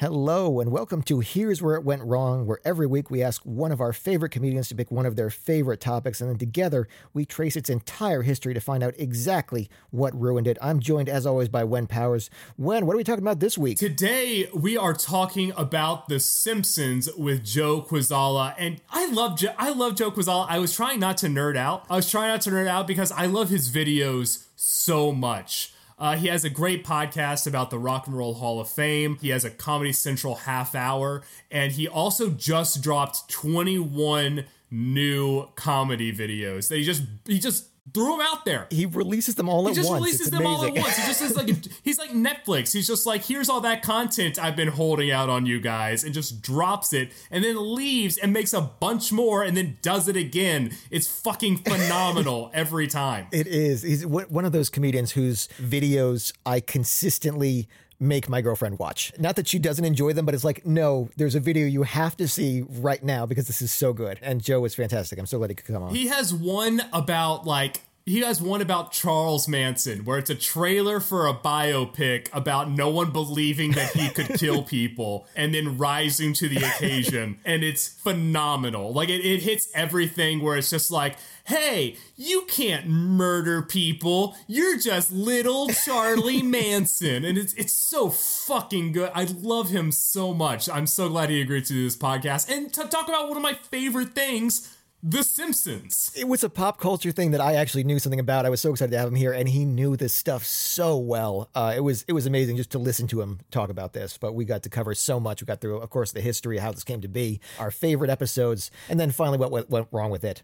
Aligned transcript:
Hello, 0.00 0.60
and 0.60 0.72
welcome 0.72 1.02
to 1.02 1.20
Here's 1.20 1.60
Where 1.60 1.74
It 1.74 1.84
Went 1.84 2.00
Wrong, 2.02 2.46
where 2.46 2.58
every 2.64 2.86
week 2.86 3.10
we 3.10 3.22
ask 3.22 3.42
one 3.42 3.70
of 3.70 3.82
our 3.82 3.92
favorite 3.92 4.32
comedians 4.32 4.68
to 4.68 4.74
pick 4.74 4.90
one 4.90 5.04
of 5.04 5.14
their 5.14 5.28
favorite 5.28 5.78
topics, 5.78 6.22
and 6.22 6.30
then 6.30 6.38
together 6.38 6.88
we 7.12 7.26
trace 7.26 7.54
its 7.54 7.68
entire 7.68 8.22
history 8.22 8.54
to 8.54 8.60
find 8.62 8.82
out 8.82 8.94
exactly 8.96 9.68
what 9.90 10.18
ruined 10.18 10.46
it. 10.46 10.56
I'm 10.62 10.80
joined, 10.80 11.10
as 11.10 11.26
always, 11.26 11.50
by 11.50 11.64
Wen 11.64 11.86
Powers. 11.86 12.30
Wen, 12.56 12.86
what 12.86 12.94
are 12.94 12.96
we 12.96 13.04
talking 13.04 13.22
about 13.22 13.40
this 13.40 13.58
week? 13.58 13.76
Today 13.76 14.48
we 14.54 14.74
are 14.74 14.94
talking 14.94 15.52
about 15.54 16.08
The 16.08 16.18
Simpsons 16.18 17.12
with 17.14 17.44
Joe 17.44 17.82
Kwaczala, 17.82 18.54
and 18.56 18.80
I 18.88 19.04
love 19.04 19.36
jo- 19.36 19.52
I 19.58 19.68
love 19.68 19.96
Joe 19.96 20.10
Kwaczala. 20.10 20.46
I 20.48 20.60
was 20.60 20.74
trying 20.74 21.00
not 21.00 21.18
to 21.18 21.26
nerd 21.26 21.58
out. 21.58 21.84
I 21.90 21.96
was 21.96 22.10
trying 22.10 22.28
not 22.28 22.40
to 22.40 22.50
nerd 22.50 22.68
out 22.68 22.86
because 22.86 23.12
I 23.12 23.26
love 23.26 23.50
his 23.50 23.70
videos 23.70 24.46
so 24.56 25.12
much. 25.12 25.74
Uh, 26.00 26.16
he 26.16 26.28
has 26.28 26.44
a 26.44 26.50
great 26.50 26.82
podcast 26.82 27.46
about 27.46 27.68
the 27.68 27.78
Rock 27.78 28.06
and 28.06 28.16
Roll 28.16 28.34
Hall 28.34 28.58
of 28.58 28.70
Fame. 28.70 29.18
He 29.20 29.28
has 29.28 29.44
a 29.44 29.50
Comedy 29.50 29.92
Central 29.92 30.34
half 30.34 30.74
hour, 30.74 31.22
and 31.50 31.72
he 31.72 31.86
also 31.86 32.30
just 32.30 32.82
dropped 32.82 33.28
21 33.28 34.46
new 34.70 35.48
comedy 35.56 36.12
videos 36.12 36.68
that 36.68 36.76
he 36.78 36.84
just 36.84 37.02
he 37.26 37.38
just 37.38 37.66
threw 37.92 38.12
them 38.16 38.20
out 38.20 38.44
there. 38.44 38.66
He 38.70 38.86
releases 38.86 39.34
them 39.34 39.48
all 39.48 39.66
He 39.66 39.72
at 39.72 39.76
once. 39.76 39.76
He 39.76 39.82
just 39.82 39.92
releases 39.94 40.20
It's 40.20 40.30
them 40.30 40.46
all 40.46 40.64
at 40.64 40.74
once. 40.74 40.96
He 40.96 41.06
just 41.06 41.22
is 41.22 41.36
like 41.36 41.48
he's 41.82 41.98
like 41.98 42.10
Netflix. 42.10 42.72
He's 42.72 42.86
just 42.86 43.06
like 43.06 43.24
here's 43.24 43.48
all 43.48 43.60
that 43.62 43.82
content 43.82 44.38
I've 44.38 44.56
been 44.56 44.68
holding 44.68 45.10
out 45.10 45.28
on 45.28 45.46
you 45.46 45.60
guys, 45.60 46.04
and 46.04 46.14
just 46.14 46.42
drops 46.42 46.92
it, 46.92 47.12
and 47.30 47.44
then 47.44 47.74
leaves 47.74 48.16
and 48.16 48.32
makes 48.32 48.52
a 48.52 48.60
bunch 48.60 49.12
more, 49.12 49.42
and 49.42 49.56
then 49.56 49.78
does 49.82 50.08
it 50.08 50.16
again. 50.16 50.72
It's 50.90 51.06
fucking 51.06 51.56
phenomenal 51.68 52.50
every 52.54 52.86
time. 52.86 53.26
It 53.32 53.46
is. 53.46 53.82
He's 53.82 54.06
one 54.06 54.44
of 54.44 54.52
those 54.52 54.68
comedians 54.68 55.12
whose 55.12 55.48
videos 55.60 56.32
I 56.44 56.60
consistently 56.60 57.68
make 58.00 58.28
my 58.28 58.40
girlfriend 58.40 58.78
watch. 58.78 59.12
Not 59.18 59.36
that 59.36 59.46
she 59.46 59.58
doesn't 59.58 59.84
enjoy 59.84 60.14
them, 60.14 60.24
but 60.24 60.34
it's 60.34 60.44
like, 60.44 60.64
no, 60.64 61.10
there's 61.16 61.34
a 61.34 61.40
video 61.40 61.66
you 61.66 61.82
have 61.82 62.16
to 62.16 62.26
see 62.26 62.62
right 62.62 63.02
now 63.04 63.26
because 63.26 63.46
this 63.46 63.60
is 63.60 63.70
so 63.70 63.92
good. 63.92 64.18
And 64.22 64.42
Joe 64.42 64.60
was 64.60 64.74
fantastic. 64.74 65.18
I'm 65.18 65.26
so 65.26 65.38
glad 65.38 65.50
he 65.50 65.56
could 65.56 65.66
come 65.66 65.82
on. 65.82 65.94
He 65.94 66.08
has 66.08 66.32
one 66.32 66.82
about 66.92 67.46
like 67.46 67.82
he 68.10 68.20
has 68.20 68.42
one 68.42 68.60
about 68.60 68.90
Charles 68.90 69.46
Manson 69.46 70.04
where 70.04 70.18
it's 70.18 70.30
a 70.30 70.34
trailer 70.34 70.98
for 70.98 71.28
a 71.28 71.34
biopic 71.34 72.28
about 72.32 72.68
no 72.68 72.88
one 72.88 73.12
believing 73.12 73.70
that 73.72 73.92
he 73.92 74.08
could 74.08 74.38
kill 74.38 74.62
people 74.76 75.26
and 75.36 75.54
then 75.54 75.78
rising 75.78 76.32
to 76.34 76.48
the 76.48 76.56
occasion 76.56 77.38
and 77.44 77.62
it's 77.62 77.88
phenomenal. 77.88 78.92
Like 78.92 79.08
it, 79.08 79.24
it 79.24 79.42
hits 79.42 79.68
everything 79.74 80.42
where 80.42 80.56
it's 80.56 80.70
just 80.70 80.90
like 80.90 81.16
Hey, 81.50 81.96
you 82.16 82.42
can't 82.42 82.86
murder 82.86 83.60
people. 83.60 84.36
You're 84.46 84.78
just 84.78 85.10
little 85.10 85.68
Charlie 85.68 86.42
Manson. 86.44 87.24
And 87.24 87.36
it's 87.36 87.54
it's 87.54 87.72
so 87.72 88.08
fucking 88.08 88.92
good. 88.92 89.10
I 89.16 89.24
love 89.24 89.70
him 89.70 89.90
so 89.90 90.32
much. 90.32 90.68
I'm 90.68 90.86
so 90.86 91.08
glad 91.08 91.28
he 91.28 91.40
agreed 91.40 91.64
to 91.64 91.72
do 91.72 91.84
this 91.84 91.96
podcast 91.96 92.48
and 92.48 92.72
to 92.74 92.84
talk 92.84 93.08
about 93.08 93.26
one 93.28 93.36
of 93.36 93.42
my 93.42 93.54
favorite 93.54 94.14
things, 94.14 94.76
The 95.02 95.22
Simpsons. 95.22 96.12
it 96.14 96.28
was 96.28 96.44
a 96.44 96.50
pop 96.50 96.78
culture 96.78 97.10
thing 97.10 97.30
that 97.30 97.40
I 97.40 97.54
actually 97.54 97.84
knew 97.84 97.98
something 97.98 98.20
about. 98.20 98.44
I 98.44 98.50
was 98.50 98.60
so 98.60 98.70
excited 98.70 98.90
to 98.90 98.98
have 98.98 99.08
him 99.08 99.14
here, 99.14 99.32
and 99.32 99.48
he 99.48 99.64
knew 99.64 99.96
this 99.96 100.12
stuff 100.12 100.44
so 100.44 100.98
well. 100.98 101.48
Uh, 101.54 101.72
it 101.74 101.80
was 101.80 102.04
it 102.06 102.12
was 102.12 102.26
amazing 102.26 102.58
just 102.58 102.70
to 102.72 102.78
listen 102.78 103.06
to 103.08 103.22
him 103.22 103.40
talk 103.50 103.70
about 103.70 103.94
this. 103.94 104.18
But 104.18 104.34
we 104.34 104.44
got 104.44 104.62
to 104.64 104.68
cover 104.68 104.94
so 104.94 105.18
much. 105.18 105.40
We 105.40 105.46
got 105.46 105.62
through, 105.62 105.78
of 105.78 105.88
course, 105.88 106.12
the 106.12 106.20
history 106.20 106.58
how 106.58 106.72
this 106.72 106.84
came 106.84 107.00
to 107.00 107.08
be, 107.08 107.40
our 107.58 107.70
favorite 107.70 108.10
episodes, 108.10 108.70
and 108.90 109.00
then 109.00 109.10
finally 109.10 109.38
what 109.38 109.50
went, 109.50 109.70
went 109.70 109.88
wrong 109.90 110.10
with 110.10 110.22
it. 110.22 110.42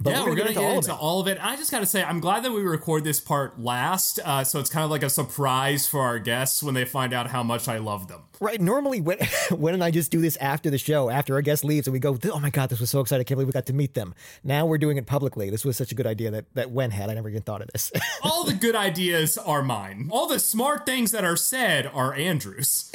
But 0.00 0.10
yeah, 0.10 0.24
we're 0.24 0.34
gonna, 0.34 0.52
get, 0.52 0.64
all 0.64 0.76
into 0.76 0.92
of 0.92 0.98
it. 0.98 1.02
all 1.02 1.20
of 1.20 1.28
it. 1.28 1.38
I 1.40 1.56
just 1.56 1.70
gotta 1.70 1.86
say, 1.86 2.02
I'm 2.02 2.20
glad 2.20 2.44
that 2.44 2.52
we 2.52 2.62
record 2.62 3.04
this 3.04 3.20
part 3.20 3.60
last, 3.60 4.20
uh, 4.24 4.44
so 4.44 4.60
it's 4.60 4.70
kind 4.70 4.84
of 4.84 4.90
like 4.90 5.02
a 5.02 5.10
surprise 5.10 5.86
for 5.86 6.00
our 6.00 6.18
guests 6.18 6.62
when 6.62 6.74
they 6.74 6.84
find 6.84 7.12
out 7.12 7.28
how 7.28 7.42
much 7.42 7.68
I 7.68 7.78
love 7.78 8.08
them. 8.08 8.22
Right. 8.40 8.60
Normally, 8.60 9.00
when, 9.00 9.18
when 9.50 9.74
and 9.74 9.82
I 9.82 9.90
just 9.90 10.10
do 10.10 10.20
this 10.20 10.36
after 10.36 10.70
the 10.70 10.78
show, 10.78 11.10
after 11.10 11.34
our 11.34 11.42
guest 11.42 11.64
leaves, 11.64 11.86
and 11.86 11.92
we 11.92 11.98
go, 11.98 12.16
oh 12.32 12.40
my 12.40 12.50
God, 12.50 12.70
this 12.70 12.80
was 12.80 12.90
so 12.90 13.00
exciting. 13.00 13.22
I 13.22 13.24
can't 13.24 13.36
believe 13.36 13.48
we 13.48 13.52
got 13.52 13.66
to 13.66 13.72
meet 13.72 13.94
them. 13.94 14.14
Now 14.44 14.66
we're 14.66 14.78
doing 14.78 14.96
it 14.96 15.06
publicly. 15.06 15.50
This 15.50 15.64
was 15.64 15.76
such 15.76 15.92
a 15.92 15.94
good 15.94 16.06
idea 16.06 16.30
that, 16.30 16.54
that 16.54 16.70
Wen 16.70 16.90
had. 16.90 17.10
I 17.10 17.14
never 17.14 17.28
even 17.28 17.42
thought 17.42 17.62
of 17.62 17.68
this. 17.72 17.90
All 18.22 18.44
the 18.44 18.54
good 18.54 18.76
ideas 18.76 19.38
are 19.38 19.62
mine. 19.62 20.08
All 20.10 20.28
the 20.28 20.38
smart 20.38 20.86
things 20.86 21.10
that 21.12 21.24
are 21.24 21.36
said 21.36 21.86
are 21.86 22.14
Andrew's. 22.14 22.92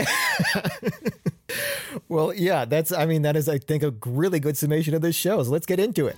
well, 2.08 2.34
yeah, 2.34 2.66
that's, 2.66 2.92
I 2.92 3.06
mean, 3.06 3.24
that 3.24 3.36
is, 3.36 3.50
I 3.50 3.58
think, 3.58 3.84
a 3.84 3.94
really 4.06 4.40
good 4.40 4.58
summation 4.58 4.94
of 4.94 5.02
this 5.02 5.16
show. 5.16 5.44
So 5.44 5.52
let's 5.52 5.66
get 5.66 5.80
into 5.80 6.08
it. 6.08 6.18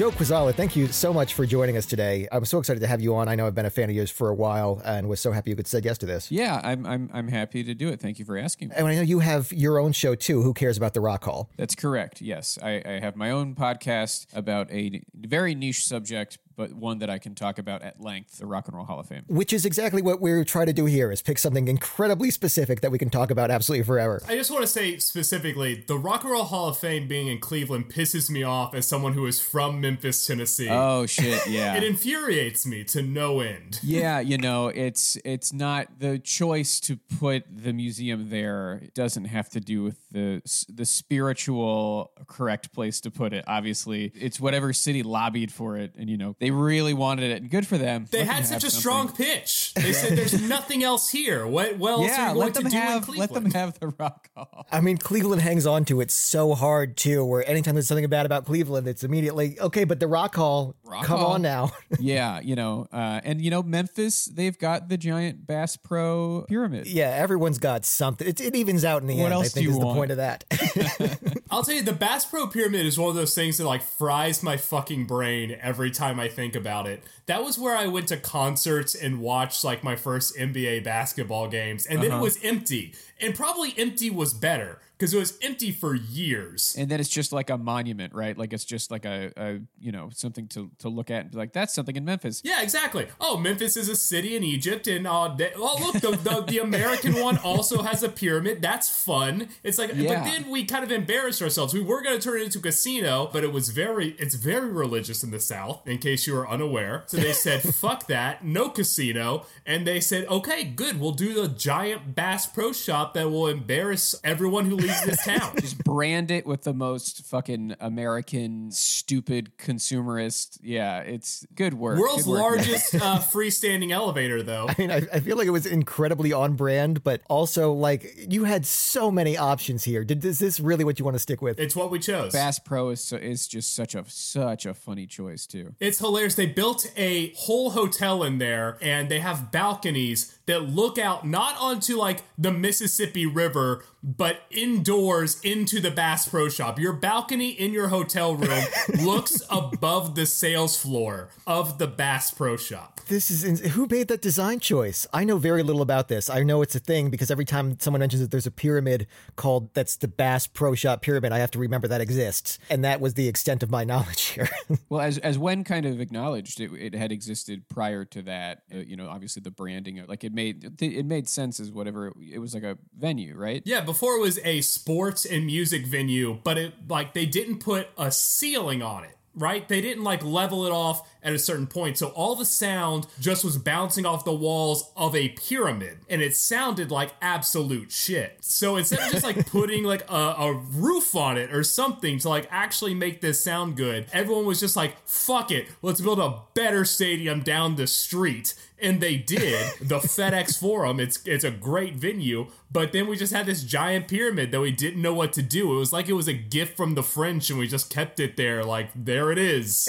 Joe 0.00 0.10
Kwaczala, 0.10 0.54
thank 0.54 0.76
you 0.76 0.86
so 0.86 1.12
much 1.12 1.34
for 1.34 1.44
joining 1.44 1.76
us 1.76 1.84
today. 1.84 2.26
I'm 2.32 2.46
so 2.46 2.58
excited 2.58 2.80
to 2.80 2.86
have 2.86 3.02
you 3.02 3.14
on. 3.16 3.28
I 3.28 3.34
know 3.34 3.46
I've 3.46 3.54
been 3.54 3.66
a 3.66 3.70
fan 3.70 3.90
of 3.90 3.94
yours 3.94 4.10
for 4.10 4.30
a 4.30 4.34
while 4.34 4.80
and 4.82 5.10
was 5.10 5.20
so 5.20 5.30
happy 5.30 5.50
you 5.50 5.56
could 5.56 5.66
say 5.66 5.82
yes 5.84 5.98
to 5.98 6.06
this. 6.06 6.32
Yeah, 6.32 6.58
I'm 6.64 6.86
I'm 6.86 7.10
I'm 7.12 7.28
happy 7.28 7.62
to 7.64 7.74
do 7.74 7.90
it. 7.90 8.00
Thank 8.00 8.18
you 8.18 8.24
for 8.24 8.38
asking. 8.38 8.68
me. 8.68 8.76
And 8.78 8.86
I 8.86 8.94
know 8.94 9.02
you 9.02 9.18
have 9.18 9.52
your 9.52 9.78
own 9.78 9.92
show 9.92 10.14
too. 10.14 10.40
Who 10.40 10.54
cares 10.54 10.78
about 10.78 10.94
the 10.94 11.02
Rock 11.02 11.24
Hall? 11.24 11.50
That's 11.58 11.74
correct. 11.74 12.22
Yes, 12.22 12.58
I, 12.62 12.80
I 12.82 12.92
have 13.00 13.14
my 13.14 13.30
own 13.30 13.54
podcast 13.54 14.34
about 14.34 14.72
a 14.72 15.02
very 15.14 15.54
niche 15.54 15.84
subject, 15.84 16.38
but 16.60 16.74
one 16.74 16.98
that 16.98 17.08
I 17.08 17.18
can 17.18 17.34
talk 17.34 17.58
about 17.58 17.80
at 17.80 18.02
length: 18.02 18.36
the 18.36 18.46
Rock 18.46 18.68
and 18.68 18.76
Roll 18.76 18.84
Hall 18.84 19.00
of 19.00 19.08
Fame. 19.08 19.24
Which 19.28 19.50
is 19.50 19.64
exactly 19.64 20.02
what 20.02 20.20
we're 20.20 20.44
trying 20.44 20.66
to 20.66 20.74
do 20.74 20.84
here: 20.84 21.10
is 21.10 21.22
pick 21.22 21.38
something 21.38 21.68
incredibly 21.68 22.30
specific 22.30 22.82
that 22.82 22.90
we 22.90 22.98
can 22.98 23.08
talk 23.08 23.30
about 23.30 23.50
absolutely 23.50 23.84
forever. 23.84 24.20
I 24.28 24.36
just 24.36 24.50
want 24.50 24.62
to 24.62 24.66
say 24.66 24.98
specifically, 24.98 25.82
the 25.86 25.96
Rock 25.96 26.22
and 26.22 26.32
Roll 26.32 26.44
Hall 26.44 26.68
of 26.68 26.76
Fame 26.76 27.08
being 27.08 27.28
in 27.28 27.38
Cleveland 27.38 27.90
pisses 27.90 28.28
me 28.28 28.42
off 28.42 28.74
as 28.74 28.86
someone 28.86 29.14
who 29.14 29.24
is 29.24 29.40
from 29.40 29.80
Memphis, 29.80 30.26
Tennessee. 30.26 30.68
Oh 30.68 31.06
shit! 31.06 31.46
Yeah. 31.46 31.70
It 31.80 31.84
infuriates 31.84 32.66
me 32.66 32.84
to 32.84 33.00
no 33.00 33.40
end. 33.40 33.80
yeah, 33.82 34.20
you 34.20 34.36
know, 34.36 34.68
it's 34.68 35.16
it's 35.24 35.50
not 35.50 35.98
the 35.98 36.18
choice 36.18 36.78
to 36.80 36.98
put 37.18 37.44
the 37.50 37.72
museum 37.72 38.28
there 38.28 38.82
doesn't 38.92 39.26
have 39.26 39.48
to 39.50 39.60
do 39.60 39.82
with 39.82 39.96
the 40.10 40.42
the 40.68 40.84
spiritual 40.84 42.10
correct 42.26 42.74
place 42.74 43.00
to 43.00 43.10
put 43.10 43.32
it. 43.32 43.44
Obviously, 43.46 44.12
it's 44.14 44.38
whatever 44.38 44.74
city 44.74 45.02
lobbied 45.02 45.50
for 45.50 45.76
it, 45.78 45.94
and 45.96 46.10
you 46.10 46.18
know 46.18 46.36
they 46.38 46.49
really 46.50 46.94
wanted 46.94 47.30
it. 47.30 47.48
Good 47.50 47.66
for 47.66 47.78
them. 47.78 48.06
They 48.10 48.18
Let 48.18 48.26
had 48.26 48.36
have 48.36 48.46
such 48.46 48.64
a 48.64 48.70
something. 48.70 48.80
strong 48.80 49.12
pitch. 49.12 49.72
They 49.74 49.92
said 49.92 50.16
there's 50.18 50.40
nothing 50.42 50.82
else 50.84 51.08
here. 51.10 51.46
What, 51.46 51.76
what 51.78 51.92
else 51.92 52.00
are 52.02 52.06
Yeah, 52.08 52.28
you 52.28 52.34
going 52.34 52.38
let 52.46 52.54
them 52.54 52.64
to 52.64 52.70
do 52.70 52.76
in 52.76 52.82
have 52.82 53.02
Cleveland? 53.04 53.30
let 53.32 53.42
them 53.42 53.52
have 53.52 53.78
the 53.80 53.88
Rock 53.98 54.28
Hall. 54.36 54.66
I 54.70 54.80
mean, 54.80 54.96
Cleveland 54.98 55.42
hangs 55.42 55.66
on 55.66 55.84
to 55.86 56.00
it 56.00 56.10
so 56.10 56.54
hard 56.54 56.96
too. 56.96 57.24
Where 57.24 57.48
anytime 57.48 57.74
there's 57.74 57.88
something 57.88 58.06
bad 58.08 58.26
about 58.26 58.44
Cleveland, 58.46 58.86
it's 58.88 59.04
immediately 59.04 59.58
okay. 59.60 59.84
But 59.84 60.00
the 60.00 60.06
Rock 60.08 60.34
Hall, 60.34 60.74
Rock 60.84 61.04
come 61.04 61.20
Hall. 61.20 61.32
on 61.32 61.42
now. 61.42 61.72
yeah, 62.00 62.40
you 62.40 62.56
know, 62.56 62.86
uh, 62.92 63.20
and 63.24 63.40
you 63.40 63.50
know, 63.50 63.62
Memphis, 63.62 64.26
they've 64.26 64.58
got 64.58 64.88
the 64.88 64.96
giant 64.96 65.46
Bass 65.46 65.76
Pro 65.76 66.44
Pyramid. 66.48 66.86
yeah, 66.86 67.08
everyone's 67.10 67.58
got 67.58 67.84
something. 67.84 68.26
It, 68.26 68.40
it 68.40 68.54
evens 68.54 68.84
out 68.84 69.02
in 69.02 69.08
the 69.08 69.16
What 69.16 69.24
end. 69.26 69.34
I 69.34 69.36
else 69.36 69.52
do 69.52 69.60
think 69.60 69.64
you 69.64 69.70
is 69.72 69.78
the 69.78 69.86
want? 69.86 69.96
point 69.98 70.10
of 70.10 70.16
that. 70.18 70.44
I'll 71.50 71.64
tell 71.64 71.74
you, 71.74 71.82
the 71.82 71.92
Bass 71.92 72.24
Pro 72.24 72.46
Pyramid 72.46 72.86
is 72.86 72.98
one 72.98 73.08
of 73.08 73.16
those 73.16 73.34
things 73.34 73.58
that 73.58 73.66
like 73.66 73.82
fries 73.82 74.42
my 74.42 74.56
fucking 74.56 75.06
brain 75.06 75.56
every 75.60 75.90
time 75.90 76.20
I 76.20 76.28
think 76.28 76.54
about 76.54 76.86
it. 76.86 77.02
That 77.26 77.42
was 77.42 77.58
where 77.58 77.76
I 77.76 77.86
went 77.86 78.08
to 78.08 78.16
concerts 78.16 78.94
and 78.94 79.20
watched 79.20 79.64
like 79.64 79.82
my 79.82 79.96
first 79.96 80.36
NBA 80.36 80.84
basketball 80.84 81.48
games, 81.48 81.86
and 81.86 81.98
then 81.98 82.12
it 82.12 82.14
uh-huh. 82.14 82.22
was 82.22 82.38
empty. 82.44 82.94
And 83.20 83.34
probably 83.34 83.74
empty 83.76 84.10
was 84.10 84.32
better 84.32 84.78
because 85.00 85.14
it 85.14 85.18
was 85.18 85.38
empty 85.40 85.72
for 85.72 85.94
years. 85.94 86.76
And 86.78 86.90
then 86.90 87.00
it's 87.00 87.08
just 87.08 87.32
like 87.32 87.48
a 87.48 87.56
monument, 87.56 88.14
right? 88.14 88.36
Like 88.36 88.52
it's 88.52 88.66
just 88.66 88.90
like 88.90 89.06
a, 89.06 89.32
a 89.34 89.60
you 89.80 89.92
know 89.92 90.10
something 90.12 90.46
to, 90.48 90.70
to 90.80 90.90
look 90.90 91.10
at 91.10 91.22
and 91.22 91.30
be 91.30 91.38
like, 91.38 91.54
that's 91.54 91.72
something 91.72 91.96
in 91.96 92.04
Memphis. 92.04 92.42
Yeah, 92.44 92.60
exactly. 92.62 93.06
Oh, 93.18 93.38
Memphis 93.38 93.78
is 93.78 93.88
a 93.88 93.96
city 93.96 94.36
in 94.36 94.44
Egypt, 94.44 94.86
and 94.86 95.06
uh, 95.06 95.34
they, 95.34 95.52
oh 95.56 95.90
look, 95.92 96.02
the, 96.02 96.10
the 96.22 96.42
the 96.46 96.58
American 96.62 97.14
one 97.18 97.38
also 97.38 97.80
has 97.82 98.02
a 98.02 98.10
pyramid. 98.10 98.60
That's 98.60 98.90
fun. 98.90 99.48
It's 99.62 99.78
like, 99.78 99.92
Yeah. 99.94 100.16
but 100.22 100.24
then 100.24 100.50
we 100.50 100.66
kind 100.66 100.84
of 100.84 100.92
embarrassed 100.92 101.40
ourselves. 101.40 101.72
We 101.72 101.80
were 101.80 102.02
going 102.02 102.18
to 102.18 102.22
turn 102.22 102.38
it 102.40 102.44
into 102.44 102.58
a 102.58 102.62
casino, 102.62 103.30
but 103.32 103.42
it 103.42 103.52
was 103.52 103.70
very, 103.70 104.10
it's 104.18 104.34
very 104.34 104.68
religious 104.68 105.24
in 105.24 105.30
the 105.30 105.40
South. 105.40 105.80
In 105.88 105.96
case 105.96 106.26
you 106.26 106.34
were 106.34 106.46
unaware, 106.46 107.04
so 107.06 107.16
they 107.16 107.32
said, 107.32 107.62
"Fuck 107.74 108.06
that, 108.08 108.44
no 108.44 108.68
casino," 108.68 109.46
and 109.64 109.86
they 109.86 110.00
said, 110.00 110.26
"Okay, 110.28 110.64
good, 110.64 111.00
we'll 111.00 111.12
do 111.12 111.32
the 111.40 111.48
giant 111.48 112.14
Bass 112.14 112.46
Pro 112.46 112.72
Shop 112.72 113.14
that 113.14 113.30
will 113.30 113.46
embarrass 113.46 114.14
everyone 114.22 114.66
who 114.66 114.76
leaves 114.76 114.89
this 115.04 115.24
town." 115.24 115.54
Just 115.60 115.82
brand 115.84 116.30
it 116.30 116.46
with 116.46 116.62
the 116.62 116.74
most 116.74 117.24
fucking 117.24 117.76
American, 117.80 118.70
stupid, 118.70 119.52
consumerist. 119.58 120.58
Yeah, 120.62 121.00
it's 121.00 121.46
good 121.54 121.74
work. 121.74 121.98
World's 121.98 122.24
Good 122.24 122.30
work, 122.30 122.40
largest 122.40 122.94
uh, 122.94 122.98
freestanding 123.32 123.90
elevator, 123.90 124.42
though. 124.42 124.66
I 124.68 124.74
mean, 124.78 124.90
I, 124.90 125.02
I 125.12 125.20
feel 125.20 125.36
like 125.36 125.46
it 125.46 125.50
was 125.50 125.66
incredibly 125.66 126.32
on 126.32 126.54
brand, 126.54 127.02
but 127.02 127.22
also 127.28 127.72
like 127.72 128.14
you 128.28 128.44
had 128.44 128.66
so 128.66 129.10
many 129.10 129.36
options 129.36 129.84
here. 129.84 130.04
Did 130.04 130.24
is 130.24 130.38
this 130.38 130.60
really 130.60 130.84
what 130.84 130.98
you 130.98 131.04
want 131.04 131.14
to 131.14 131.20
stick 131.20 131.42
with? 131.42 131.58
It's 131.58 131.76
what 131.76 131.90
we 131.90 131.98
chose. 131.98 132.32
Bass 132.32 132.58
Pro 132.58 132.90
is 132.90 133.02
so, 133.02 133.16
is 133.16 133.48
just 133.48 133.74
such 133.74 133.94
a 133.94 134.04
such 134.08 134.66
a 134.66 134.74
funny 134.74 135.06
choice 135.06 135.46
too. 135.46 135.74
It's 135.80 135.98
hilarious. 135.98 136.34
They 136.34 136.46
built 136.46 136.90
a 136.96 137.32
whole 137.36 137.70
hotel 137.70 138.22
in 138.22 138.38
there 138.38 138.78
and 138.80 139.08
they 139.08 139.20
have 139.20 139.50
balconies 139.52 140.38
that 140.50 140.68
look 140.68 140.98
out 140.98 141.24
not 141.24 141.56
onto 141.60 141.96
like 141.96 142.24
the 142.36 142.50
Mississippi 142.50 143.24
River, 143.24 143.84
but 144.02 144.42
indoors 144.50 145.40
into 145.42 145.80
the 145.80 145.92
Bass 145.92 146.28
Pro 146.28 146.48
Shop. 146.48 146.76
Your 146.76 146.92
balcony 146.92 147.50
in 147.50 147.72
your 147.72 147.88
hotel 147.88 148.34
room 148.34 148.64
looks 149.04 149.42
above 149.48 150.16
the 150.16 150.26
sales 150.26 150.76
floor 150.76 151.28
of 151.46 151.78
the 151.78 151.86
Bass 151.86 152.32
Pro 152.32 152.56
Shop. 152.56 152.99
This 153.10 153.28
is 153.28 153.42
ins- 153.42 153.60
who 153.72 153.88
made 153.90 154.06
that 154.06 154.22
design 154.22 154.60
choice. 154.60 155.04
I 155.12 155.24
know 155.24 155.36
very 155.36 155.64
little 155.64 155.82
about 155.82 156.06
this. 156.06 156.30
I 156.30 156.44
know 156.44 156.62
it's 156.62 156.76
a 156.76 156.78
thing 156.78 157.10
because 157.10 157.28
every 157.28 157.44
time 157.44 157.76
someone 157.80 157.98
mentions 157.98 158.22
that 158.22 158.30
there's 158.30 158.46
a 158.46 158.52
pyramid 158.52 159.08
called 159.34 159.74
that's 159.74 159.96
the 159.96 160.06
Bass 160.06 160.46
Pro 160.46 160.76
Shop 160.76 161.02
pyramid, 161.02 161.32
I 161.32 161.38
have 161.40 161.50
to 161.50 161.58
remember 161.58 161.88
that 161.88 162.00
exists, 162.00 162.60
and 162.70 162.84
that 162.84 163.00
was 163.00 163.14
the 163.14 163.26
extent 163.26 163.64
of 163.64 163.70
my 163.70 163.82
knowledge 163.90 164.20
here. 164.26 164.48
Well, 164.88 165.00
as 165.00 165.18
as 165.18 165.38
Wen 165.38 165.64
kind 165.64 165.86
of 165.86 166.00
acknowledged, 166.00 166.60
it, 166.60 166.70
it 166.72 166.94
had 166.94 167.10
existed 167.10 167.68
prior 167.68 168.04
to 168.04 168.22
that. 168.22 168.62
Uh, 168.72 168.78
you 168.78 168.96
know, 168.96 169.08
obviously 169.08 169.40
the 169.42 169.50
branding, 169.50 169.98
of- 169.98 170.08
like 170.08 170.22
it 170.22 170.32
made 170.32 170.80
it 170.80 171.04
made 171.04 171.28
sense 171.28 171.58
as 171.58 171.72
whatever 171.72 172.12
it 172.32 172.38
was 172.38 172.54
like 172.54 172.62
a 172.62 172.78
venue, 172.96 173.34
right? 173.36 173.60
Yeah, 173.64 173.80
before 173.80 174.14
it 174.14 174.20
was 174.20 174.38
a 174.44 174.60
sports 174.60 175.24
and 175.24 175.46
music 175.46 175.84
venue, 175.84 176.38
but 176.44 176.56
it 176.58 176.74
like 176.88 177.14
they 177.14 177.26
didn't 177.26 177.58
put 177.58 177.88
a 177.98 178.12
ceiling 178.12 178.82
on 178.82 179.02
it. 179.02 179.16
Right? 179.34 179.66
They 179.68 179.80
didn't 179.80 180.02
like 180.02 180.24
level 180.24 180.66
it 180.66 180.72
off 180.72 181.08
at 181.22 181.32
a 181.32 181.38
certain 181.38 181.66
point. 181.66 181.98
So 181.98 182.08
all 182.08 182.34
the 182.34 182.44
sound 182.44 183.06
just 183.20 183.44
was 183.44 183.58
bouncing 183.58 184.04
off 184.06 184.24
the 184.24 184.34
walls 184.34 184.90
of 184.96 185.14
a 185.14 185.28
pyramid 185.30 185.98
and 186.08 186.20
it 186.20 186.34
sounded 186.36 186.90
like 186.90 187.12
absolute 187.22 187.92
shit. 187.92 188.38
So 188.40 188.76
instead 188.76 188.98
of 188.98 189.12
just 189.12 189.24
like 189.24 189.46
putting 189.50 189.84
like 189.84 190.08
a, 190.10 190.14
a 190.14 190.54
roof 190.54 191.14
on 191.14 191.38
it 191.38 191.52
or 191.52 191.62
something 191.62 192.18
to 192.18 192.28
like 192.28 192.48
actually 192.50 192.94
make 192.94 193.20
this 193.20 193.42
sound 193.42 193.76
good, 193.76 194.06
everyone 194.12 194.46
was 194.46 194.60
just 194.60 194.76
like, 194.76 194.96
fuck 195.06 195.50
it, 195.50 195.68
let's 195.82 196.00
build 196.00 196.18
a 196.18 196.40
better 196.54 196.84
stadium 196.84 197.40
down 197.40 197.76
the 197.76 197.86
street. 197.86 198.54
And 198.82 199.00
they 199.00 199.16
did 199.16 199.72
the 199.80 199.98
FedEx 199.98 200.58
Forum. 200.58 201.00
It's 201.00 201.24
it's 201.26 201.44
a 201.44 201.50
great 201.50 201.94
venue, 201.96 202.46
but 202.70 202.92
then 202.92 203.06
we 203.06 203.16
just 203.16 203.32
had 203.32 203.46
this 203.46 203.62
giant 203.62 204.08
pyramid 204.08 204.50
that 204.52 204.60
we 204.60 204.70
didn't 204.72 205.02
know 205.02 205.14
what 205.14 205.32
to 205.34 205.42
do. 205.42 205.72
It 205.74 205.76
was 205.76 205.92
like 205.92 206.08
it 206.08 206.14
was 206.14 206.28
a 206.28 206.32
gift 206.32 206.76
from 206.76 206.94
the 206.94 207.02
French, 207.02 207.50
and 207.50 207.58
we 207.58 207.66
just 207.68 207.90
kept 207.90 208.20
it 208.20 208.36
there. 208.36 208.64
Like 208.64 208.90
there 208.94 209.30
it 209.32 209.38
is. 209.38 209.88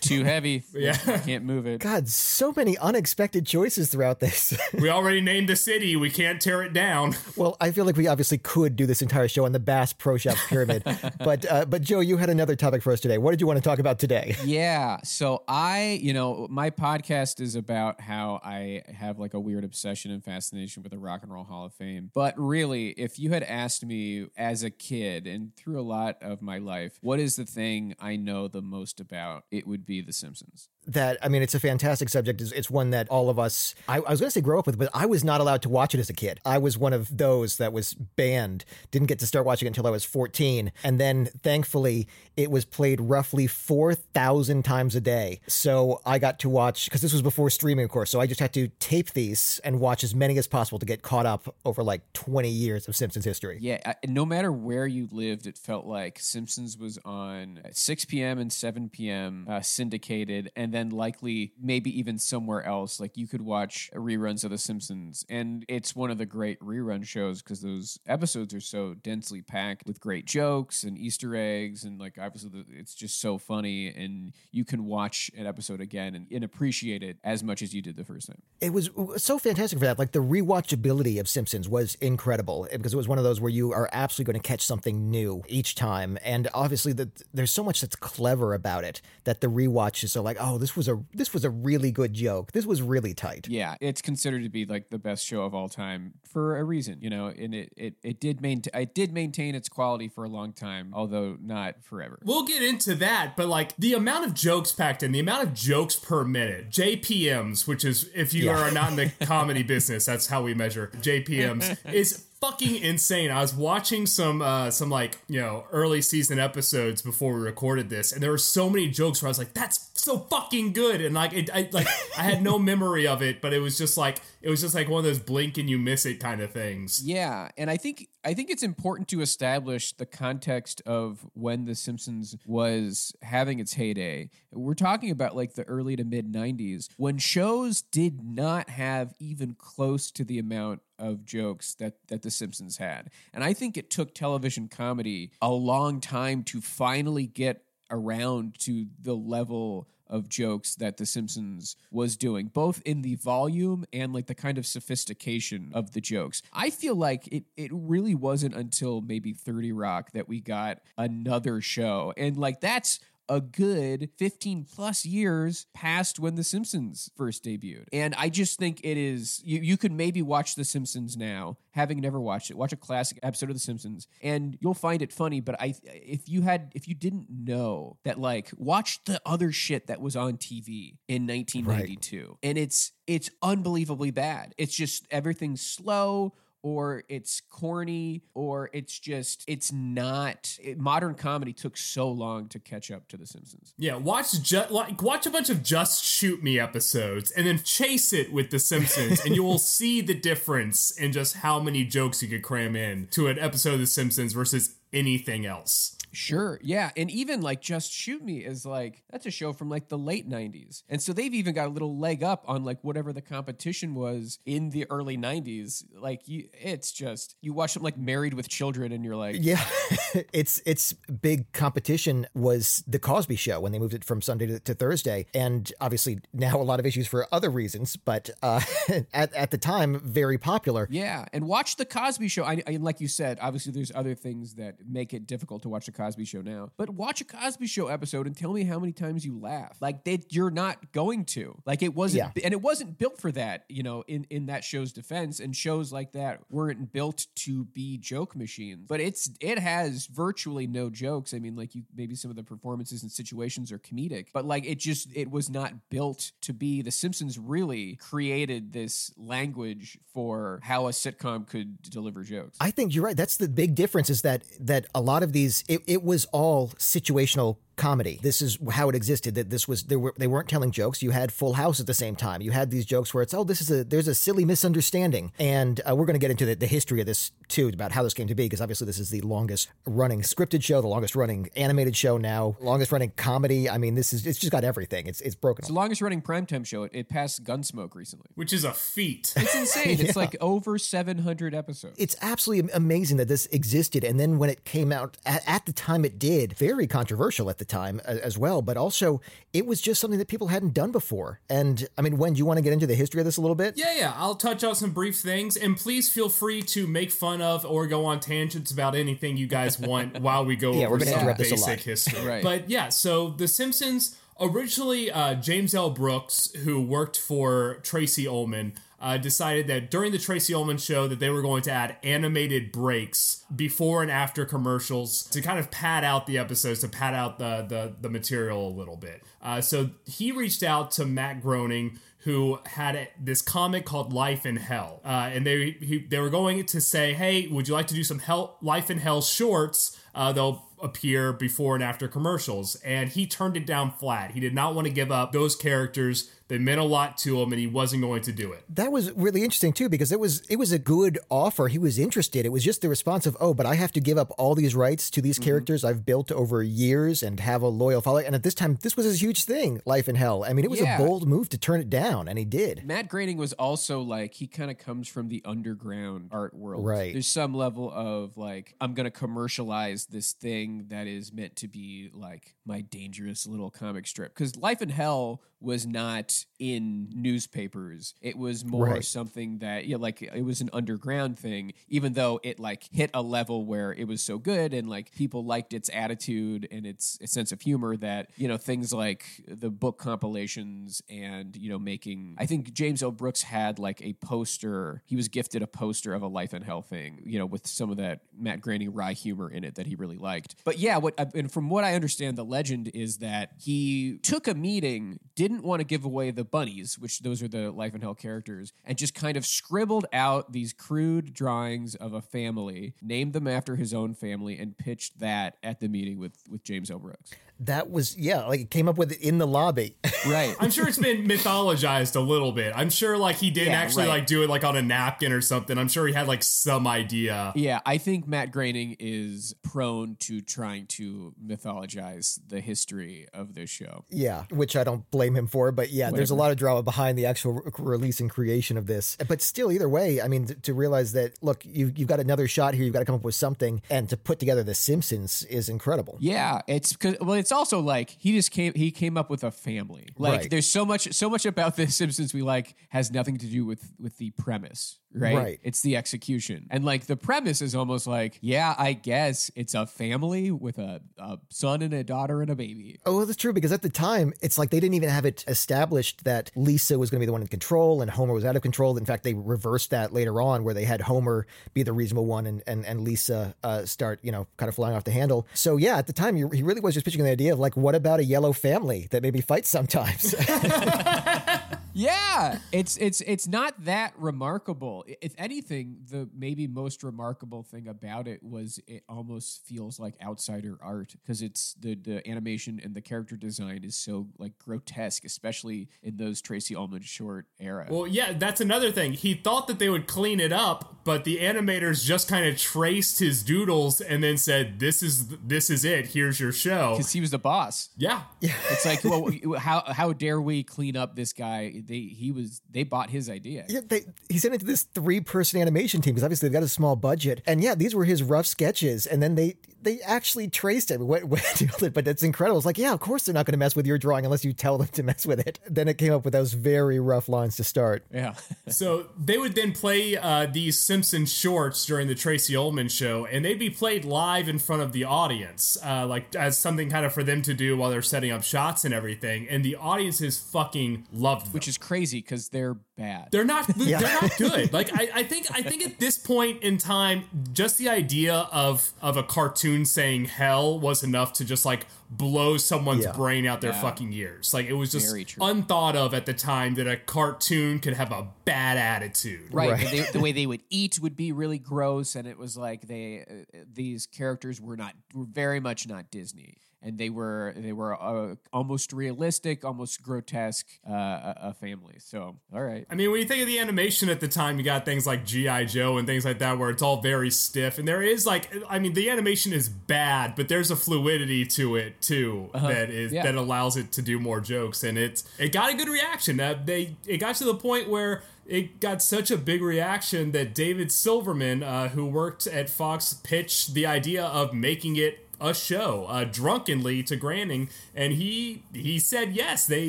Too 0.00 0.24
heavy. 0.24 0.64
Yeah. 0.78 0.94
can't 1.18 1.44
move 1.44 1.66
it. 1.66 1.80
God, 1.80 2.08
so 2.08 2.52
many 2.54 2.78
unexpected 2.78 3.44
choices 3.46 3.88
throughout 3.90 4.20
this. 4.20 4.56
we 4.74 4.88
already 4.90 5.20
named 5.20 5.48
the 5.48 5.56
city. 5.56 5.96
We 5.96 6.08
can't 6.10 6.40
tear 6.40 6.62
it 6.62 6.72
down. 6.72 7.16
well, 7.36 7.56
I 7.60 7.72
feel 7.72 7.84
like 7.84 7.96
we 7.96 8.06
obviously 8.06 8.38
could 8.38 8.76
do 8.76 8.86
this 8.86 9.02
entire 9.02 9.26
show 9.26 9.44
on 9.44 9.52
the 9.52 9.58
Bass 9.58 9.92
Pro 9.92 10.16
Shop 10.18 10.36
pyramid, 10.48 10.84
but 11.18 11.50
uh, 11.50 11.64
but 11.64 11.82
Joe, 11.82 12.00
you 12.00 12.16
had 12.16 12.30
another 12.30 12.54
topic 12.54 12.82
for 12.82 12.92
us 12.92 13.00
today. 13.00 13.18
What 13.18 13.32
did 13.32 13.40
you 13.40 13.46
want 13.46 13.56
to 13.56 13.62
talk 13.62 13.78
about 13.80 13.98
today? 13.98 14.36
Yeah. 14.44 14.98
So 15.02 15.42
I, 15.48 15.98
you 16.00 16.12
know, 16.12 16.46
my 16.48 16.70
podcast 16.70 17.40
is 17.40 17.54
about 17.56 18.00
how 18.00 18.27
I 18.36 18.82
have 18.92 19.18
like 19.18 19.34
a 19.34 19.40
weird 19.40 19.64
obsession 19.64 20.10
and 20.10 20.24
fascination 20.24 20.82
with 20.82 20.92
the 20.92 20.98
Rock 20.98 21.22
and 21.22 21.32
Roll 21.32 21.44
Hall 21.44 21.66
of 21.66 21.74
Fame. 21.74 22.10
But 22.14 22.34
really, 22.38 22.90
if 22.90 23.18
you 23.18 23.30
had 23.30 23.42
asked 23.42 23.84
me 23.84 24.26
as 24.36 24.62
a 24.62 24.70
kid 24.70 25.26
and 25.26 25.54
through 25.56 25.80
a 25.80 25.82
lot 25.82 26.16
of 26.22 26.42
my 26.42 26.58
life, 26.58 26.98
what 27.00 27.18
is 27.20 27.36
the 27.36 27.44
thing 27.44 27.94
I 27.98 28.16
know 28.16 28.48
the 28.48 28.62
most 28.62 29.00
about, 29.00 29.44
it 29.50 29.66
would 29.66 29.84
be 29.84 30.00
The 30.00 30.12
Simpsons. 30.12 30.68
That 30.88 31.18
I 31.22 31.28
mean, 31.28 31.42
it's 31.42 31.54
a 31.54 31.60
fantastic 31.60 32.08
subject. 32.08 32.40
It's, 32.40 32.52
it's 32.52 32.70
one 32.70 32.90
that 32.90 33.08
all 33.08 33.30
of 33.30 33.38
us, 33.38 33.74
I, 33.86 33.96
I 33.96 34.10
was 34.10 34.20
going 34.20 34.28
to 34.28 34.30
say 34.30 34.40
grow 34.40 34.58
up 34.58 34.66
with, 34.66 34.78
but 34.78 34.88
I 34.92 35.06
was 35.06 35.22
not 35.22 35.40
allowed 35.40 35.62
to 35.62 35.68
watch 35.68 35.94
it 35.94 36.00
as 36.00 36.10
a 36.10 36.14
kid. 36.14 36.40
I 36.44 36.58
was 36.58 36.76
one 36.78 36.92
of 36.92 37.16
those 37.16 37.58
that 37.58 37.72
was 37.72 37.94
banned, 37.94 38.64
didn't 38.90 39.08
get 39.08 39.18
to 39.20 39.26
start 39.26 39.44
watching 39.44 39.66
it 39.66 39.70
until 39.70 39.86
I 39.86 39.90
was 39.90 40.04
14. 40.04 40.72
And 40.82 40.98
then 40.98 41.26
thankfully, 41.42 42.08
it 42.36 42.50
was 42.50 42.64
played 42.64 43.00
roughly 43.00 43.46
4,000 43.46 44.64
times 44.64 44.94
a 44.94 45.00
day. 45.00 45.40
So 45.46 46.00
I 46.06 46.18
got 46.18 46.38
to 46.40 46.48
watch, 46.48 46.86
because 46.86 47.02
this 47.02 47.12
was 47.12 47.22
before 47.22 47.50
streaming, 47.50 47.84
of 47.84 47.90
course. 47.90 48.10
So 48.10 48.20
I 48.20 48.26
just 48.26 48.40
had 48.40 48.52
to 48.54 48.68
tape 48.78 49.12
these 49.12 49.60
and 49.64 49.80
watch 49.80 50.02
as 50.04 50.14
many 50.14 50.38
as 50.38 50.46
possible 50.46 50.78
to 50.78 50.86
get 50.86 51.02
caught 51.02 51.26
up 51.26 51.54
over 51.64 51.82
like 51.82 52.00
20 52.12 52.48
years 52.48 52.88
of 52.88 52.96
Simpsons 52.96 53.24
history. 53.24 53.58
Yeah, 53.60 53.80
uh, 53.84 53.94
no 54.06 54.24
matter 54.24 54.52
where 54.52 54.86
you 54.86 55.08
lived, 55.10 55.46
it 55.46 55.58
felt 55.58 55.84
like 55.84 56.18
Simpsons 56.18 56.78
was 56.78 56.98
on 57.04 57.60
at 57.64 57.76
6 57.76 58.04
p.m. 58.06 58.38
and 58.38 58.52
7 58.52 58.88
p.m. 58.88 59.46
Uh, 59.48 59.60
syndicated, 59.60 60.50
and 60.56 60.72
then 60.72 60.77
likely 60.86 61.52
maybe 61.60 61.96
even 61.98 62.18
somewhere 62.18 62.62
else. 62.64 63.00
Like 63.00 63.16
you 63.16 63.26
could 63.26 63.42
watch 63.42 63.90
reruns 63.94 64.44
of 64.44 64.50
The 64.50 64.58
Simpsons, 64.58 65.24
and 65.28 65.64
it's 65.68 65.94
one 65.94 66.10
of 66.10 66.18
the 66.18 66.26
great 66.26 66.60
rerun 66.60 67.04
shows 67.04 67.42
because 67.42 67.60
those 67.60 67.98
episodes 68.06 68.54
are 68.54 68.60
so 68.60 68.94
densely 68.94 69.42
packed 69.42 69.86
with 69.86 70.00
great 70.00 70.26
jokes 70.26 70.84
and 70.84 70.98
Easter 70.98 71.34
eggs, 71.36 71.84
and 71.84 71.98
like 71.98 72.18
obviously 72.20 72.50
it's 72.70 72.94
just 72.94 73.20
so 73.20 73.38
funny, 73.38 73.88
and 73.88 74.32
you 74.52 74.64
can 74.64 74.84
watch 74.84 75.30
an 75.36 75.46
episode 75.46 75.80
again 75.80 76.14
and, 76.14 76.26
and 76.30 76.44
appreciate 76.44 77.02
it 77.02 77.18
as 77.24 77.42
much 77.42 77.62
as 77.62 77.74
you 77.74 77.82
did 77.82 77.96
the 77.96 78.04
first 78.04 78.28
time. 78.28 78.42
it 78.60 78.72
was 78.72 78.90
so 79.16 79.38
fantastic 79.38 79.78
for 79.78 79.84
that. 79.84 79.98
Like 79.98 80.12
the 80.12 80.22
rewatchability 80.22 81.20
of 81.20 81.28
Simpsons 81.28 81.68
was 81.68 81.96
incredible 81.96 82.66
eh, 82.70 82.76
because 82.76 82.94
it 82.94 82.96
was 82.96 83.08
one 83.08 83.18
of 83.18 83.24
those 83.24 83.40
where 83.40 83.50
you 83.50 83.72
are 83.72 83.88
absolutely 83.92 84.32
going 84.32 84.42
to 84.42 84.46
catch 84.46 84.62
something 84.62 85.10
new 85.10 85.42
each 85.48 85.74
time. 85.74 86.18
And 86.22 86.48
obviously, 86.54 86.92
the, 86.92 87.10
there's 87.32 87.50
so 87.50 87.64
much 87.64 87.80
that's 87.80 87.96
clever 87.96 88.54
about 88.54 88.84
it 88.84 89.00
that 89.24 89.40
the 89.40 89.46
rewatches 89.48 90.16
are 90.16 90.20
like, 90.20 90.36
oh, 90.40 90.58
this 90.58 90.67
was 90.76 90.88
a 90.88 91.02
this 91.14 91.32
was 91.32 91.44
a 91.44 91.50
really 91.50 91.90
good 91.92 92.12
joke. 92.14 92.52
This 92.52 92.66
was 92.66 92.82
really 92.82 93.14
tight. 93.14 93.46
Yeah, 93.48 93.76
it's 93.80 94.02
considered 94.02 94.42
to 94.42 94.48
be 94.48 94.64
like 94.66 94.90
the 94.90 94.98
best 94.98 95.24
show 95.26 95.42
of 95.42 95.54
all 95.54 95.68
time 95.68 96.14
for 96.30 96.58
a 96.58 96.64
reason, 96.64 96.98
you 97.00 97.10
know, 97.10 97.26
and 97.26 97.54
it 97.54 97.72
it, 97.76 97.94
it 98.02 98.20
did 98.20 98.40
maintain 98.40 98.72
it 98.80 98.94
did 98.94 99.12
maintain 99.12 99.54
its 99.54 99.68
quality 99.68 100.08
for 100.08 100.24
a 100.24 100.28
long 100.28 100.52
time, 100.52 100.90
although 100.94 101.36
not 101.40 101.82
forever. 101.84 102.18
We'll 102.24 102.44
get 102.46 102.62
into 102.62 102.94
that, 102.96 103.34
but 103.36 103.48
like 103.48 103.76
the 103.76 103.94
amount 103.94 104.26
of 104.26 104.34
jokes 104.34 104.72
packed 104.72 105.02
in, 105.02 105.12
the 105.12 105.20
amount 105.20 105.42
of 105.44 105.54
jokes 105.54 105.96
per 105.96 106.24
minute, 106.24 106.70
JPMs, 106.70 107.66
which 107.66 107.84
is 107.84 108.10
if 108.14 108.32
you 108.34 108.44
Yeah. 108.46 108.58
are 108.58 108.70
not 108.70 108.90
in 108.90 108.96
the 108.96 109.12
comedy 109.26 109.62
business, 109.62 110.04
that's 110.06 110.26
how 110.28 110.42
we 110.42 110.54
measure 110.54 110.90
JPMs, 111.00 111.76
is 111.92 112.24
fucking 112.40 112.76
insane. 112.76 113.30
I 113.30 113.40
was 113.40 113.54
watching 113.54 114.06
some 114.06 114.42
uh 114.42 114.70
some 114.70 114.90
like, 114.90 115.18
you 115.28 115.40
know, 115.40 115.66
early 115.72 116.02
season 116.02 116.38
episodes 116.38 117.02
before 117.02 117.34
we 117.34 117.40
recorded 117.40 117.90
this, 117.90 118.12
and 118.12 118.22
there 118.22 118.30
were 118.30 118.38
so 118.38 118.70
many 118.70 118.88
jokes 118.88 119.22
where 119.22 119.28
I 119.28 119.30
was 119.30 119.38
like, 119.38 119.54
that's 119.54 119.90
so 119.94 120.18
fucking 120.18 120.72
good. 120.72 121.00
And 121.00 121.14
like 121.14 121.32
it 121.32 121.50
I 121.52 121.68
like 121.72 121.86
I 122.16 122.22
had 122.22 122.42
no 122.42 122.58
memory 122.70 123.06
of 123.06 123.22
it, 123.22 123.40
but 123.40 123.52
it 123.52 123.60
was 123.60 123.76
just 123.76 123.96
like 123.96 124.20
it 124.40 124.50
was 124.50 124.60
just 124.60 124.74
like 124.74 124.88
one 124.88 124.98
of 125.00 125.04
those 125.04 125.18
blink 125.18 125.58
and 125.58 125.68
you 125.68 125.78
miss 125.78 126.06
it 126.06 126.20
kind 126.20 126.40
of 126.40 126.52
things. 126.52 127.02
Yeah, 127.04 127.50
and 127.56 127.70
I 127.70 127.76
think 127.76 128.08
I 128.24 128.34
think 128.34 128.50
it's 128.50 128.62
important 128.62 129.08
to 129.08 129.20
establish 129.20 129.92
the 129.92 130.06
context 130.06 130.82
of 130.86 131.26
when 131.34 131.64
The 131.64 131.74
Simpsons 131.74 132.36
was 132.46 133.14
having 133.22 133.60
its 133.60 133.74
heyday. 133.74 134.30
We're 134.52 134.74
talking 134.74 135.10
about 135.10 135.36
like 135.36 135.54
the 135.54 135.64
early 135.64 135.96
to 135.96 136.04
mid 136.04 136.32
90s 136.32 136.88
when 136.96 137.18
shows 137.18 137.82
did 137.82 138.22
not 138.22 138.70
have 138.70 139.14
even 139.18 139.54
close 139.54 140.10
to 140.12 140.24
the 140.24 140.38
amount 140.38 140.80
of 140.98 141.24
jokes 141.24 141.74
that 141.74 141.94
that 142.08 142.22
The 142.22 142.30
Simpsons 142.30 142.76
had. 142.78 143.10
And 143.32 143.44
I 143.44 143.52
think 143.52 143.76
it 143.76 143.90
took 143.90 144.14
television 144.14 144.68
comedy 144.68 145.30
a 145.40 145.50
long 145.50 146.00
time 146.00 146.42
to 146.44 146.60
finally 146.60 147.26
get 147.26 147.62
around 147.90 148.58
to 148.60 148.86
the 149.00 149.14
level 149.14 149.88
of 150.06 150.28
jokes 150.28 150.74
that 150.76 150.96
The 150.96 151.06
Simpsons 151.06 151.76
was 151.90 152.16
doing, 152.16 152.46
both 152.46 152.82
in 152.84 153.02
the 153.02 153.14
volume 153.16 153.84
and 153.92 154.12
like 154.12 154.26
the 154.26 154.34
kind 154.34 154.58
of 154.58 154.66
sophistication 154.66 155.70
of 155.74 155.92
the 155.92 156.00
jokes. 156.00 156.42
I 156.52 156.70
feel 156.70 156.94
like 156.94 157.28
it 157.28 157.44
it 157.56 157.70
really 157.72 158.14
wasn't 158.14 158.54
until 158.54 159.00
maybe 159.00 159.32
30 159.32 159.72
Rock 159.72 160.12
that 160.12 160.28
we 160.28 160.40
got 160.40 160.80
another 160.96 161.60
show. 161.60 162.12
And 162.16 162.36
like 162.36 162.60
that's 162.60 163.00
a 163.28 163.40
good 163.40 164.10
15 164.16 164.64
plus 164.64 165.04
years 165.04 165.66
past 165.74 166.18
when 166.18 166.34
The 166.34 166.44
Simpsons 166.44 167.10
first 167.16 167.44
debuted. 167.44 167.84
And 167.92 168.14
I 168.16 168.28
just 168.28 168.58
think 168.58 168.80
it 168.82 168.96
is, 168.96 169.40
you, 169.44 169.60
you 169.60 169.76
could 169.76 169.92
maybe 169.92 170.22
watch 170.22 170.54
The 170.54 170.64
Simpsons 170.64 171.16
now, 171.16 171.58
having 171.72 172.00
never 172.00 172.20
watched 172.20 172.50
it, 172.50 172.56
watch 172.56 172.72
a 172.72 172.76
classic 172.76 173.18
episode 173.22 173.50
of 173.50 173.56
The 173.56 173.60
Simpsons, 173.60 174.08
and 174.22 174.56
you'll 174.60 174.74
find 174.74 175.02
it 175.02 175.12
funny. 175.12 175.40
But 175.40 175.60
I, 175.60 175.74
if 175.84 176.28
you 176.28 176.42
had, 176.42 176.72
if 176.74 176.88
you 176.88 176.94
didn't 176.94 177.26
know 177.28 177.98
that, 178.04 178.18
like, 178.18 178.50
watch 178.56 179.02
the 179.04 179.20
other 179.26 179.52
shit 179.52 179.86
that 179.88 180.00
was 180.00 180.16
on 180.16 180.36
TV 180.36 180.96
in 181.08 181.26
1992, 181.26 182.38
and 182.42 182.58
it's, 182.58 182.92
it's 183.06 183.30
unbelievably 183.42 184.10
bad. 184.10 184.54
It's 184.58 184.74
just 184.74 185.06
everything's 185.10 185.60
slow 185.60 186.34
or 186.62 187.04
it's 187.08 187.40
corny 187.50 188.22
or 188.34 188.70
it's 188.72 188.98
just 188.98 189.44
it's 189.46 189.72
not 189.72 190.56
it, 190.62 190.78
modern 190.78 191.14
comedy 191.14 191.52
took 191.52 191.76
so 191.76 192.10
long 192.10 192.48
to 192.48 192.58
catch 192.58 192.90
up 192.90 193.06
to 193.08 193.16
the 193.16 193.26
simpsons 193.26 193.74
Yeah, 193.78 193.96
watch 193.96 194.32
ju- 194.42 194.64
like 194.70 195.00
watch 195.02 195.26
a 195.26 195.30
bunch 195.30 195.50
of 195.50 195.62
Just 195.62 196.04
Shoot 196.04 196.42
Me 196.42 196.58
episodes 196.58 197.30
and 197.30 197.46
then 197.46 197.58
chase 197.62 198.12
it 198.12 198.32
with 198.32 198.50
The 198.50 198.58
Simpsons, 198.58 199.24
and 199.24 199.34
you 199.36 199.42
will 199.42 199.58
see 199.76 200.00
the 200.00 200.14
difference 200.14 200.90
in 200.90 201.12
just 201.12 201.36
how 201.36 201.60
many 201.60 201.84
jokes 201.84 202.22
you 202.22 202.28
could 202.28 202.42
cram 202.42 202.74
in 202.76 203.06
to 203.12 203.26
an 203.28 203.38
episode 203.38 203.74
of 203.74 203.80
The 203.80 203.86
Simpsons 203.86 204.32
versus 204.32 204.74
anything 204.92 205.44
else. 205.46 205.96
Sure. 206.12 206.58
Yeah. 206.62 206.90
And 206.96 207.10
even 207.10 207.40
like 207.40 207.60
Just 207.60 207.92
Shoot 207.92 208.22
Me 208.22 208.38
is 208.38 208.64
like, 208.64 209.02
that's 209.10 209.26
a 209.26 209.30
show 209.30 209.52
from 209.52 209.68
like 209.68 209.88
the 209.88 209.98
late 209.98 210.28
90s. 210.28 210.82
And 210.88 211.02
so 211.02 211.12
they've 211.12 211.34
even 211.34 211.54
got 211.54 211.66
a 211.66 211.70
little 211.70 211.98
leg 211.98 212.22
up 212.22 212.44
on 212.46 212.64
like 212.64 212.78
whatever 212.82 213.12
the 213.12 213.22
competition 213.22 213.94
was 213.94 214.38
in 214.46 214.70
the 214.70 214.86
early 214.90 215.16
90s. 215.16 215.84
Like, 215.94 216.26
you, 216.28 216.48
it's 216.52 216.92
just, 216.92 217.36
you 217.40 217.52
watch 217.52 217.74
them 217.74 217.82
like 217.82 217.98
Married 217.98 218.34
with 218.34 218.48
Children 218.48 218.92
and 218.92 219.04
you're 219.04 219.16
like, 219.16 219.36
Yeah, 219.38 219.64
it's 220.32 220.60
it's 220.66 220.92
big 220.92 221.52
competition 221.52 222.26
was 222.34 222.82
the 222.86 222.98
Cosby 222.98 223.36
Show 223.36 223.60
when 223.60 223.72
they 223.72 223.78
moved 223.78 223.94
it 223.94 224.04
from 224.04 224.22
Sunday 224.22 224.46
to, 224.46 224.60
to 224.60 224.74
Thursday, 224.74 225.26
and 225.34 225.72
obviously 225.80 226.20
now 226.32 226.56
a 226.56 226.62
lot 226.62 226.80
of 226.80 226.86
issues 226.86 227.06
for 227.06 227.26
other 227.32 227.50
reasons, 227.50 227.96
but 227.96 228.30
uh, 228.42 228.60
at 229.12 229.32
at 229.34 229.50
the 229.50 229.58
time 229.58 229.98
very 230.00 230.38
popular. 230.38 230.86
Yeah, 230.90 231.26
and 231.32 231.46
watch 231.46 231.76
the 231.76 231.84
Cosby 231.84 232.28
Show. 232.28 232.44
I, 232.44 232.62
I 232.66 232.76
like 232.76 233.00
you 233.00 233.08
said, 233.08 233.38
obviously 233.40 233.72
there's 233.72 233.92
other 233.94 234.14
things 234.14 234.54
that 234.54 234.76
make 234.88 235.12
it 235.14 235.26
difficult 235.26 235.62
to 235.62 235.68
watch 235.68 235.86
the 235.86 235.92
Cosby 235.98 236.24
Show 236.24 236.40
now. 236.40 236.70
But 236.76 236.90
watch 236.90 237.20
a 237.20 237.24
Cosby 237.24 237.66
Show 237.66 237.88
episode 237.88 238.26
and 238.26 238.36
tell 238.36 238.52
me 238.52 238.64
how 238.64 238.78
many 238.78 238.92
times 238.92 239.24
you 239.24 239.38
laugh. 239.38 239.76
Like 239.80 240.04
they, 240.04 240.20
you're 240.30 240.50
not 240.50 240.92
going 240.92 241.24
to. 241.26 241.60
Like 241.66 241.82
it 241.82 241.94
wasn't, 241.94 242.32
Yeah. 242.36 242.42
and 242.44 242.52
it 242.54 242.62
wasn't 242.62 242.98
built 242.98 243.20
for 243.20 243.32
that. 243.32 243.64
You 243.68 243.82
know, 243.82 244.04
in 244.06 244.24
in 244.30 244.46
that 244.46 244.64
show's 244.64 244.92
defense, 244.92 245.40
and 245.40 245.54
shows 245.54 245.92
like 245.92 246.12
that 246.12 246.40
weren't 246.50 246.92
built 246.92 247.26
to 247.36 247.64
be 247.64 247.98
joke 247.98 248.34
machines. 248.36 248.86
But 248.88 249.00
it's 249.00 249.30
it 249.40 249.58
has 249.58 250.06
virtually 250.06 250.66
no 250.66 250.88
jokes. 250.90 251.34
I 251.34 251.38
mean, 251.40 251.56
like 251.56 251.74
you 251.74 251.82
maybe 251.94 252.14
some 252.14 252.30
of 252.30 252.36
the 252.36 252.42
performances 252.44 253.02
and 253.02 253.10
situations 253.12 253.72
are 253.72 253.78
comedic, 253.78 254.28
but 254.32 254.44
like 254.44 254.64
it 254.66 254.78
just 254.78 255.08
it 255.14 255.30
was 255.30 255.50
not 255.50 255.90
built 255.90 256.32
to 256.42 256.52
be. 256.52 256.80
The 256.82 256.90
Simpsons 256.92 257.38
really 257.38 257.96
created 257.96 258.72
this 258.72 259.12
language 259.16 259.98
for 260.14 260.60
how 260.62 260.86
a 260.86 260.90
sitcom 260.90 261.46
could 261.46 261.80
deliver 261.82 262.22
jokes. 262.22 262.56
I 262.60 262.70
think 262.70 262.94
you're 262.94 263.04
right. 263.04 263.16
That's 263.16 263.36
the 263.36 263.48
big 263.48 263.74
difference 263.74 264.10
is 264.10 264.22
that 264.22 264.42
that 264.60 264.86
a 264.94 265.00
lot 265.00 265.22
of 265.22 265.32
these 265.32 265.64
it, 265.68 265.82
it 265.88 266.04
was 266.04 266.26
all 266.26 266.68
situational 266.78 267.56
comedy. 267.78 268.18
This 268.22 268.42
is 268.42 268.58
how 268.70 268.88
it 268.90 268.94
existed. 268.94 269.34
That 269.34 269.48
this 269.50 269.66
was 269.66 269.84
there 269.84 269.98
were 269.98 270.12
they 270.18 270.26
weren't 270.26 270.48
telling 270.48 270.70
jokes. 270.70 271.02
You 271.02 271.12
had 271.12 271.32
Full 271.32 271.54
House 271.54 271.80
at 271.80 271.86
the 271.86 271.94
same 271.94 272.16
time. 272.16 272.42
You 272.42 272.50
had 272.50 272.70
these 272.70 272.84
jokes 272.84 273.14
where 273.14 273.22
it's 273.22 273.32
oh 273.32 273.44
this 273.44 273.60
is 273.62 273.70
a 273.70 273.84
there's 273.84 274.08
a 274.08 274.14
silly 274.14 274.44
misunderstanding, 274.44 275.32
and 275.38 275.80
uh, 275.88 275.94
we're 275.96 276.04
going 276.06 276.14
to 276.14 276.20
get 276.20 276.30
into 276.30 276.44
the, 276.44 276.54
the 276.54 276.66
history 276.66 277.00
of 277.00 277.06
this 277.06 277.32
too 277.48 277.68
about 277.68 277.92
how 277.92 278.02
this 278.02 278.12
came 278.12 278.26
to 278.26 278.34
be 278.34 278.44
because 278.44 278.60
obviously 278.60 278.86
this 278.86 278.98
is 278.98 279.08
the 279.10 279.20
longest 279.22 279.68
running 279.86 280.20
scripted 280.20 280.62
show, 280.62 280.80
the 280.82 280.88
longest 280.88 281.16
running 281.16 281.48
animated 281.56 281.96
show 281.96 282.18
now, 282.18 282.56
longest 282.60 282.92
running 282.92 283.12
comedy. 283.16 283.70
I 283.70 283.78
mean 283.78 283.94
this 283.94 284.12
is 284.12 284.26
it's 284.26 284.38
just 284.38 284.52
got 284.52 284.64
everything. 284.64 285.06
It's 285.06 285.20
it's 285.22 285.34
broken. 285.34 285.62
It's 285.62 285.68
the 285.68 285.74
longest 285.74 286.02
running 286.02 286.20
primetime 286.20 286.66
show. 286.66 286.82
It, 286.82 286.90
it 286.94 287.08
passed 287.08 287.44
Gunsmoke 287.44 287.94
recently. 287.94 288.26
which 288.34 288.52
is 288.52 288.64
a 288.64 288.72
feat. 288.72 289.32
It's 289.48 289.54
insane. 289.54 290.00
It's 290.00 290.16
like 290.24 290.36
over 290.40 290.76
700 290.78 291.54
episodes. 291.54 291.96
it's 291.98 292.16
absolutely 292.20 292.70
amazing 292.72 293.16
that 293.18 293.28
this 293.28 293.46
existed. 293.46 294.04
And 294.04 294.18
then 294.20 294.38
when 294.38 294.50
it 294.50 294.64
came 294.64 294.92
out 294.92 295.16
at, 295.24 295.42
at 295.46 295.64
the 295.64 295.72
time 295.72 296.04
it 296.04 296.18
did, 296.18 296.52
very 296.58 296.86
controversial 296.86 297.48
at 297.48 297.58
the 297.58 297.64
time 297.68 298.00
as 298.04 298.36
well, 298.36 298.62
but 298.62 298.76
also 298.76 299.20
it 299.52 299.66
was 299.66 299.80
just 299.80 300.00
something 300.00 300.18
that 300.18 300.28
people 300.28 300.48
hadn't 300.48 300.74
done 300.74 300.90
before. 300.90 301.40
And 301.48 301.86
I 301.96 302.02
mean, 302.02 302.18
when 302.18 302.32
do 302.32 302.38
you 302.38 302.46
want 302.46 302.58
to 302.58 302.62
get 302.62 302.72
into 302.72 302.86
the 302.86 302.94
history 302.94 303.20
of 303.20 303.24
this 303.24 303.36
a 303.36 303.40
little 303.40 303.54
bit? 303.54 303.74
Yeah, 303.76 303.94
yeah. 303.94 304.12
I'll 304.16 304.34
touch 304.34 304.64
on 304.64 304.74
some 304.74 304.90
brief 304.90 305.18
things, 305.18 305.56
and 305.56 305.76
please 305.76 306.08
feel 306.10 306.28
free 306.28 306.62
to 306.62 306.86
make 306.86 307.10
fun 307.10 307.40
of 307.42 307.64
or 307.64 307.86
go 307.86 308.04
on 308.06 308.20
tangents 308.20 308.70
about 308.70 308.94
anything 308.94 309.36
you 309.36 309.46
guys 309.46 309.78
want 309.78 310.18
while 310.20 310.44
we 310.44 310.56
go 310.56 310.72
Yeah, 310.72 310.86
over 310.86 310.92
we're 310.92 310.98
gonna 310.98 311.10
some 311.12 311.20
interrupt 311.20 311.38
this 311.38 311.48
a 311.48 311.54
basic 311.54 311.68
lot. 311.68 311.80
history. 311.80 312.24
Right. 312.26 312.42
But 312.42 312.68
yeah, 312.70 312.88
so 312.88 313.30
The 313.30 313.46
Simpsons 313.48 314.16
originally 314.40 315.10
uh, 315.10 315.34
James 315.34 315.74
L. 315.74 315.90
Brooks, 315.90 316.50
who 316.64 316.80
worked 316.80 317.18
for 317.18 317.80
Tracey 317.82 318.26
Ullman. 318.26 318.74
Uh, 319.00 319.16
decided 319.16 319.68
that 319.68 319.92
during 319.92 320.10
the 320.10 320.18
Tracey 320.18 320.52
Ullman 320.52 320.76
show 320.78 321.06
that 321.06 321.20
they 321.20 321.30
were 321.30 321.40
going 321.40 321.62
to 321.62 321.70
add 321.70 321.96
animated 322.02 322.72
breaks 322.72 323.44
before 323.54 324.02
and 324.02 324.10
after 324.10 324.44
commercials 324.44 325.22
to 325.28 325.40
kind 325.40 325.60
of 325.60 325.70
pad 325.70 326.02
out 326.02 326.26
the 326.26 326.36
episodes, 326.36 326.80
to 326.80 326.88
pad 326.88 327.14
out 327.14 327.38
the 327.38 327.64
the, 327.68 327.94
the 328.00 328.08
material 328.08 328.66
a 328.66 328.74
little 328.74 328.96
bit. 328.96 329.22
Uh, 329.40 329.60
so 329.60 329.90
he 330.04 330.32
reached 330.32 330.64
out 330.64 330.90
to 330.90 331.06
Matt 331.06 331.40
Groening, 331.40 332.00
who 332.22 332.58
had 332.66 333.08
this 333.20 333.40
comic 333.40 333.84
called 333.84 334.12
Life 334.12 334.44
in 334.44 334.56
Hell, 334.56 335.00
uh, 335.04 335.30
and 335.32 335.46
they 335.46 335.76
he, 335.80 335.98
they 336.00 336.18
were 336.18 336.30
going 336.30 336.66
to 336.66 336.80
say, 336.80 337.14
"Hey, 337.14 337.46
would 337.46 337.68
you 337.68 337.74
like 337.74 337.86
to 337.86 337.94
do 337.94 338.02
some 338.02 338.18
hell, 338.18 338.58
Life 338.60 338.90
in 338.90 338.98
Hell 338.98 339.22
shorts?" 339.22 339.96
Uh, 340.14 340.32
they'll 340.32 340.64
appear 340.82 341.32
before 341.32 341.74
and 341.74 341.84
after 341.84 342.08
commercials, 342.08 342.74
and 342.84 343.10
he 343.10 343.26
turned 343.26 343.56
it 343.56 343.66
down 343.66 343.92
flat. 343.92 344.32
He 344.32 344.40
did 344.40 344.54
not 344.54 344.74
want 344.74 344.86
to 344.86 344.92
give 344.92 345.12
up 345.12 345.32
those 345.32 345.54
characters. 345.54 346.30
They 346.48 346.58
meant 346.58 346.80
a 346.80 346.84
lot 346.84 347.18
to 347.18 347.40
him, 347.40 347.52
and 347.52 347.60
he 347.60 347.66
wasn't 347.66 348.02
going 348.02 348.22
to 348.22 348.32
do 348.32 348.52
it. 348.52 348.64
That 348.74 348.90
was 348.90 349.12
really 349.12 349.44
interesting 349.44 349.72
too, 349.74 349.88
because 349.88 350.10
it 350.12 350.18
was 350.18 350.40
it 350.48 350.56
was 350.56 350.72
a 350.72 350.78
good 350.78 351.18
offer. 351.30 351.68
He 351.68 351.78
was 351.78 351.98
interested. 351.98 352.46
It 352.46 352.48
was 352.48 352.64
just 352.64 352.80
the 352.80 352.88
response 352.88 353.26
of, 353.26 353.36
oh, 353.38 353.52
but 353.52 353.66
I 353.66 353.74
have 353.74 353.92
to 353.92 354.00
give 354.00 354.16
up 354.16 354.32
all 354.38 354.54
these 354.54 354.74
rights 354.74 355.10
to 355.10 355.20
these 355.20 355.38
mm-hmm. 355.38 355.44
characters 355.44 355.84
I've 355.84 356.06
built 356.06 356.32
over 356.32 356.62
years 356.62 357.22
and 357.22 357.38
have 357.40 357.60
a 357.60 357.68
loyal 357.68 358.00
following. 358.00 358.26
And 358.26 358.34
at 358.34 358.42
this 358.42 358.54
time, 358.54 358.78
this 358.82 358.96
was 358.96 359.06
a 359.06 359.16
huge 359.16 359.44
thing, 359.44 359.80
Life 359.84 360.08
in 360.08 360.16
Hell. 360.16 360.42
I 360.44 360.54
mean, 360.54 360.64
it 360.64 360.70
was 360.70 360.80
Yeah. 360.80 360.96
a 360.96 361.06
bold 361.06 361.28
move 361.28 361.50
to 361.50 361.58
turn 361.58 361.80
it 361.80 361.90
down, 361.90 362.28
and 362.28 362.38
he 362.38 362.44
did. 362.46 362.84
Matt 362.86 363.08
Groening 363.08 363.36
was 363.36 363.52
also 363.54 364.00
like 364.00 364.34
he 364.34 364.46
kind 364.46 364.70
of 364.70 364.78
comes 364.78 365.06
from 365.06 365.28
the 365.28 365.42
underground 365.44 366.30
art 366.32 366.54
world. 366.54 366.86
Right. 366.86 367.12
There's 367.12 367.26
some 367.26 367.54
level 367.54 367.90
of 367.92 368.36
like 368.38 368.74
I'm 368.80 368.94
going 368.94 369.04
to 369.04 369.10
commercialize 369.10 370.06
this 370.06 370.32
thing 370.32 370.86
that 370.88 371.06
is 371.06 371.32
meant 371.32 371.56
to 371.56 371.68
be 371.68 372.10
like 372.14 372.54
my 372.64 372.80
dangerous 372.80 373.46
little 373.46 373.70
comic 373.70 374.06
strip 374.06 374.34
cuz 374.34 374.56
Life 374.56 374.80
in 374.80 374.88
Hell 374.88 375.42
was 375.60 375.86
not 375.86 376.44
in 376.58 377.08
newspapers. 377.14 378.14
It 378.20 378.36
was 378.36 378.64
more 378.64 378.86
Right. 378.86 379.04
something 379.04 379.58
that 379.58 379.86
yeah 379.86 379.96
like 379.96 380.22
it 380.22 380.44
was 380.44 380.60
an 380.60 380.70
underground 380.72 381.38
thing 381.38 381.72
even 381.88 382.12
though 382.14 382.40
it 382.42 382.58
like 382.60 382.88
hit 382.92 383.10
a 383.14 383.22
level 383.22 383.64
where 383.64 383.92
it 383.92 384.06
was 384.06 384.22
so 384.22 384.38
good 384.38 384.72
and 384.72 384.88
like 384.88 385.12
people 385.14 385.44
liked 385.44 385.72
its 385.72 385.90
attitude 385.92 386.66
and 386.70 386.86
its, 386.86 387.18
its 387.20 387.32
sense 387.32 387.52
of 387.52 387.60
humor 387.60 387.96
that 387.96 388.30
you 388.36 388.48
know 388.48 388.56
things 388.56 388.92
like 388.92 389.24
the 389.46 389.70
book 389.70 389.98
compilations 389.98 391.02
and 391.08 391.56
you 391.56 391.68
know 391.70 391.78
making 391.78 392.36
I 392.38 392.46
think 392.46 392.72
James 392.72 393.02
L. 393.02 393.10
Brooks 393.10 393.42
had 393.42 393.78
like 393.78 394.00
a 394.02 394.12
poster 394.14 395.02
he 395.06 395.16
was 395.16 395.28
gifted 395.28 395.62
a 395.62 395.66
poster 395.66 396.14
of 396.14 396.22
a 396.22 396.28
life 396.28 396.52
and 396.52 396.64
hell 396.64 396.82
thing 396.82 397.20
you 397.24 397.38
know 397.38 397.46
with 397.46 397.66
some 397.66 397.90
of 397.90 397.96
that 397.98 398.20
Matt 398.38 398.60
Groening 398.60 398.92
wry 398.94 399.12
humor 399.12 399.50
in 399.50 399.64
it 399.64 399.74
that 399.76 399.86
he 399.86 399.94
really 399.96 400.18
liked 400.18 400.56
but 400.64 400.78
yeah 400.78 400.96
what 400.98 401.14
and 401.34 401.50
from 401.50 401.68
what 401.68 401.84
I 401.84 401.94
understand 401.94 402.36
the 402.38 402.44
legend 402.44 402.90
is 402.94 403.18
that 403.18 403.52
he 403.60 404.18
took 404.22 404.46
a 404.48 404.54
meeting 404.54 405.18
didn't 405.48 405.64
want 405.64 405.80
to 405.80 405.84
give 405.84 406.04
away 406.04 406.30
the 406.30 406.44
bunnies 406.44 406.98
which 406.98 407.20
those 407.20 407.42
are 407.42 407.48
the 407.48 407.70
life 407.70 407.94
and 407.94 408.02
hell 408.02 408.14
characters 408.14 408.72
and 408.84 408.96
just 408.98 409.14
kind 409.14 409.36
of 409.36 409.44
scribbled 409.44 410.06
out 410.12 410.52
these 410.52 410.72
crude 410.72 411.32
drawings 411.32 411.94
of 411.94 412.12
a 412.12 412.20
family 412.20 412.94
named 413.02 413.32
them 413.32 413.46
after 413.46 413.76
his 413.76 413.92
own 413.92 414.14
family 414.14 414.58
and 414.58 414.78
pitched 414.78 415.18
that 415.18 415.56
at 415.62 415.80
the 415.80 415.88
meeting 415.88 416.18
with 416.18 416.42
with 416.50 416.62
James 416.62 416.90
L. 416.90 416.98
Brooks 416.98 417.30
That 417.60 417.90
was 417.90 418.16
yeah, 418.16 418.44
like 418.46 418.60
it 418.60 418.70
came 418.70 418.88
up 418.88 418.96
with 418.98 419.12
it 419.12 419.20
in 419.20 419.38
the 419.38 419.46
lobby. 419.46 419.96
right 420.26 420.54
I'm 420.60 420.70
sure 420.70 420.88
it's 420.88 420.98
been 420.98 421.26
mythologized 421.26 422.16
a 422.16 422.20
little 422.20 422.52
bit. 422.52 422.72
I'm 422.74 422.90
sure 422.90 423.16
like 423.16 423.36
he 423.36 423.50
didn't 423.50 423.72
Yeah, 423.72 423.80
actually 423.80 424.04
right. 424.04 424.18
like 424.18 424.26
do 424.26 424.42
it 424.42 424.48
like 424.50 424.64
on 424.64 424.76
a 424.76 424.82
napkin 424.82 425.32
or 425.32 425.40
something. 425.40 425.76
I'm 425.78 425.88
sure 425.88 426.06
he 426.06 426.12
had 426.14 426.28
like 426.28 426.42
some 426.42 426.86
idea. 426.86 427.52
Yeah, 427.54 427.80
I 427.84 427.98
think 427.98 428.26
Matt 428.26 428.50
Groening 428.52 428.96
is 428.98 429.54
prone 429.62 430.16
to 430.20 430.40
trying 430.40 430.86
to 430.86 431.34
mythologize 431.44 432.38
the 432.46 432.60
history 432.60 433.26
of 433.34 433.54
this 433.54 433.70
show. 433.70 434.04
Yeah, 434.10 434.44
which 434.50 434.76
I 434.76 434.84
don't 434.84 435.08
blame 435.10 435.34
him 435.36 435.46
for, 435.46 435.72
but 435.72 435.90
yeah, 435.90 436.10
there's 436.10 436.30
a 436.30 436.34
lot 436.34 436.50
of 436.50 436.56
drama 436.56 436.82
behind 436.82 437.18
the 437.18 437.26
actual 437.26 437.54
re- 437.54 437.72
release 437.78 438.20
and 438.20 438.30
creation 438.30 438.76
of 438.76 438.86
this. 438.86 439.16
But 439.26 439.42
still, 439.42 439.70
either 439.72 439.88
way, 439.88 440.20
I 440.20 440.28
mean, 440.28 440.46
th- 440.46 440.62
to 440.62 440.74
realize 440.74 441.12
that 441.12 441.42
look, 441.42 441.64
you 441.64 441.92
you've 441.94 442.08
got 442.08 442.20
another 442.20 442.48
shot 442.48 442.74
here, 442.74 442.84
you've 442.84 442.92
got 442.92 443.00
to 443.00 443.04
come 443.04 443.14
up 443.14 443.24
with 443.24 443.34
something, 443.34 443.82
and 443.90 444.08
to 444.08 444.16
put 444.16 444.38
together 444.38 444.62
the 444.62 444.74
Simpsons 444.74 445.42
is 445.44 445.68
incredible. 445.68 446.16
Yeah, 446.20 446.60
it's 446.66 446.92
because 446.92 447.18
well, 447.20 447.34
it's 447.34 447.47
also 447.52 447.80
like 447.80 448.10
he 448.10 448.32
just 448.32 448.50
came 448.50 448.72
he 448.74 448.90
came 448.90 449.16
up 449.16 449.30
with 449.30 449.44
a 449.44 449.50
family. 449.50 450.08
Like 450.16 450.40
Right. 450.40 450.50
there's 450.50 450.66
so 450.66 450.84
much 450.84 451.12
so 451.12 451.28
much 451.30 451.46
about 451.46 451.76
the 451.76 451.86
Simpsons 451.88 452.32
we 452.34 452.42
like 452.42 452.74
has 452.90 453.10
nothing 453.10 453.38
to 453.38 453.46
do 453.46 453.64
with 453.64 453.92
with 453.98 454.18
the 454.18 454.30
premise. 454.30 454.98
Right? 455.14 455.34
Right. 455.36 455.60
It's 455.62 455.80
the 455.80 455.96
execution. 455.96 456.66
And 456.70 456.84
like 456.84 457.06
the 457.06 457.16
premise 457.16 457.62
is 457.62 457.74
almost 457.74 458.06
like, 458.06 458.38
yeah, 458.42 458.74
I 458.76 458.92
guess 458.92 459.50
it's 459.56 459.72
a 459.74 459.86
family 459.86 460.50
with 460.50 460.76
a, 460.78 461.00
a 461.16 461.38
son 461.48 461.80
and 461.80 461.94
a 461.94 462.04
daughter 462.04 462.42
and 462.42 462.50
a 462.50 462.54
baby. 462.54 463.00
Oh, 463.06 463.24
that's 463.24 463.36
true 463.38 463.54
because 463.54 463.72
at 463.72 463.80
the 463.80 463.88
time, 463.88 464.34
it's 464.42 464.58
like 464.58 464.68
they 464.68 464.80
didn't 464.80 464.94
even 464.94 465.08
have 465.08 465.24
it 465.24 465.44
established 465.48 466.24
that 466.24 466.50
Lisa 466.56 466.98
was 466.98 467.08
going 467.08 467.20
to 467.20 467.22
be 467.22 467.26
the 467.26 467.32
one 467.32 467.40
in 467.40 467.48
control 467.48 468.02
and 468.02 468.10
Homer 468.10 468.34
was 468.34 468.44
out 468.44 468.54
of 468.54 468.60
control. 468.60 468.98
In 468.98 469.06
fact, 469.06 469.24
they 469.24 469.32
reversed 469.32 469.90
that 469.90 470.12
later 470.12 470.42
on 470.42 470.62
where 470.62 470.74
they 470.74 470.84
had 470.84 471.00
Homer 471.00 471.46
be 471.72 471.82
the 471.82 471.94
reasonable 471.94 472.26
one 472.26 472.46
and, 472.46 472.62
and, 472.66 472.84
and 472.84 473.00
Lisa 473.00 473.54
uh, 473.64 473.86
start, 473.86 474.20
you 474.22 474.30
know, 474.30 474.46
kind 474.58 474.68
of 474.68 474.74
flying 474.74 474.94
off 474.94 475.04
the 475.04 475.10
handle. 475.10 475.46
So, 475.54 475.78
yeah, 475.78 475.96
at 475.96 476.06
the 476.06 476.12
time, 476.12 476.36
he 476.36 476.44
he 476.58 476.62
really 476.62 476.82
was 476.82 476.92
just 476.92 477.06
pitching 477.06 477.24
the 477.24 477.30
idea 477.38 477.52
of 477.52 477.60
like, 477.60 477.76
what 477.76 477.94
about 477.94 478.18
a 478.18 478.24
yellow 478.24 478.52
family 478.52 479.06
that 479.10 479.22
maybe 479.22 479.40
fights 479.40 479.68
sometimes? 479.68 480.34
Yeah, 481.98 482.58
it's 482.70 482.96
it's 482.98 483.20
it's 483.22 483.48
not 483.48 483.84
that 483.84 484.12
remarkable. 484.16 485.04
If 485.20 485.34
anything, 485.36 485.96
the 486.08 486.28
maybe 486.32 486.68
most 486.68 487.02
remarkable 487.02 487.64
thing 487.64 487.88
about 487.88 488.28
it 488.28 488.40
was 488.40 488.78
it 488.86 489.02
almost 489.08 489.64
feels 489.66 489.98
like 489.98 490.14
outsider 490.22 490.78
art 490.80 491.16
because 491.20 491.42
it's 491.42 491.74
the 491.74 491.96
the 491.96 492.28
animation 492.28 492.80
and 492.82 492.94
the 492.94 493.00
character 493.00 493.34
design 493.34 493.82
is 493.82 493.96
so 493.96 494.28
like 494.38 494.56
grotesque, 494.60 495.24
especially 495.24 495.88
in 496.00 496.18
those 496.18 496.40
Tracey 496.40 496.76
Ullman 496.76 497.02
short 497.02 497.46
era. 497.58 497.88
Well, 497.90 498.06
yeah, 498.06 498.32
that's 498.32 498.60
another 498.60 498.92
thing. 498.92 499.14
He 499.14 499.34
thought 499.34 499.66
that 499.66 499.80
they 499.80 499.88
would 499.88 500.06
clean 500.06 500.38
it 500.38 500.52
up, 500.52 501.00
but 501.02 501.24
the 501.24 501.38
animators 501.38 502.04
just 502.04 502.28
kind 502.28 502.46
of 502.46 502.56
traced 502.56 503.18
his 503.18 503.42
doodles 503.42 504.00
and 504.00 504.22
then 504.22 504.36
said, 504.36 504.78
"This 504.78 505.02
is 505.02 505.26
this 505.44 505.68
is 505.68 505.84
it. 505.84 506.08
Here's 506.08 506.38
your 506.38 506.52
show." 506.52 506.92
because 506.92 507.10
he 507.10 507.20
was 507.20 507.32
the 507.32 507.40
boss. 507.40 507.88
Yeah, 507.96 508.22
It's 508.40 508.86
like, 508.86 509.02
well, 509.02 509.32
how 509.58 509.82
how 509.92 510.12
dare 510.12 510.40
we 510.40 510.62
clean 510.62 510.96
up 510.96 511.16
this 511.16 511.32
guy? 511.32 511.82
They 511.88 512.00
he 512.00 512.30
was 512.30 512.60
they 512.70 512.84
bought 512.84 513.08
his 513.08 513.30
idea. 513.30 513.64
Yeah, 513.68 513.80
they, 513.86 514.02
he 514.28 514.38
sent 514.38 514.54
it 514.54 514.58
to 514.58 514.66
this 514.66 514.82
three-person 514.82 515.60
animation 515.60 516.02
team 516.02 516.14
because 516.14 516.22
obviously 516.22 516.48
they've 516.48 516.52
got 516.52 516.62
a 516.62 516.68
small 516.68 516.96
budget, 516.96 517.42
and 517.46 517.62
yeah, 517.62 517.74
these 517.74 517.94
were 517.94 518.04
his 518.04 518.22
rough 518.22 518.46
sketches, 518.46 519.06
and 519.06 519.22
then 519.22 519.34
they 519.34 519.56
they 519.82 520.00
actually 520.00 520.48
traced 520.48 520.90
it. 520.90 521.00
What, 521.08 521.24
what 521.24 521.92
but 521.94 522.04
that's 522.04 522.22
incredible. 522.22 522.58
It's 522.58 522.66
like, 522.66 522.76
yeah, 522.76 522.92
of 522.92 523.00
course 523.00 523.24
they're 523.24 523.34
not 523.34 523.46
going 523.46 523.54
to 523.54 523.58
mess 523.58 523.74
with 523.74 523.86
your 523.86 523.96
drawing 523.96 524.26
unless 524.26 524.44
you 524.44 524.52
tell 524.52 524.76
them 524.76 524.88
to 524.88 525.02
mess 525.10 525.24
with 525.24 525.40
it. 525.46 525.58
Then 525.66 525.88
it 525.88 525.96
came 525.96 526.12
up 526.12 526.22
with 526.22 526.34
those 526.34 526.52
very 526.52 527.00
rough 527.00 527.30
lines 527.30 527.56
to 527.56 527.64
start. 527.64 528.04
Yeah. 528.12 528.34
So 528.68 529.06
they 529.18 529.38
would 529.38 529.54
then 529.54 529.72
play 529.72 530.16
uh, 530.16 530.46
these 530.46 530.78
Simpson 530.78 531.24
shorts 531.24 531.86
during 531.86 532.06
the 532.06 532.14
Tracey 532.14 532.54
Ullman 532.54 532.88
show, 532.88 533.24
and 533.24 533.42
they'd 533.42 533.58
be 533.58 533.70
played 533.70 534.04
live 534.04 534.46
in 534.46 534.58
front 534.58 534.82
of 534.82 534.92
the 534.92 535.04
audience, 535.04 535.78
uh, 535.82 536.06
like 536.06 536.34
as 536.36 536.58
something 536.58 536.90
kind 536.90 537.06
of 537.06 537.14
for 537.14 537.24
them 537.24 537.40
to 537.42 537.54
do 537.54 537.78
while 537.78 537.88
they're 537.88 538.02
setting 538.02 538.30
up 538.30 538.42
shots 538.42 538.84
and 538.84 538.92
everything. 538.92 539.48
And 539.48 539.64
the 539.64 539.74
audiences 539.76 540.38
fucking 540.38 541.06
loved 541.12 541.46
them. 541.46 541.52
Which 541.54 541.66
is 541.66 541.78
crazy 541.78 542.18
because 542.18 542.50
they're 542.50 542.76
bad. 542.98 543.28
They're 543.30 543.44
not. 543.44 543.66
They're 543.76 544.00
not 544.00 544.36
good. 544.36 544.72
Like 544.72 544.90
I, 544.92 545.08
I 545.14 545.22
think. 545.22 545.46
I 545.52 545.62
think 545.62 545.82
at 545.86 545.98
this 545.98 546.18
point 546.18 546.62
in 546.62 546.76
time, 546.76 547.24
just 547.52 547.78
the 547.78 547.88
idea 547.88 548.34
of 548.52 548.92
of 549.00 549.16
a 549.16 549.22
cartoon 549.22 549.84
saying 549.86 550.26
"hell" 550.26 550.78
was 550.78 551.02
enough 551.02 551.32
to 551.34 551.44
just 551.44 551.64
like 551.64 551.86
blow 552.10 552.56
someone's 552.56 553.04
Yeah. 553.04 553.12
brain 553.12 553.46
out 553.46 553.60
their 553.60 553.72
Yeah. 553.72 553.80
fucking 553.82 554.12
ears. 554.14 554.52
Like 554.54 554.66
it 554.66 554.72
was 554.72 554.90
just 554.92 555.14
unthought 555.40 555.94
of 555.94 556.14
at 556.14 556.24
the 556.26 556.32
time 556.34 556.74
that 556.76 556.88
a 556.88 556.96
cartoon 556.96 557.78
could 557.80 557.92
have 557.94 558.10
a 558.12 558.28
bad 558.46 558.78
attitude. 558.78 559.52
Right, 559.52 559.72
Right. 559.72 559.90
They, 559.90 560.00
the 560.12 560.20
way 560.20 560.32
they 560.32 560.46
would 560.46 560.62
eat 560.70 560.98
would 561.00 561.16
be 561.16 561.32
really 561.32 561.58
gross, 561.58 562.16
and 562.16 562.26
it 562.26 562.38
was 562.38 562.56
like 562.56 562.88
they 562.88 563.24
uh, 563.54 563.58
these 563.72 564.06
characters 564.06 564.60
were 564.60 564.76
not 564.76 564.94
were 565.14 565.26
very 565.26 565.60
much 565.60 565.86
not 565.86 566.10
Disney, 566.10 566.56
and 566.82 566.96
they 566.98 567.10
were 567.10 567.54
they 567.56 567.72
were 567.72 568.00
uh, 568.00 568.36
almost 568.52 568.92
realistic, 568.92 569.64
almost 569.64 570.02
grotesque, 570.02 570.66
uh, 570.88 570.92
a, 570.92 571.34
a 571.42 571.54
family. 571.54 571.96
So, 571.98 572.36
all 572.54 572.62
right, 572.62 572.86
I 572.90 572.94
mean, 572.94 573.10
when 573.10 573.20
you 573.20 573.26
think 573.26 573.40
of 573.42 573.46
the 573.48 573.58
animation 573.58 574.08
at 574.08 574.20
the 574.20 574.28
time, 574.28 574.58
you 574.58 574.64
got 574.64 574.84
things 574.84 575.06
like 575.06 575.24
G.I. 575.26 575.64
Joe 575.64 575.98
and 575.98 576.06
things 576.06 576.24
like 576.24 576.38
that 576.38 576.58
where 576.58 576.70
it's 576.70 576.82
all 576.82 577.00
very 577.02 577.30
stiff. 577.30 577.78
And 577.78 577.86
there 577.88 578.02
is 578.02 578.26
like, 578.26 578.52
I 578.68 578.78
mean, 578.78 578.92
the 578.94 579.10
animation 579.10 579.52
is 579.52 579.68
bad, 579.68 580.34
but 580.36 580.48
there's 580.48 580.70
a 580.70 580.76
fluidity 580.76 581.44
to 581.46 581.76
it 581.76 582.00
too 582.00 582.50
that 582.54 582.90
is 582.90 583.12
Yeah. 583.12 583.24
that 583.24 583.34
allows 583.34 583.76
it 583.76 583.90
to 583.92 584.02
do 584.02 584.18
more 584.20 584.40
jokes. 584.40 584.84
And 584.84 584.96
it's 584.96 585.24
it 585.38 585.52
got 585.52 585.72
a 585.72 585.76
good 585.76 585.88
reaction. 585.88 586.38
Uh, 586.40 586.60
they 586.64 586.96
it 587.06 587.18
got 587.18 587.34
to 587.36 587.44
the 587.44 587.54
point 587.54 587.88
where 587.88 588.22
it 588.46 588.80
got 588.80 589.02
such 589.02 589.30
a 589.30 589.36
big 589.36 589.60
reaction 589.60 590.32
that 590.32 590.54
David 590.54 590.90
Silverman, 590.90 591.62
uh, 591.62 591.88
who 591.88 592.06
worked 592.06 592.46
at 592.46 592.70
Fox, 592.70 593.12
pitched 593.12 593.74
the 593.74 593.84
idea 593.84 594.24
of 594.24 594.54
making 594.54 594.96
it 594.96 595.27
a 595.40 595.54
show 595.54 596.06
uh, 596.08 596.24
drunkenly 596.24 597.02
to 597.04 597.16
Groening, 597.16 597.68
and 597.94 598.14
he 598.14 598.62
he 598.72 598.98
said 598.98 599.32
yes. 599.32 599.66
They 599.66 599.88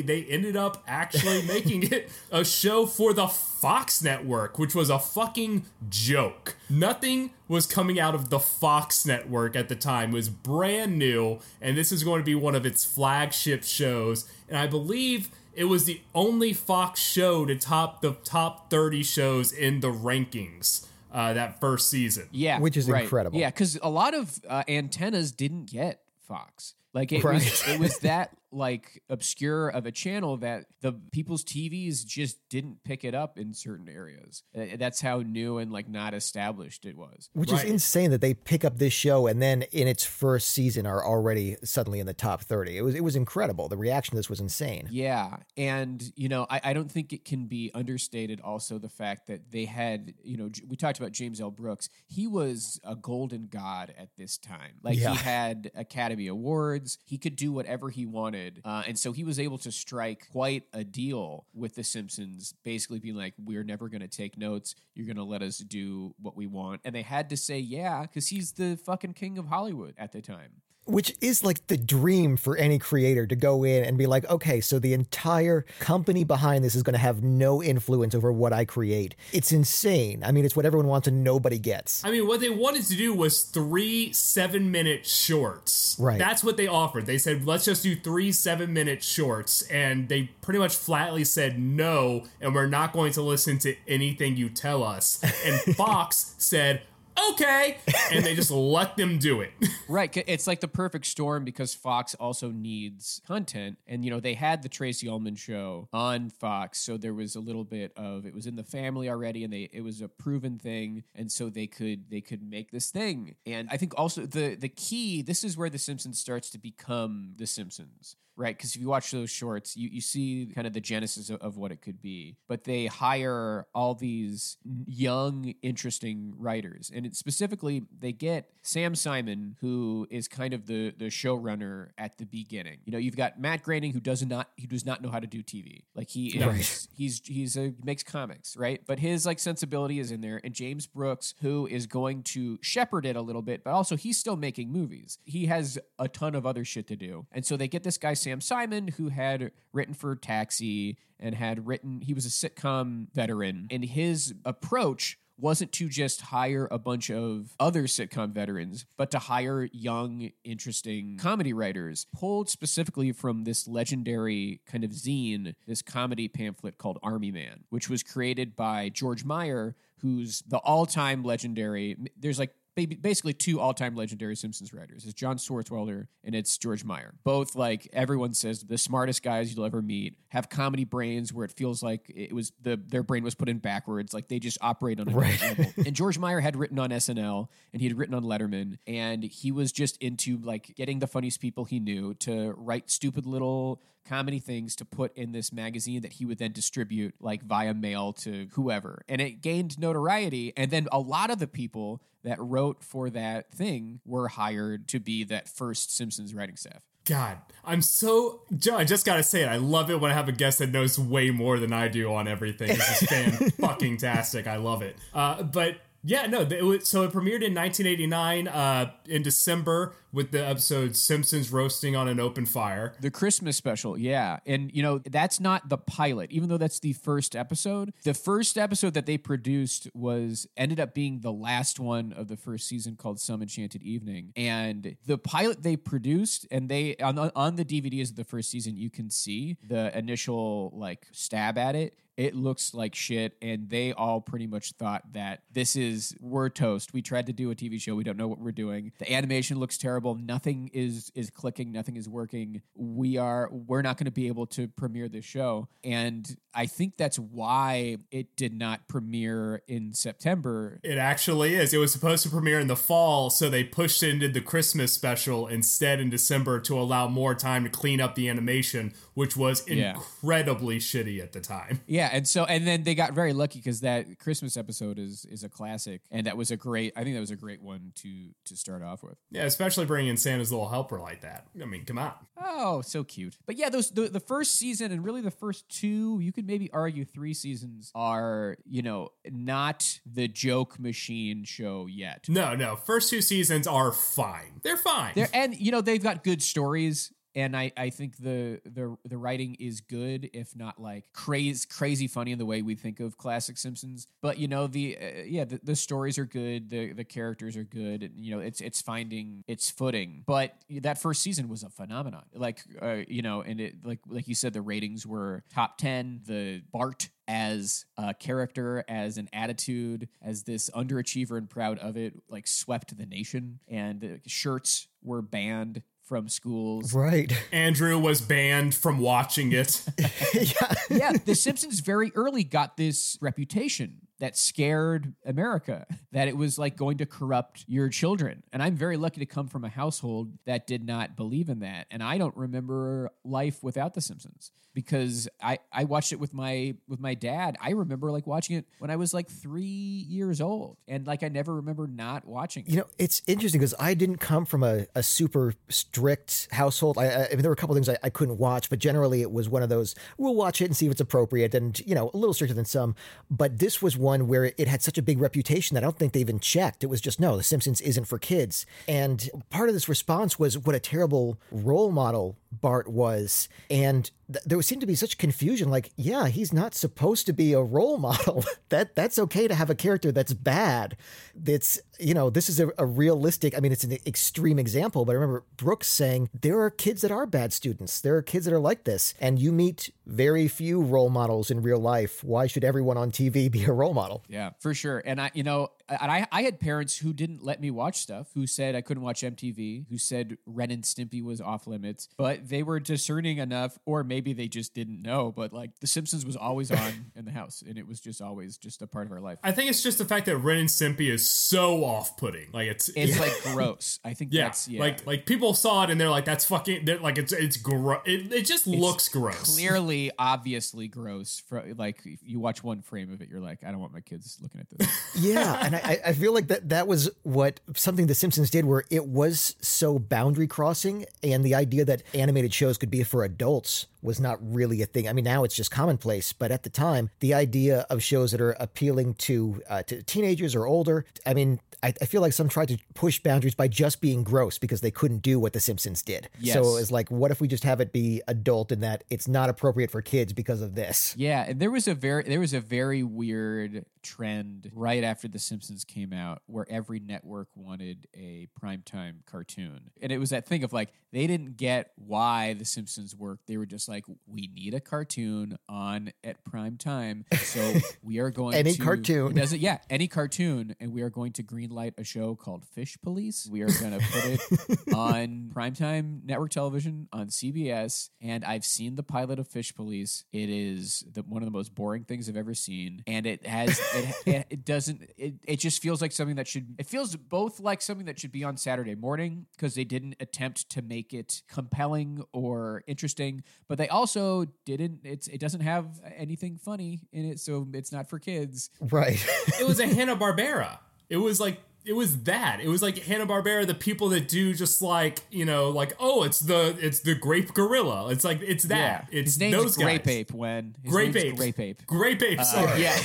they 0.00 0.24
ended 0.24 0.56
up 0.56 0.82
actually 0.86 1.42
making 1.46 1.84
it 1.92 2.10
a 2.30 2.44
show 2.44 2.86
for 2.86 3.12
the 3.12 3.28
Fox 3.28 4.02
network, 4.02 4.58
which 4.58 4.74
was 4.74 4.90
a 4.90 4.98
fucking 4.98 5.64
joke. 5.88 6.56
Nothing 6.68 7.30
was 7.48 7.66
coming 7.66 7.98
out 7.98 8.14
of 8.14 8.30
the 8.30 8.38
Fox 8.38 9.04
network 9.04 9.56
at 9.56 9.68
the 9.68 9.76
time. 9.76 10.10
It 10.10 10.14
was 10.14 10.28
brand 10.28 10.98
new, 10.98 11.40
and 11.60 11.76
this 11.76 11.92
is 11.92 12.04
going 12.04 12.20
to 12.20 12.24
be 12.26 12.34
one 12.34 12.54
of 12.54 12.64
its 12.64 12.84
flagship 12.84 13.64
shows. 13.64 14.30
And 14.48 14.56
I 14.56 14.66
believe 14.66 15.30
it 15.54 15.64
was 15.64 15.84
the 15.84 16.00
only 16.14 16.52
Fox 16.52 17.00
show 17.00 17.44
to 17.44 17.56
top 17.56 18.02
the 18.02 18.12
top 18.24 18.70
30 18.70 19.02
shows 19.02 19.52
in 19.52 19.80
the 19.80 19.92
rankings 19.92 20.86
uh, 21.12 21.32
that 21.34 21.60
first 21.60 21.88
season. 21.88 22.28
yeah, 22.32 22.58
Which 22.60 22.76
is 22.76 22.88
right. 22.88 23.02
incredible. 23.04 23.38
Yeah, 23.38 23.48
because 23.50 23.78
a 23.82 23.90
lot 23.90 24.14
of 24.14 24.38
uh, 24.48 24.62
antennas 24.68 25.32
didn't 25.32 25.66
get 25.70 26.00
Fox. 26.28 26.74
Like 26.92 27.12
it 27.12 27.22
Right. 27.24 27.34
was, 27.34 27.68
it 27.68 27.78
was 27.80 27.98
that 28.00 28.36
like 28.52 29.02
obscure 29.08 29.68
of 29.68 29.86
a 29.86 29.92
channel 29.92 30.36
that 30.38 30.64
the 30.80 30.92
people's 31.12 31.44
TVs 31.44 32.04
just 32.04 32.38
didn't 32.48 32.82
pick 32.84 33.04
it 33.04 33.14
up 33.14 33.38
in 33.38 33.54
certain 33.54 33.88
areas. 33.88 34.42
Uh, 34.56 34.76
That's 34.78 35.00
how 35.00 35.18
new 35.20 35.58
and 35.58 35.70
like 35.70 35.88
not 35.88 36.14
established 36.14 36.84
it 36.84 36.96
was. 36.96 37.30
Which 37.32 37.52
Right. 37.52 37.64
is 37.64 37.70
insane 37.70 38.10
that 38.10 38.20
they 38.20 38.34
pick 38.34 38.64
up 38.64 38.78
this 38.78 38.92
show 38.92 39.26
and 39.26 39.40
then 39.40 39.62
in 39.70 39.86
its 39.86 40.04
first 40.04 40.48
season 40.48 40.86
are 40.86 41.04
already 41.04 41.56
suddenly 41.62 42.00
in 42.00 42.06
the 42.06 42.14
top 42.14 42.42
30. 42.42 42.76
It 42.76 42.82
was 42.82 42.94
it 42.94 43.04
was 43.04 43.14
incredible. 43.16 43.68
The 43.68 43.76
reaction 43.76 44.12
to 44.12 44.16
this 44.16 44.28
was 44.30 44.40
insane. 44.40 44.88
Yeah. 44.90 45.36
And, 45.56 46.02
you 46.16 46.28
know, 46.28 46.46
I, 46.50 46.60
I 46.64 46.72
don't 46.72 46.90
think 46.90 47.12
it 47.12 47.24
can 47.24 47.46
be 47.46 47.70
understated 47.74 48.40
also 48.40 48.78
the 48.78 48.88
fact 48.88 49.28
that 49.28 49.50
they 49.52 49.66
had, 49.66 50.14
you 50.24 50.36
know, 50.36 50.50
we 50.66 50.76
talked 50.76 50.98
about 50.98 51.12
James 51.12 51.40
L. 51.40 51.50
Brooks. 51.50 51.88
He 52.08 52.26
was 52.26 52.80
a 52.84 52.96
golden 52.96 53.46
god 53.50 53.94
at 53.96 54.08
this 54.16 54.38
time. 54.38 54.72
Like 54.82 54.98
Yeah. 54.98 55.10
he 55.12 55.16
had 55.18 55.70
Academy 55.74 56.26
Awards, 56.26 56.98
he 57.06 57.16
could 57.18 57.36
do 57.36 57.52
whatever 57.52 57.90
he 57.90 58.06
wanted. 58.06 58.39
Uh, 58.64 58.82
and 58.86 58.98
so 58.98 59.12
he 59.12 59.24
was 59.24 59.38
able 59.38 59.58
to 59.58 59.72
strike 59.72 60.28
quite 60.32 60.64
a 60.72 60.84
deal 60.84 61.46
with 61.54 61.74
The 61.74 61.84
Simpsons, 61.84 62.54
basically 62.64 62.98
being 62.98 63.16
like, 63.16 63.34
we're 63.42 63.64
never 63.64 63.88
going 63.88 64.00
to 64.00 64.08
take 64.08 64.36
notes. 64.38 64.74
You're 64.94 65.06
going 65.06 65.16
to 65.16 65.24
let 65.24 65.42
us 65.42 65.58
do 65.58 66.14
what 66.20 66.36
we 66.36 66.46
want. 66.46 66.80
And 66.84 66.94
they 66.94 67.02
had 67.02 67.30
to 67.30 67.36
say, 67.36 67.58
yeah, 67.58 68.02
because 68.02 68.28
he's 68.28 68.52
the 68.52 68.78
fucking 68.84 69.14
king 69.14 69.38
of 69.38 69.46
Hollywood 69.46 69.94
at 69.98 70.12
the 70.12 70.20
time. 70.20 70.62
Which 70.86 71.14
is 71.20 71.44
like 71.44 71.66
the 71.68 71.76
dream 71.76 72.36
for 72.36 72.56
any 72.56 72.78
creator 72.78 73.26
to 73.26 73.36
go 73.36 73.64
in 73.64 73.84
and 73.84 73.96
be 73.96 74.06
like, 74.06 74.28
okay, 74.28 74.60
so 74.60 74.78
the 74.78 74.92
entire 74.92 75.64
company 75.78 76.24
behind 76.24 76.64
this 76.64 76.74
is 76.74 76.82
going 76.82 76.94
to 76.94 76.98
have 76.98 77.22
no 77.22 77.62
influence 77.62 78.14
over 78.14 78.32
what 78.32 78.52
I 78.52 78.64
create. 78.64 79.14
It's 79.32 79.52
insane. 79.52 80.24
I 80.24 80.32
mean, 80.32 80.44
it's 80.44 80.56
what 80.56 80.66
everyone 80.66 80.88
wants 80.88 81.06
and 81.06 81.22
nobody 81.22 81.58
gets. 81.58 82.04
I 82.04 82.10
mean, 82.10 82.26
what 82.26 82.40
they 82.40 82.50
wanted 82.50 82.84
to 82.84 82.96
do 82.96 83.14
was 83.14 83.42
three 83.42 84.12
seven 84.12 84.70
minute 84.70 85.06
shorts. 85.06 85.96
Right. 85.98 86.18
That's 86.18 86.42
what 86.42 86.56
they 86.56 86.66
offered. 86.66 87.06
They 87.06 87.18
said, 87.18 87.46
let's 87.46 87.64
just 87.64 87.82
do 87.82 87.94
three 87.94 88.32
seven 88.32 88.72
minute 88.72 89.04
shorts. 89.04 89.62
And 89.62 90.08
they 90.08 90.30
pretty 90.40 90.58
much 90.58 90.74
flatly 90.74 91.24
said 91.24 91.58
no, 91.58 92.24
and 92.40 92.54
we're 92.54 92.66
not 92.66 92.92
going 92.92 93.12
to 93.12 93.22
listen 93.22 93.58
to 93.60 93.76
anything 93.86 94.36
you 94.36 94.48
tell 94.48 94.82
us. 94.82 95.22
And 95.44 95.76
Fox 95.76 96.34
said, 96.38 96.82
okay. 97.30 97.78
And 98.12 98.24
they 98.24 98.34
just 98.34 98.50
let 98.50 98.96
them 98.96 99.18
do 99.18 99.40
it. 99.40 99.52
right 99.88 100.14
It's 100.26 100.46
like 100.46 100.60
the 100.60 100.68
perfect 100.68 101.06
storm 101.06 101.44
because 101.44 101.74
Fox 101.74 102.14
also 102.14 102.50
needs 102.50 103.20
content. 103.26 103.78
And, 103.86 104.04
you 104.04 104.10
know, 104.10 104.20
they 104.20 104.34
had 104.34 104.62
the 104.62 104.68
Tracey 104.68 105.08
Ullman 105.08 105.36
show 105.36 105.88
on 105.92 106.30
Fox. 106.30 106.80
So 106.80 106.96
there 106.96 107.14
was 107.14 107.36
a 107.36 107.40
little 107.40 107.64
bit 107.64 107.92
of 107.96 108.26
it 108.26 108.34
was 108.34 108.46
in 108.46 108.56
the 108.56 108.64
family 108.64 109.08
already 109.08 109.44
and 109.44 109.52
they 109.52 109.68
it 109.72 109.82
was 109.82 110.00
a 110.00 110.08
proven 110.08 110.58
thing. 110.58 111.04
And 111.14 111.30
so 111.30 111.48
they 111.48 111.66
could 111.66 112.10
they 112.10 112.20
could 112.20 112.42
make 112.42 112.70
this 112.70 112.90
thing. 112.90 113.36
And 113.46 113.68
I 113.70 113.76
think 113.76 113.98
also 113.98 114.26
the 114.26 114.54
the 114.54 114.68
key, 114.68 115.22
this 115.22 115.44
is 115.44 115.56
where 115.56 115.70
The 115.70 115.78
Simpsons 115.78 116.18
starts 116.18 116.50
to 116.50 116.58
become 116.58 117.34
The 117.36 117.46
Simpsons. 117.46 118.16
Right, 118.40 118.56
because 118.56 118.74
if 118.74 118.80
you 118.80 118.88
watch 118.88 119.10
those 119.10 119.28
shorts, 119.28 119.76
you, 119.76 119.90
you 119.92 120.00
see 120.00 120.50
kind 120.54 120.66
of 120.66 120.72
the 120.72 120.80
genesis 120.80 121.28
of, 121.28 121.42
of 121.42 121.58
what 121.58 121.72
it 121.72 121.82
could 121.82 122.00
be. 122.00 122.36
But 122.48 122.64
they 122.64 122.86
hire 122.86 123.66
all 123.74 123.94
these 123.94 124.56
young, 124.86 125.52
interesting 125.60 126.32
writers, 126.38 126.90
and 126.94 127.14
specifically, 127.14 127.82
they 127.98 128.12
get 128.12 128.48
Sam 128.62 128.94
Simon, 128.94 129.56
who 129.60 130.06
is 130.10 130.26
kind 130.26 130.54
of 130.54 130.66
the 130.66 130.94
the 130.96 131.06
showrunner 131.06 131.88
at 131.98 132.16
the 132.16 132.24
beginning. 132.24 132.78
You 132.86 132.92
know, 132.92 132.98
you've 132.98 133.16
got 133.16 133.38
Matt 133.38 133.62
Groening, 133.62 133.92
who 133.92 134.00
does 134.00 134.24
not 134.24 134.48
he 134.56 134.66
does 134.66 134.86
not 134.86 135.02
know 135.02 135.10
how 135.10 135.20
to 135.20 135.26
do 135.26 135.42
TV. 135.42 135.82
Like 135.94 136.08
he 136.08 136.28
is, 136.38 136.46
Right. 136.46 136.88
he's 136.96 137.20
he's 137.26 137.56
a 137.58 137.74
makes 137.84 138.02
comics, 138.02 138.56
right? 138.56 138.80
But 138.86 139.00
his 139.00 139.26
like 139.26 139.38
sensibility 139.38 139.98
is 139.98 140.10
in 140.10 140.22
there, 140.22 140.40
and 140.42 140.54
James 140.54 140.86
Brooks, 140.86 141.34
who 141.42 141.66
is 141.66 141.86
going 141.86 142.22
to 142.22 142.58
shepherd 142.62 143.04
it 143.04 143.16
a 143.16 143.20
little 143.22 143.42
bit, 143.42 143.64
but 143.64 143.72
also 143.72 143.96
he's 143.96 144.16
still 144.16 144.36
making 144.36 144.72
movies. 144.72 145.18
He 145.24 145.44
has 145.46 145.78
a 145.98 146.08
ton 146.08 146.34
of 146.34 146.46
other 146.46 146.64
shit 146.64 146.86
to 146.88 146.96
do, 146.96 147.26
and 147.32 147.44
so 147.44 147.56
they 147.58 147.68
get 147.68 147.82
this 147.82 147.98
guy 147.98 148.14
Sam 148.14 148.29
Simon, 148.38 148.88
who 148.88 149.08
had 149.08 149.50
written 149.72 149.94
for 149.94 150.14
Taxi 150.14 150.96
and 151.18 151.34
had 151.34 151.66
written. 151.66 152.00
He 152.02 152.14
was 152.14 152.26
a 152.26 152.28
sitcom 152.28 153.06
veteran, 153.12 153.66
and 153.70 153.84
his 153.84 154.34
approach 154.44 155.18
wasn't 155.40 155.72
to 155.72 155.88
just 155.88 156.20
hire 156.20 156.68
a 156.70 156.78
bunch 156.78 157.10
of 157.10 157.54
other 157.58 157.84
sitcom 157.84 158.32
veterans, 158.32 158.84
but 158.96 159.10
to 159.10 159.18
hire 159.18 159.68
young, 159.72 160.30
interesting 160.44 161.16
comedy 161.18 161.52
writers, 161.52 162.06
pulled 162.14 162.48
specifically 162.48 163.12
from 163.12 163.44
this 163.44 163.66
legendary 163.66 164.60
kind 164.66 164.84
of 164.84 164.90
zine, 164.90 165.54
this 165.66 165.82
comedy 165.82 166.28
pamphlet 166.28 166.78
called 166.78 166.98
Army 167.02 167.30
Man, 167.30 167.64
which 167.70 167.88
was 167.88 168.02
created 168.02 168.54
by 168.54 168.90
George 168.90 169.24
Meyer, 169.24 169.74
who's 170.00 170.42
the 170.46 170.58
all 170.58 170.86
time 170.86 171.22
legendary. 171.22 171.96
There's 172.18 172.38
like 172.38 172.54
ba- 172.86 172.96
basically 173.00 173.32
two 173.34 173.60
all-time 173.60 173.94
legendary 173.94 174.36
Simpsons 174.36 174.72
writers. 174.74 175.04
It's 175.04 175.14
John 175.14 175.36
Swartzwelder 175.36 176.06
and 176.24 176.34
it's 176.34 176.56
George 176.58 176.84
Meyer. 176.84 177.14
Both 177.24 177.54
like 177.56 177.88
everyone 177.92 178.34
says 178.34 178.62
the 178.62 178.78
smartest 178.78 179.22
guys 179.22 179.54
you'll 179.54 179.64
ever 179.66 179.82
meet. 179.82 180.14
Have 180.28 180.48
comedy 180.48 180.84
brains 180.84 181.32
where 181.32 181.44
it 181.44 181.52
feels 181.52 181.82
like 181.82 182.10
it 182.14 182.32
was 182.32 182.52
the 182.60 182.76
their 182.88 183.02
brain 183.02 183.22
was 183.24 183.34
put 183.34 183.48
in 183.48 183.58
backwards. 183.58 184.12
Like 184.14 184.28
they 184.28 184.38
just 184.38 184.58
operate 184.60 185.00
on 185.00 185.08
a 185.08 185.12
Right. 185.12 185.40
level. 185.42 185.66
And 185.86 185.94
George 185.96 186.18
Meyer 186.18 186.40
had 186.40 186.56
written 186.56 186.78
on 186.78 186.90
SNL 186.90 187.48
and 187.72 187.80
he 187.82 187.88
had 187.88 187.96
written 187.98 188.14
on 188.14 188.22
Letterman 188.24 188.78
and 188.86 189.22
he 189.24 189.50
was 189.52 189.72
just 189.72 189.96
into 189.98 190.38
like 190.38 190.74
getting 190.76 190.98
the 191.00 191.06
funniest 191.06 191.40
people 191.40 191.64
he 191.64 191.80
knew 191.80 192.14
to 192.14 192.54
write 192.56 192.90
stupid 192.90 193.26
little 193.26 193.80
comedy 194.04 194.38
things 194.38 194.74
to 194.76 194.84
put 194.84 195.16
in 195.16 195.32
this 195.32 195.52
magazine 195.52 196.02
that 196.02 196.14
he 196.14 196.26
would 196.26 196.38
then 196.38 196.52
distribute 196.52 197.14
like 197.20 197.42
via 197.42 197.74
mail 197.74 198.12
to 198.12 198.48
whoever. 198.52 199.02
And 199.08 199.20
it 199.20 199.40
gained 199.42 199.78
notoriety. 199.78 200.52
And 200.56 200.70
then 200.70 200.88
a 200.92 200.98
lot 200.98 201.30
of 201.30 201.38
the 201.38 201.46
people 201.46 202.02
that 202.22 202.38
wrote 202.40 202.82
for 202.82 203.10
that 203.10 203.50
thing 203.52 204.00
were 204.04 204.28
hired 204.28 204.88
to 204.88 205.00
be 205.00 205.24
that 205.24 205.48
first 205.48 205.96
Simpsons 205.96 206.34
writing 206.34 206.56
staff. 206.56 206.82
God, 207.04 207.38
I'm 207.64 207.82
so 207.82 208.42
I 208.72 208.84
just 208.84 209.06
gotta 209.06 209.22
say 209.22 209.42
it. 209.42 209.48
I 209.48 209.56
love 209.56 209.90
it 209.90 210.00
when 210.00 210.10
I 210.10 210.14
have 210.14 210.28
a 210.28 210.32
guest 210.32 210.58
that 210.58 210.70
knows 210.70 210.98
way 210.98 211.30
more 211.30 211.58
than 211.58 211.72
I 211.72 211.88
do 211.88 212.12
on 212.12 212.28
everything. 212.28 212.68
This 212.68 213.02
is 213.02 213.08
fan 213.10 213.32
fucking 213.52 213.96
tastic. 213.96 214.46
I 214.46 214.56
love 214.56 214.82
it. 214.82 214.96
Uh, 215.14 215.42
but 215.42 215.78
yeah, 216.04 216.26
no. 216.26 216.42
It 216.42 216.64
was, 216.64 216.88
so 216.88 217.02
it 217.02 217.12
premiered 217.12 217.42
in 217.42 217.54
1989 217.54 218.48
uh, 218.48 218.92
in 219.06 219.22
December 219.22 219.94
with 220.12 220.30
the 220.30 220.46
episode 220.46 220.96
"Simpsons 220.96 221.52
Roasting 221.52 221.96
on 221.96 222.08
an 222.08 222.20
Open 222.20 222.46
Fire." 222.46 222.94
The 223.00 223.10
Christmas 223.10 223.56
special, 223.56 223.98
yeah. 223.98 224.38
And, 224.46 224.70
you 224.74 224.82
know, 224.82 224.98
that's 224.98 225.40
not 225.40 225.68
the 225.68 225.78
pilot, 225.78 226.30
even 226.32 226.48
though 226.48 226.58
that's 226.58 226.80
the 226.80 226.92
first 226.92 227.36
episode. 227.36 227.92
The 228.04 228.14
first 228.14 228.58
episode 228.58 228.94
that 228.94 229.06
they 229.06 229.18
produced 229.18 229.88
was 229.94 230.46
ended 230.56 230.80
up 230.80 230.94
being 230.94 231.20
the 231.20 231.32
last 231.32 231.80
one 231.80 232.12
of 232.12 232.28
the 232.28 232.36
first 232.36 232.66
season 232.66 232.96
called 232.96 233.20
Some 233.20 233.42
Enchanted 233.42 233.82
Evening. 233.82 234.32
And 234.36 234.96
the 235.06 235.18
pilot 235.18 235.62
they 235.62 235.76
produced, 235.76 236.46
and 236.50 236.68
they, 236.68 236.96
on, 236.96 237.18
on 237.18 237.56
the 237.56 237.64
DVDs 237.64 238.10
of 238.10 238.16
the 238.16 238.24
first 238.24 238.50
season, 238.50 238.76
you 238.76 238.90
can 238.90 239.10
see 239.10 239.56
the 239.66 239.96
initial, 239.96 240.72
like, 240.74 241.06
stab 241.12 241.58
at 241.58 241.74
it. 241.74 241.94
It 242.16 242.34
looks 242.34 242.74
like 242.74 242.94
shit, 242.94 243.38
and 243.40 243.70
they 243.70 243.94
all 243.94 244.20
pretty 244.20 244.46
much 244.46 244.72
thought 244.72 245.10
that 245.14 245.42
this 245.50 245.74
is 245.74 246.14
we're 246.20 246.50
toast. 246.50 246.92
We 246.92 247.00
tried 247.00 247.26
to 247.28 247.32
do 247.32 247.50
a 247.50 247.54
TV 247.54 247.80
show, 247.80 247.94
we 247.94 248.04
don't 248.04 248.18
know 248.18 248.28
what 248.28 248.38
we're 248.38 248.52
doing. 248.52 248.92
The 248.98 249.10
animation 249.10 249.58
looks 249.58 249.78
terrible. 249.78 249.99
Nothing 250.00 250.70
is 250.72 251.10
is 251.14 251.30
clicking. 251.30 251.72
Nothing 251.72 251.96
is 251.96 252.08
working. 252.08 252.62
We 252.74 253.16
are 253.16 253.48
we're 253.52 253.82
not 253.82 253.96
going 253.98 254.06
to 254.06 254.10
be 254.10 254.26
able 254.28 254.46
to 254.48 254.68
premiere 254.68 255.08
this 255.08 255.24
show, 255.24 255.68
and 255.84 256.36
I 256.54 256.66
think 256.66 256.96
that's 256.96 257.18
why 257.18 257.98
it 258.10 258.36
did 258.36 258.52
not 258.54 258.88
premiere 258.88 259.62
in 259.68 259.92
September. 259.92 260.80
It 260.82 260.98
actually 260.98 261.54
is. 261.54 261.72
It 261.72 261.78
was 261.78 261.92
supposed 261.92 262.22
to 262.24 262.30
premiere 262.30 262.58
in 262.60 262.66
the 262.66 262.76
fall, 262.76 263.30
so 263.30 263.48
they 263.48 263.64
pushed 263.64 264.02
it 264.02 264.10
into 264.10 264.28
the 264.28 264.40
Christmas 264.40 264.92
special 264.92 265.46
instead 265.46 266.00
in 266.00 266.10
December 266.10 266.60
to 266.60 266.78
allow 266.78 267.08
more 267.08 267.34
time 267.34 267.64
to 267.64 267.70
clean 267.70 268.00
up 268.00 268.14
the 268.14 268.28
animation, 268.28 268.92
which 269.14 269.36
was 269.36 269.62
Yeah. 269.68 269.94
incredibly 269.94 270.78
shitty 270.78 271.20
at 271.22 271.32
the 271.32 271.40
time. 271.40 271.80
Yeah, 271.86 272.08
and 272.12 272.26
so 272.26 272.44
and 272.44 272.66
then 272.66 272.82
they 272.84 272.94
got 272.94 273.12
very 273.14 273.32
lucky 273.32 273.58
because 273.58 273.80
that 273.80 274.18
Christmas 274.18 274.56
episode 274.56 274.98
is 274.98 275.24
is 275.26 275.44
a 275.44 275.48
classic, 275.48 276.02
and 276.10 276.26
that 276.26 276.36
was 276.36 276.50
a 276.50 276.56
great. 276.56 276.92
I 276.96 277.04
think 277.04 277.14
that 277.14 277.20
was 277.20 277.30
a 277.30 277.36
great 277.36 277.62
one 277.62 277.92
to 277.96 278.30
to 278.46 278.56
start 278.56 278.82
off 278.82 279.02
with. 279.02 279.16
Yeah, 279.30 279.44
especially 279.44 279.86
bringing 279.90 280.10
in 280.10 280.16
Santa's 280.16 280.52
little 280.52 280.68
helper 280.68 281.00
like 281.00 281.22
that. 281.22 281.46
I 281.60 281.64
mean, 281.64 281.84
come 281.84 281.98
on. 281.98 282.12
Oh, 282.40 282.80
so 282.80 283.02
cute. 283.02 283.36
But 283.44 283.56
yeah, 283.56 283.68
those 283.70 283.90
the, 283.90 284.02
the 284.08 284.20
first 284.20 284.54
season 284.54 284.92
and 284.92 285.04
really 285.04 285.20
the 285.20 285.32
first 285.32 285.68
two, 285.68 286.20
you 286.22 286.32
could 286.32 286.46
maybe 286.46 286.70
argue 286.72 287.04
three 287.04 287.34
seasons 287.34 287.90
are, 287.92 288.56
you 288.64 288.82
know, 288.82 289.08
not 289.28 289.98
the 290.06 290.28
joke 290.28 290.78
machine 290.78 291.42
show 291.42 291.86
yet. 291.90 292.26
No, 292.28 292.54
no. 292.54 292.76
First 292.76 293.10
two 293.10 293.20
seasons 293.20 293.66
are 293.66 293.90
fine. 293.90 294.60
They're 294.62 294.76
fine. 294.76 295.12
They're, 295.16 295.28
and 295.34 295.58
you 295.58 295.72
know, 295.72 295.80
they've 295.80 296.02
got 296.02 296.22
good 296.22 296.40
stories. 296.40 297.12
And 297.34 297.56
I, 297.56 297.72
I 297.76 297.90
think 297.90 298.16
the, 298.16 298.60
the 298.64 298.96
the 299.04 299.16
writing 299.16 299.56
is 299.60 299.80
good, 299.80 300.30
if 300.32 300.56
not 300.56 300.80
like 300.80 301.04
crazy 301.12 301.66
crazy 301.70 302.08
funny 302.08 302.32
in 302.32 302.38
the 302.38 302.46
way 302.46 302.62
we 302.62 302.74
think 302.74 302.98
of 303.00 303.16
classic 303.16 303.56
Simpsons. 303.56 304.06
But 304.20 304.38
you 304.38 304.48
know 304.48 304.66
the 304.66 304.96
uh, 304.96 305.22
yeah 305.26 305.44
the, 305.44 305.60
the 305.62 305.76
stories 305.76 306.18
are 306.18 306.24
good, 306.24 306.70
the 306.70 306.92
the 306.92 307.04
characters 307.04 307.56
are 307.56 307.64
good. 307.64 308.02
And, 308.02 308.14
you 308.16 308.34
know 308.34 308.40
it's 308.40 308.60
it's 308.60 308.82
finding 308.82 309.44
its 309.46 309.70
footing. 309.70 310.24
But 310.26 310.54
that 310.80 311.00
first 311.00 311.22
season 311.22 311.48
was 311.48 311.62
a 311.62 311.70
phenomenon. 311.70 312.24
Like 312.34 312.62
uh, 312.82 312.98
you 313.06 313.22
know, 313.22 313.42
and 313.42 313.60
it 313.60 313.76
like 313.84 314.00
like 314.08 314.26
you 314.26 314.34
said, 314.34 314.52
the 314.52 314.62
ratings 314.62 315.06
were 315.06 315.44
top 315.52 315.78
ten. 315.78 316.20
The 316.26 316.62
Bart 316.72 317.10
as 317.28 317.84
a 317.96 318.12
character, 318.12 318.84
as 318.88 319.16
an 319.16 319.28
attitude, 319.32 320.08
as 320.20 320.42
this 320.42 320.68
underachiever 320.70 321.38
and 321.38 321.48
proud 321.48 321.78
of 321.78 321.96
it, 321.96 322.14
like 322.28 322.48
swept 322.48 322.98
the 322.98 323.06
nation. 323.06 323.60
And 323.68 324.00
the 324.00 324.20
shirts 324.26 324.88
were 325.02 325.22
banned 325.22 325.82
from 326.10 326.28
schools. 326.28 326.92
Right. 326.92 327.32
Andrew 327.52 327.96
was 327.96 328.20
banned 328.20 328.74
from 328.74 328.98
watching 328.98 329.52
it. 329.52 329.80
yeah. 330.34 330.74
yeah, 330.90 331.12
The 331.12 331.36
Simpsons 331.36 331.78
very 331.78 332.10
early 332.16 332.42
got 332.42 332.76
this 332.76 333.16
reputation 333.20 334.08
that 334.20 334.36
scared 334.36 335.14
America, 335.26 335.86
that 336.12 336.28
it 336.28 336.36
was 336.36 336.58
like 336.58 336.76
going 336.76 336.98
to 336.98 337.06
corrupt 337.06 337.64
your 337.66 337.88
children. 337.88 338.42
And 338.52 338.62
I'm 338.62 338.76
very 338.76 338.96
lucky 338.96 339.20
to 339.20 339.26
come 339.26 339.48
from 339.48 339.64
a 339.64 339.68
household 339.68 340.32
that 340.46 340.66
did 340.66 340.86
not 340.86 341.16
believe 341.16 341.48
in 341.48 341.60
that. 341.60 341.86
And 341.90 342.02
I 342.02 342.18
don't 342.18 342.36
remember 342.36 343.10
life 343.24 343.62
without 343.62 343.94
The 343.94 344.00
Simpsons 344.00 344.52
because 344.74 345.28
I, 345.42 345.58
I 345.72 345.84
watched 345.84 346.12
it 346.12 346.20
with 346.20 346.32
my 346.32 346.74
with 346.88 347.00
my 347.00 347.14
dad. 347.14 347.56
I 347.60 347.70
remember 347.70 348.10
like 348.10 348.26
watching 348.26 348.56
it 348.56 348.66
when 348.78 348.90
I 348.90 348.96
was 348.96 349.12
like 349.12 349.28
three 349.28 349.64
years 349.64 350.40
old. 350.40 350.76
And 350.86 351.06
like 351.06 351.22
I 351.22 351.28
never 351.28 351.56
remember 351.56 351.86
not 351.86 352.24
watching 352.24 352.64
it. 352.64 352.70
You 352.70 352.78
know, 352.78 352.86
it's 352.98 353.22
interesting 353.26 353.60
because 353.60 353.74
I 353.78 353.94
didn't 353.94 354.18
come 354.18 354.44
from 354.44 354.62
a, 354.62 354.86
a 354.94 355.02
super 355.02 355.54
strict 355.68 356.48
household. 356.52 356.98
I, 356.98 357.06
I, 357.06 357.28
mean, 357.30 357.42
there 357.42 357.50
were 357.50 357.54
a 357.54 357.56
couple 357.56 357.74
things 357.74 357.88
I, 357.88 357.98
I 358.02 358.10
couldn't 358.10 358.38
watch, 358.38 358.70
but 358.70 358.78
generally 358.78 359.22
it 359.22 359.32
was 359.32 359.48
one 359.48 359.62
of 359.62 359.68
those, 359.68 359.94
we'll 360.18 360.34
watch 360.34 360.60
it 360.60 360.66
and 360.66 360.76
see 360.76 360.86
if 360.86 360.92
it's 360.92 361.00
appropriate 361.00 361.54
and, 361.54 361.78
you 361.80 361.94
know, 361.94 362.10
a 362.12 362.16
little 362.16 362.34
stricter 362.34 362.54
than 362.54 362.64
some. 362.64 362.94
But 363.30 363.58
this 363.58 363.82
was 363.82 363.96
one 363.96 364.09
where 364.26 364.52
it 364.56 364.68
had 364.68 364.82
such 364.82 364.98
a 364.98 365.02
big 365.02 365.20
reputation 365.20 365.74
that 365.74 365.82
I 365.82 365.86
don't 365.86 365.98
think 365.98 366.12
they 366.12 366.20
even 366.20 366.40
checked. 366.40 366.84
It 366.84 366.88
was 366.88 367.00
just, 367.00 367.20
no, 367.20 367.36
The 367.36 367.42
Simpsons 367.42 367.80
isn't 367.80 368.04
for 368.04 368.18
kids. 368.18 368.66
And 368.88 369.28
part 369.50 369.68
of 369.68 369.74
this 369.74 369.88
response 369.88 370.38
was 370.38 370.58
what 370.58 370.74
a 370.74 370.80
terrible 370.80 371.38
role 371.50 371.90
model 371.92 372.36
Bart 372.52 372.88
was. 372.88 373.48
And 373.70 374.10
th- 374.32 374.44
there 374.44 374.60
seemed 374.62 374.80
to 374.80 374.86
be 374.86 374.96
such 374.96 375.18
confusion 375.18 375.70
like, 375.70 375.90
yeah, 375.96 376.26
he's 376.26 376.52
not 376.52 376.74
supposed 376.74 377.26
to 377.26 377.32
be 377.32 377.52
a 377.52 377.62
role 377.62 377.98
model. 378.08 378.44
that 378.70 378.96
That's 378.96 379.18
okay 379.18 379.46
to 379.46 379.54
have 379.54 379.70
a 379.70 379.74
character 379.74 380.10
that's 380.10 380.34
bad. 380.34 380.96
That's, 381.34 381.80
you 381.98 382.14
know, 382.14 382.28
this 382.28 382.48
is 382.48 382.58
a, 382.58 382.70
a 382.76 382.86
realistic, 382.86 383.56
I 383.56 383.60
mean, 383.60 383.72
it's 383.72 383.84
an 383.84 383.96
extreme 384.06 384.58
example, 384.58 385.04
but 385.04 385.12
I 385.12 385.14
remember 385.14 385.44
Brooks 385.56 385.88
saying 385.88 386.28
there 386.38 386.60
are 386.60 386.70
kids 386.70 387.02
that 387.02 387.10
are 387.12 387.26
bad 387.26 387.52
students. 387.52 388.00
There 388.00 388.16
are 388.16 388.22
kids 388.22 388.46
that 388.46 388.54
are 388.54 388.58
like 388.60 388.84
this. 388.84 389.14
And 389.20 389.38
you 389.38 389.52
meet 389.52 389.92
very 390.06 390.48
few 390.48 390.80
role 390.80 391.10
models 391.10 391.50
in 391.50 391.62
real 391.62 391.78
life. 391.78 392.24
Why 392.24 392.46
should 392.46 392.64
everyone 392.64 392.96
on 392.96 393.12
TV 393.12 393.50
be 393.50 393.64
a 393.64 393.72
role 393.72 393.94
model? 393.94 393.99
Yeah, 394.28 394.50
for 394.60 394.74
sure. 394.74 395.02
And 395.04 395.20
I, 395.20 395.30
you 395.34 395.42
know, 395.42 395.68
and 396.00 396.10
I, 396.10 396.26
I 396.30 396.42
had 396.42 396.60
parents 396.60 396.98
who 396.98 397.12
didn't 397.12 397.44
let 397.44 397.60
me 397.60 397.70
watch 397.70 397.98
stuff, 397.98 398.28
who 398.34 398.46
said 398.46 398.74
I 398.74 398.80
couldn't 398.80 399.02
watch 399.02 399.22
MTV, 399.22 399.86
who 399.88 399.98
said 399.98 400.38
Ren 400.46 400.70
and 400.70 400.84
Stimpy 400.84 401.22
was 401.22 401.40
off 401.40 401.66
limits, 401.66 402.08
but 402.16 402.48
they 402.48 402.62
were 402.62 402.80
discerning 402.80 403.38
enough, 403.38 403.78
or 403.84 404.04
maybe 404.04 404.32
they 404.32 404.48
just 404.48 404.74
didn't 404.74 405.02
know. 405.02 405.32
But 405.32 405.52
like 405.52 405.78
The 405.80 405.86
Simpsons 405.86 406.24
was 406.24 406.36
always 406.36 406.70
on 406.70 407.10
in 407.16 407.24
the 407.24 407.30
house, 407.32 407.62
and 407.66 407.78
it 407.78 407.86
was 407.86 408.00
just 408.00 408.22
always 408.22 408.56
just 408.56 408.82
a 408.82 408.86
part 408.86 409.06
of 409.06 409.12
our 409.12 409.20
life. 409.20 409.38
I 409.42 409.52
think 409.52 409.70
it's 409.70 409.82
just 409.82 409.98
the 409.98 410.04
fact 410.04 410.26
that 410.26 410.36
Ren 410.36 410.58
and 410.58 410.68
Stimpy 410.68 411.10
is 411.10 411.28
so 411.28 411.84
off-putting. 411.84 412.48
Like 412.52 412.68
it's 412.68 412.88
It's 412.90 413.18
like 413.18 413.32
gross. 413.54 413.98
I 414.04 414.14
think 414.14 414.32
yeah, 414.32 414.44
that's 414.44 414.68
yeah. 414.68 414.80
like 414.80 415.06
like 415.06 415.26
people 415.26 415.54
saw 415.54 415.84
it 415.84 415.90
and 415.90 416.00
they're 416.00 416.10
like, 416.10 416.24
that's 416.24 416.44
fucking. 416.44 416.84
They're 416.84 416.98
like 416.98 417.18
it's 417.18 417.32
it's 417.32 417.56
gross. 417.56 418.02
It, 418.04 418.32
it 418.32 418.46
just 418.46 418.66
looks 418.66 419.08
gross. 419.08 419.54
clearly, 419.56 420.10
obviously 420.18 420.88
gross. 420.88 421.42
For 421.48 421.74
like, 421.76 422.00
if 422.04 422.20
you 422.22 422.40
watch 422.40 422.62
one 422.62 422.82
frame 422.82 423.12
of 423.12 423.20
it, 423.20 423.28
you're 423.28 423.40
like, 423.40 423.64
I 423.64 423.70
don't 423.70 423.80
want 423.80 423.92
my 423.92 424.00
kids 424.00 424.38
looking 424.40 424.60
at 424.60 424.68
this. 424.70 424.88
Yeah, 425.14 425.58
and 425.62 425.76
I, 425.76 425.79
I 426.06 426.12
feel 426.12 426.32
like 426.32 426.48
that 426.48 426.68
that 426.68 426.86
was 426.86 427.10
what 427.22 427.60
something 427.74 428.06
The 428.06 428.14
Simpsons 428.14 428.50
did, 428.50 428.64
where 428.64 428.84
it 428.90 429.06
was 429.06 429.56
so 429.60 429.98
boundary 429.98 430.46
crossing, 430.46 431.06
and 431.22 431.44
the 431.44 431.54
idea 431.54 431.84
that 431.84 432.02
animated 432.14 432.52
shows 432.54 432.78
could 432.78 432.90
be 432.90 433.02
for 433.02 433.24
adults 433.24 433.86
was 434.02 434.20
not 434.20 434.38
really 434.40 434.82
a 434.82 434.86
thing. 434.86 435.08
I 435.08 435.12
mean, 435.12 435.24
now 435.24 435.44
it's 435.44 435.54
just 435.54 435.70
commonplace, 435.70 436.32
but 436.32 436.50
at 436.50 436.62
the 436.62 436.70
time, 436.70 437.10
the 437.20 437.34
idea 437.34 437.86
of 437.90 438.02
shows 438.02 438.32
that 438.32 438.40
are 438.40 438.52
appealing 438.52 439.14
to 439.14 439.62
uh, 439.68 439.82
to 439.84 440.02
teenagers 440.02 440.54
or 440.54 440.66
older, 440.66 441.04
I 441.26 441.34
mean, 441.34 441.60
I, 441.82 441.94
I 442.00 442.04
feel 442.04 442.20
like 442.20 442.32
some 442.32 442.48
tried 442.48 442.68
to 442.68 442.78
push 442.94 443.20
boundaries 443.20 443.54
by 443.54 443.68
just 443.68 444.00
being 444.00 444.22
gross 444.22 444.58
because 444.58 444.80
they 444.80 444.90
couldn't 444.90 445.22
do 445.22 445.38
what 445.38 445.52
The 445.52 445.60
Simpsons 445.60 446.02
did. 446.02 446.28
Yes. 446.38 446.54
So 446.54 446.60
it 446.60 446.80
was 446.80 446.92
like, 446.92 447.10
what 447.10 447.30
if 447.30 447.40
we 447.40 447.48
just 447.48 447.64
have 447.64 447.80
it 447.80 447.92
be 447.92 448.22
adult 448.28 448.72
in 448.72 448.80
that 448.80 449.04
it's 449.10 449.28
not 449.28 449.48
appropriate 449.48 449.90
for 449.90 450.02
kids 450.02 450.32
because 450.32 450.60
of 450.60 450.74
this? 450.74 451.14
Yeah, 451.16 451.52
there 451.52 451.70
was 451.70 451.88
a 451.88 451.94
very 451.94 452.24
there 452.24 452.40
was 452.40 452.54
a 452.54 452.60
very 452.60 453.02
weird 453.02 453.84
trend 454.02 454.70
right 454.74 455.04
after 455.04 455.28
The 455.28 455.38
Simpsons 455.38 455.84
came 455.84 456.12
out 456.12 456.42
where 456.46 456.66
every 456.70 457.00
network 457.00 457.48
wanted 457.54 458.06
a 458.14 458.48
primetime 458.62 459.24
cartoon. 459.26 459.90
And 460.00 460.12
it 460.12 460.18
was 460.18 460.30
that 460.30 460.46
thing 460.46 460.64
of 460.64 460.72
like, 460.72 460.90
they 461.12 461.26
didn't 461.26 461.56
get 461.56 461.90
why 461.96 462.54
The 462.54 462.64
Simpsons 462.64 463.16
worked. 463.16 463.46
They 463.46 463.56
were 463.56 463.66
just 463.66 463.88
like, 463.88 464.04
we 464.26 464.48
need 464.54 464.74
a 464.74 464.80
cartoon 464.80 465.58
on 465.68 466.12
at 466.22 466.44
prime 466.44 466.76
time. 466.76 467.24
So 467.36 467.74
we 468.02 468.18
are 468.18 468.30
going 468.30 468.54
Any 468.54 468.74
to. 468.74 468.82
cartoon. 468.82 469.32
It 469.32 469.40
doesn't, 469.40 469.60
yeah, 469.60 469.78
any 469.88 470.06
cartoon. 470.08 470.76
And 470.80 470.92
we 470.92 471.02
are 471.02 471.10
going 471.10 471.32
to 471.32 471.42
greenlight 471.42 471.94
a 471.98 472.04
show 472.04 472.34
called 472.36 472.64
Fish 472.64 472.96
Police. 473.02 473.48
We 473.50 473.62
are 473.62 473.70
going 473.80 473.98
to 473.98 474.06
put 474.06 474.24
it 474.24 474.40
on 474.94 475.50
primetime 475.54 476.24
network 476.24 476.50
television 476.50 477.08
on 477.12 477.28
CBS. 477.28 478.10
And 478.22 478.44
I've 478.44 478.64
seen 478.64 478.94
the 478.96 479.02
pilot 479.02 479.38
of 479.38 479.48
Fish 479.48 479.74
Police. 479.74 480.24
It 480.32 480.48
is 480.48 481.04
the, 481.12 481.22
one 481.22 481.42
of 481.42 481.46
the 481.46 481.52
most 481.52 481.74
boring 481.74 482.04
things 482.04 482.28
I've 482.28 482.36
ever 482.36 482.54
seen. 482.54 483.02
And 483.06 483.26
it 483.26 483.46
has, 483.46 483.80
it, 483.94 484.14
it, 484.26 484.46
it 484.50 484.64
doesn't, 484.64 485.10
it, 485.16 485.34
it 485.46 485.56
just 485.56 485.82
feels 485.82 486.00
like 486.00 486.12
something 486.12 486.36
that 486.36 486.48
should, 486.48 486.74
it 486.78 486.86
feels 486.86 487.16
both 487.16 487.60
like 487.60 487.82
something 487.82 488.06
that 488.06 488.18
should 488.18 488.32
be 488.32 488.44
on 488.44 488.56
Saturday 488.56 488.94
morning 488.94 489.46
because 489.52 489.74
they 489.74 489.84
didn't 489.84 490.16
attempt 490.20 490.68
to 490.70 490.82
make 490.82 491.12
it 491.12 491.42
compelling 491.48 492.24
or 492.32 492.82
interesting, 492.86 493.42
but 493.68 493.78
they 493.78 493.88
also 493.88 494.46
didn't, 494.64 495.00
it's, 495.04 495.28
it 495.28 495.40
doesn't 495.40 495.62
have 495.62 496.00
anything 496.16 496.56
funny 496.56 497.00
in 497.12 497.24
it. 497.24 497.40
So 497.40 497.66
it's 497.72 497.92
not 497.92 498.08
for 498.08 498.18
kids. 498.18 498.70
Right. 498.80 499.24
it 499.60 499.66
was 499.66 499.80
a 499.80 499.86
Hanna 499.86 500.16
Barbera. 500.16 500.78
It 501.08 501.16
was 501.16 501.40
like 501.40 501.60
it 501.84 501.94
was 501.94 502.24
that. 502.24 502.60
It 502.60 502.68
was 502.68 502.82
like 502.82 502.98
Hanna 502.98 503.26
Barbera, 503.26 503.66
the 503.66 503.74
people 503.74 504.08
that 504.10 504.28
do 504.28 504.52
just 504.54 504.82
like 504.82 505.20
you 505.30 505.44
know, 505.44 505.70
like 505.70 505.94
oh, 505.98 506.24
it's 506.24 506.40
the 506.40 506.76
it's 506.80 507.00
the 507.00 507.14
grape 507.14 507.54
gorilla. 507.54 508.10
It's 508.10 508.24
like 508.24 508.40
it's 508.42 508.64
that. 508.64 509.08
It's 509.10 509.32
His 509.32 509.40
name's 509.40 509.56
those 509.56 509.76
Grape 509.76 510.04
guys. 510.04 510.14
Ape 510.16 510.32
when 510.32 510.74
Grape 510.86 511.16
ape. 511.16 511.36
Grape 511.36 511.58
Ape. 511.58 511.86
Grape 511.86 512.22
ape. 512.22 512.40
Uh, 512.40 512.44
Sorry. 512.44 512.82
yeah. 512.82 512.98